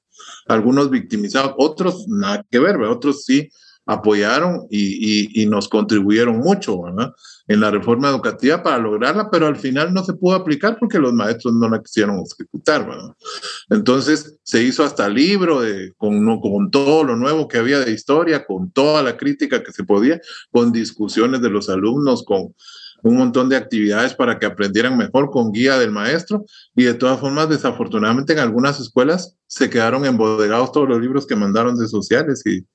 algunos 0.47 0.91
victimizados, 0.91 1.55
otros 1.59 2.07
nada 2.09 2.45
que 2.51 2.59
ver, 2.59 2.77
otros 2.83 3.25
sí 3.25 3.49
apoyaron 3.87 4.67
y, 4.71 5.43
y, 5.43 5.47
nos 5.47 5.69
contribuyeron 5.69 6.39
mucho 6.39 6.83
¿verdad? 6.83 7.13
en 7.49 7.61
la 7.61 7.71
reforma 7.71 8.09
educativa 8.09 8.63
para 8.63 8.79
lograrla, 8.79 9.31
pero 9.31 9.47
al 9.47 9.57
final 9.57 9.93
no 9.93 10.03
se 10.03 10.15
pudo 10.15 10.35
aplicar 10.37 10.79
porque 10.79 10.99
los 10.99 11.13
maestros 11.13 11.53
no 11.55 11.69
la 11.69 11.83
quisieron 11.83 12.23
ejecutar. 12.25 12.87
¿verdad? 12.87 13.15
Entonces 13.69 14.39
se 14.43 14.63
hizo 14.63 14.85
hasta 14.85 15.09
libro 15.09 15.61
de, 15.61 15.93
con, 15.99 16.41
con 16.41 16.71
todo 16.71 17.05
lo 17.05 17.17
nuevo 17.17 17.47
que 17.47 17.59
había 17.59 17.81
de 17.81 17.93
historia, 17.93 18.47
con 18.47 18.71
toda 18.71 19.03
la 19.03 19.19
crítica 19.19 19.63
que 19.63 19.73
se 19.73 19.85
podía, 19.85 20.19
con 20.51 20.73
discusiones 20.73 21.43
de 21.43 21.51
los 21.51 21.69
alumnos, 21.69 22.25
con 22.25 22.55
un 23.05 23.17
montón 23.17 23.51
de 23.51 23.57
actividades 23.57 24.15
para 24.15 24.39
que 24.39 24.47
aprendieran 24.47 24.97
mejor 24.97 25.31
con 25.31 25.53
guía 25.53 25.79
del 25.79 25.93
maestro 25.93 26.45
y 26.75 26.85
de 26.85 26.95
todas 26.95 27.21
formas, 27.21 27.51
desafortunadamente 27.51 28.33
en 28.33 28.39
algunas 28.39 28.81
escuelas 28.81 29.37
se 29.47 29.69
quedaron 29.69 30.07
embodegados 30.07 30.73
todos 30.73 30.89
los 30.89 31.01
libros 31.01 31.27
que 31.27 31.37
mandaron 31.37 31.77
de 31.77 31.87
sociales 31.87 32.43
y, 32.47 32.67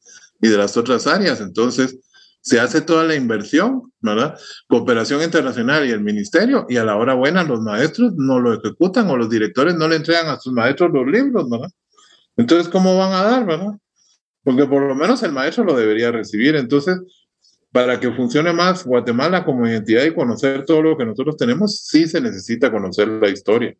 y 0.41 0.47
de 0.47 0.57
las 0.57 0.77
otras 0.77 1.07
áreas. 1.07 1.41
Entonces, 1.41 1.97
se 2.41 2.59
hace 2.59 2.81
toda 2.81 3.03
la 3.03 3.15
inversión, 3.15 3.91
¿verdad? 3.99 4.39
Cooperación 4.67 5.23
internacional 5.23 5.87
y 5.87 5.91
el 5.91 6.01
ministerio, 6.01 6.65
y 6.69 6.77
a 6.77 6.85
la 6.85 6.95
hora 6.95 7.15
buena 7.15 7.43
los 7.43 7.61
maestros 7.61 8.13
no 8.15 8.39
lo 8.39 8.53
ejecutan 8.53 9.09
o 9.09 9.17
los 9.17 9.29
directores 9.29 9.75
no 9.75 9.87
le 9.87 9.97
entregan 9.97 10.27
a 10.27 10.39
sus 10.39 10.53
maestros 10.53 10.91
los 10.93 11.07
libros, 11.07 11.49
¿verdad? 11.49 11.69
Entonces, 12.37 12.69
¿cómo 12.69 12.97
van 12.97 13.13
a 13.13 13.23
dar, 13.23 13.45
verdad? 13.45 13.73
Porque 14.43 14.65
por 14.65 14.83
lo 14.83 14.95
menos 14.95 15.21
el 15.23 15.33
maestro 15.33 15.63
lo 15.65 15.75
debería 15.75 16.11
recibir. 16.11 16.55
Entonces, 16.55 16.99
para 17.71 17.99
que 17.99 18.11
funcione 18.11 18.51
más 18.53 18.85
Guatemala 18.85 19.45
como 19.45 19.67
identidad 19.67 20.03
y 20.03 20.13
conocer 20.13 20.65
todo 20.65 20.81
lo 20.81 20.97
que 20.97 21.05
nosotros 21.05 21.37
tenemos, 21.37 21.85
sí 21.85 22.07
se 22.07 22.21
necesita 22.21 22.71
conocer 22.71 23.07
la 23.07 23.29
historia 23.29 23.75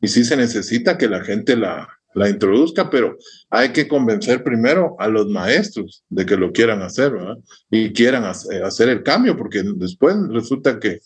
y 0.00 0.08
sí 0.08 0.24
se 0.24 0.36
necesita 0.36 0.96
que 0.96 1.08
la 1.08 1.24
gente 1.24 1.56
la, 1.56 1.88
la 2.14 2.28
introduzca, 2.28 2.90
pero 2.90 3.18
hay 3.50 3.70
que 3.70 3.88
convencer 3.88 4.44
primero 4.44 4.96
a 4.98 5.08
los 5.08 5.26
maestros 5.28 6.04
de 6.08 6.24
que 6.24 6.36
lo 6.36 6.52
quieran 6.52 6.82
hacer 6.82 7.12
¿verdad? 7.12 7.36
y 7.70 7.92
quieran 7.92 8.24
hacer 8.24 8.88
el 8.88 9.02
cambio, 9.02 9.36
porque 9.36 9.62
después 9.76 10.16
resulta 10.30 10.78
que 10.78 11.00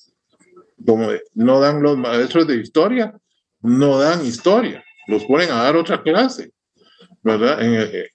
como 0.87 1.09
no 1.35 1.61
dan 1.61 1.83
los 1.83 1.97
maestros 1.97 2.47
de 2.47 2.57
historia, 2.57 3.19
no 3.63 3.99
dan 3.99 4.25
historia, 4.25 4.85
los 5.09 5.25
ponen 5.25 5.51
a 5.51 5.63
dar 5.63 5.77
otra 5.77 6.03
clase, 6.03 6.53
¿verdad? 7.23 7.59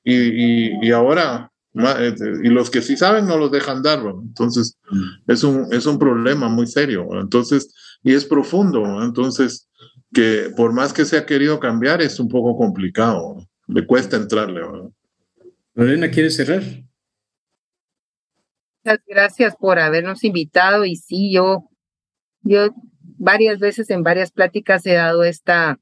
Y, 0.03 0.14
y, 0.14 0.88
y 0.88 0.91
ahora 0.91 1.51
eh, 1.51 1.52
y 1.74 2.49
los 2.49 2.69
que 2.69 2.82
sí 2.82 2.95
saben 2.95 3.28
no 3.28 3.38
los 3.38 3.51
dejan 3.51 3.82
dar, 3.82 3.99
entonces 3.99 4.78
mm. 4.91 5.32
es 5.32 5.43
un, 5.43 5.74
es 5.74 5.86
un 5.86 5.97
problema 5.97 6.47
muy 6.47 6.67
serio, 6.67 7.07
entonces, 7.19 7.74
y 8.03 8.13
es 8.13 8.26
profundo, 8.26 9.03
entonces, 9.03 9.69
que 10.13 10.51
por 10.55 10.74
más 10.74 10.93
que 10.93 11.05
se 11.05 11.17
ha 11.17 11.26
querido 11.26 11.59
cambiar, 11.59 12.01
es 12.01 12.19
un 12.19 12.28
poco 12.28 12.55
complicado, 12.55 13.38
le 13.67 13.88
cuesta 13.88 14.17
entrarle. 14.17 14.61
Lorena, 15.74 16.11
¿quiere 16.11 16.30
cerrar? 16.30 16.61
Muchas 18.84 18.99
gracias 19.07 19.55
por 19.55 19.80
habernos 19.80 20.24
invitado 20.24 20.86
y 20.86 20.95
sí, 20.95 21.34
yo, 21.34 21.69
yo 22.41 22.69
varias 23.17 23.57
veces 23.59 23.89
en 23.89 24.03
varias 24.03 24.32
pláticas 24.32 24.86
he 24.86 24.93
dado 24.93 25.24
esta, 25.24 25.80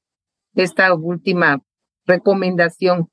esta 0.55 0.93
última 0.93 1.61
recomendación 2.05 3.09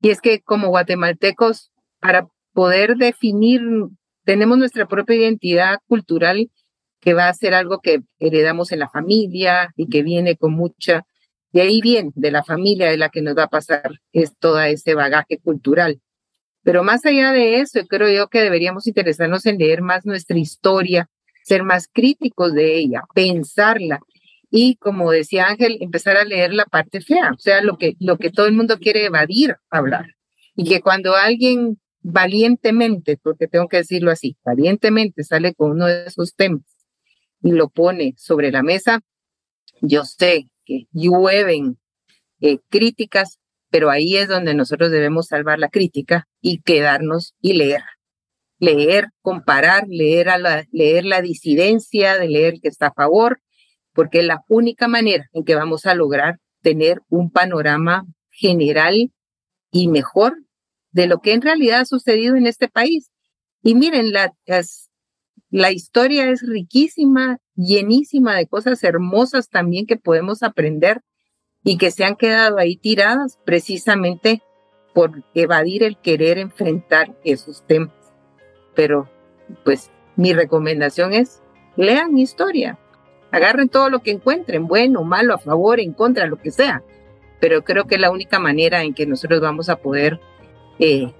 y 0.00 0.10
es 0.10 0.20
que 0.20 0.40
como 0.42 0.68
guatemaltecos 0.68 1.70
para 2.06 2.28
poder 2.52 2.94
definir, 2.94 3.60
tenemos 4.24 4.56
nuestra 4.58 4.86
propia 4.86 5.16
identidad 5.16 5.78
cultural 5.88 6.48
que 7.00 7.14
va 7.14 7.28
a 7.28 7.34
ser 7.34 7.52
algo 7.52 7.80
que 7.80 7.98
heredamos 8.20 8.70
en 8.70 8.78
la 8.78 8.88
familia 8.88 9.72
y 9.76 9.88
que 9.88 10.04
viene 10.04 10.36
con 10.36 10.52
mucha, 10.52 11.04
de 11.50 11.62
ahí 11.62 11.80
bien, 11.80 12.12
de 12.14 12.30
la 12.30 12.44
familia 12.44 12.88
de 12.88 12.96
la 12.96 13.08
que 13.08 13.22
nos 13.22 13.36
va 13.36 13.44
a 13.44 13.48
pasar 13.48 13.90
es 14.12 14.38
todo 14.38 14.60
ese 14.60 14.94
bagaje 14.94 15.38
cultural. 15.38 16.00
Pero 16.62 16.84
más 16.84 17.04
allá 17.04 17.32
de 17.32 17.56
eso, 17.56 17.80
creo 17.88 18.08
yo 18.08 18.28
que 18.28 18.40
deberíamos 18.40 18.86
interesarnos 18.86 19.44
en 19.46 19.58
leer 19.58 19.82
más 19.82 20.06
nuestra 20.06 20.38
historia, 20.38 21.10
ser 21.42 21.64
más 21.64 21.88
críticos 21.92 22.54
de 22.54 22.76
ella, 22.76 23.02
pensarla 23.14 23.98
y, 24.48 24.76
como 24.76 25.10
decía 25.10 25.48
Ángel, 25.48 25.78
empezar 25.80 26.16
a 26.16 26.24
leer 26.24 26.54
la 26.54 26.66
parte 26.66 27.00
fea, 27.00 27.32
o 27.36 27.40
sea, 27.40 27.62
lo 27.62 27.78
que, 27.78 27.96
lo 27.98 28.16
que 28.16 28.30
todo 28.30 28.46
el 28.46 28.52
mundo 28.52 28.78
quiere 28.78 29.06
evadir, 29.06 29.56
hablar. 29.70 30.14
Y 30.54 30.68
que 30.68 30.80
cuando 30.80 31.16
alguien 31.16 31.80
valientemente, 32.08 33.18
porque 33.20 33.48
tengo 33.48 33.66
que 33.66 33.78
decirlo 33.78 34.12
así, 34.12 34.36
valientemente 34.44 35.24
sale 35.24 35.54
con 35.54 35.72
uno 35.72 35.86
de 35.86 36.06
esos 36.06 36.36
temas 36.36 36.62
y 37.42 37.50
lo 37.50 37.68
pone 37.68 38.14
sobre 38.16 38.52
la 38.52 38.62
mesa, 38.62 39.00
yo 39.80 40.04
sé 40.04 40.48
que 40.64 40.86
llueven 40.92 41.78
eh, 42.40 42.58
críticas, 42.68 43.40
pero 43.70 43.90
ahí 43.90 44.16
es 44.16 44.28
donde 44.28 44.54
nosotros 44.54 44.92
debemos 44.92 45.26
salvar 45.26 45.58
la 45.58 45.68
crítica 45.68 46.28
y 46.40 46.60
quedarnos 46.60 47.34
y 47.40 47.54
leer. 47.54 47.82
Leer, 48.58 49.08
comparar, 49.20 49.84
leer, 49.88 50.28
la, 50.38 50.64
leer 50.70 51.04
la 51.04 51.20
disidencia, 51.22 52.16
de 52.18 52.28
leer 52.28 52.60
que 52.62 52.68
está 52.68 52.86
a 52.86 52.94
favor, 52.94 53.40
porque 53.92 54.20
es 54.20 54.26
la 54.26 54.44
única 54.48 54.86
manera 54.86 55.28
en 55.32 55.44
que 55.44 55.56
vamos 55.56 55.86
a 55.86 55.94
lograr 55.94 56.38
tener 56.62 57.02
un 57.08 57.32
panorama 57.32 58.06
general 58.30 59.12
y 59.72 59.88
mejor 59.88 60.45
de 60.96 61.06
lo 61.06 61.18
que 61.18 61.34
en 61.34 61.42
realidad 61.42 61.80
ha 61.80 61.84
sucedido 61.84 62.36
en 62.36 62.46
este 62.46 62.68
país. 62.68 63.10
Y 63.62 63.74
miren, 63.74 64.12
la, 64.12 64.32
la 65.50 65.70
historia 65.70 66.30
es 66.30 66.40
riquísima, 66.40 67.36
llenísima 67.54 68.34
de 68.34 68.46
cosas 68.46 68.82
hermosas 68.82 69.50
también 69.50 69.84
que 69.84 69.98
podemos 69.98 70.42
aprender 70.42 71.02
y 71.62 71.76
que 71.76 71.90
se 71.90 72.04
han 72.04 72.16
quedado 72.16 72.56
ahí 72.56 72.78
tiradas 72.78 73.38
precisamente 73.44 74.40
por 74.94 75.22
evadir 75.34 75.82
el 75.82 75.98
querer 75.98 76.38
enfrentar 76.38 77.14
esos 77.24 77.62
temas. 77.66 77.92
Pero, 78.74 79.06
pues, 79.66 79.90
mi 80.16 80.32
recomendación 80.32 81.12
es, 81.12 81.42
lean 81.76 82.16
historia, 82.16 82.78
agarren 83.32 83.68
todo 83.68 83.90
lo 83.90 84.02
que 84.02 84.12
encuentren, 84.12 84.66
bueno, 84.66 85.04
malo, 85.04 85.34
a 85.34 85.38
favor, 85.38 85.78
en 85.78 85.92
contra, 85.92 86.26
lo 86.26 86.40
que 86.40 86.50
sea. 86.50 86.82
Pero 87.38 87.64
creo 87.64 87.84
que 87.84 87.96
es 87.96 88.00
la 88.00 88.10
única 88.10 88.38
manera 88.38 88.82
en 88.82 88.94
que 88.94 89.04
nosotros 89.04 89.42
vamos 89.42 89.68
a 89.68 89.76
poder 89.76 90.18
eh, 90.78 91.12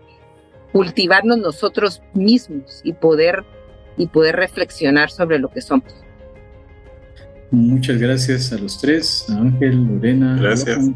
cultivarnos 0.72 1.38
nosotros 1.38 2.02
mismos 2.14 2.80
y 2.84 2.92
poder, 2.92 3.44
y 3.96 4.06
poder 4.08 4.36
reflexionar 4.36 5.10
sobre 5.10 5.38
lo 5.38 5.48
que 5.48 5.60
somos. 5.60 5.92
Muchas 7.50 7.98
gracias 7.98 8.52
a 8.52 8.58
los 8.58 8.80
tres, 8.80 9.26
a 9.30 9.38
Ángel, 9.38 9.84
Lorena. 9.84 10.36
Gracias. 10.38 10.90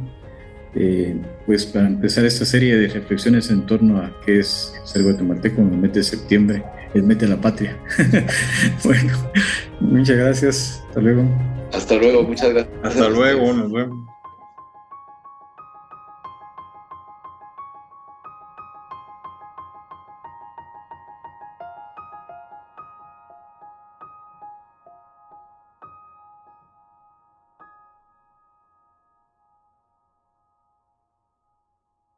Eh, 0.74 1.16
pues 1.46 1.66
para 1.66 1.86
empezar 1.86 2.24
esta 2.24 2.44
serie 2.44 2.76
de 2.76 2.88
reflexiones 2.88 3.50
en 3.50 3.66
torno 3.66 3.98
a 3.98 4.12
qué 4.24 4.38
es 4.38 4.72
ser 4.84 5.02
guatemalteco 5.02 5.60
en 5.60 5.72
el 5.72 5.78
mes 5.78 5.92
de 5.92 6.02
septiembre, 6.02 6.62
el 6.94 7.02
mes 7.02 7.18
de 7.18 7.28
la 7.28 7.40
patria. 7.40 7.76
bueno, 8.84 9.12
muchas 9.80 10.16
gracias. 10.16 10.82
Hasta 10.88 11.00
luego. 11.00 11.24
Hasta 11.72 11.96
luego, 11.96 12.22
muchas 12.22 12.50
gracias. 12.50 12.74
Hasta 12.82 13.08
luego, 13.08 13.52
nos 13.52 13.72
vemos. 13.72 14.09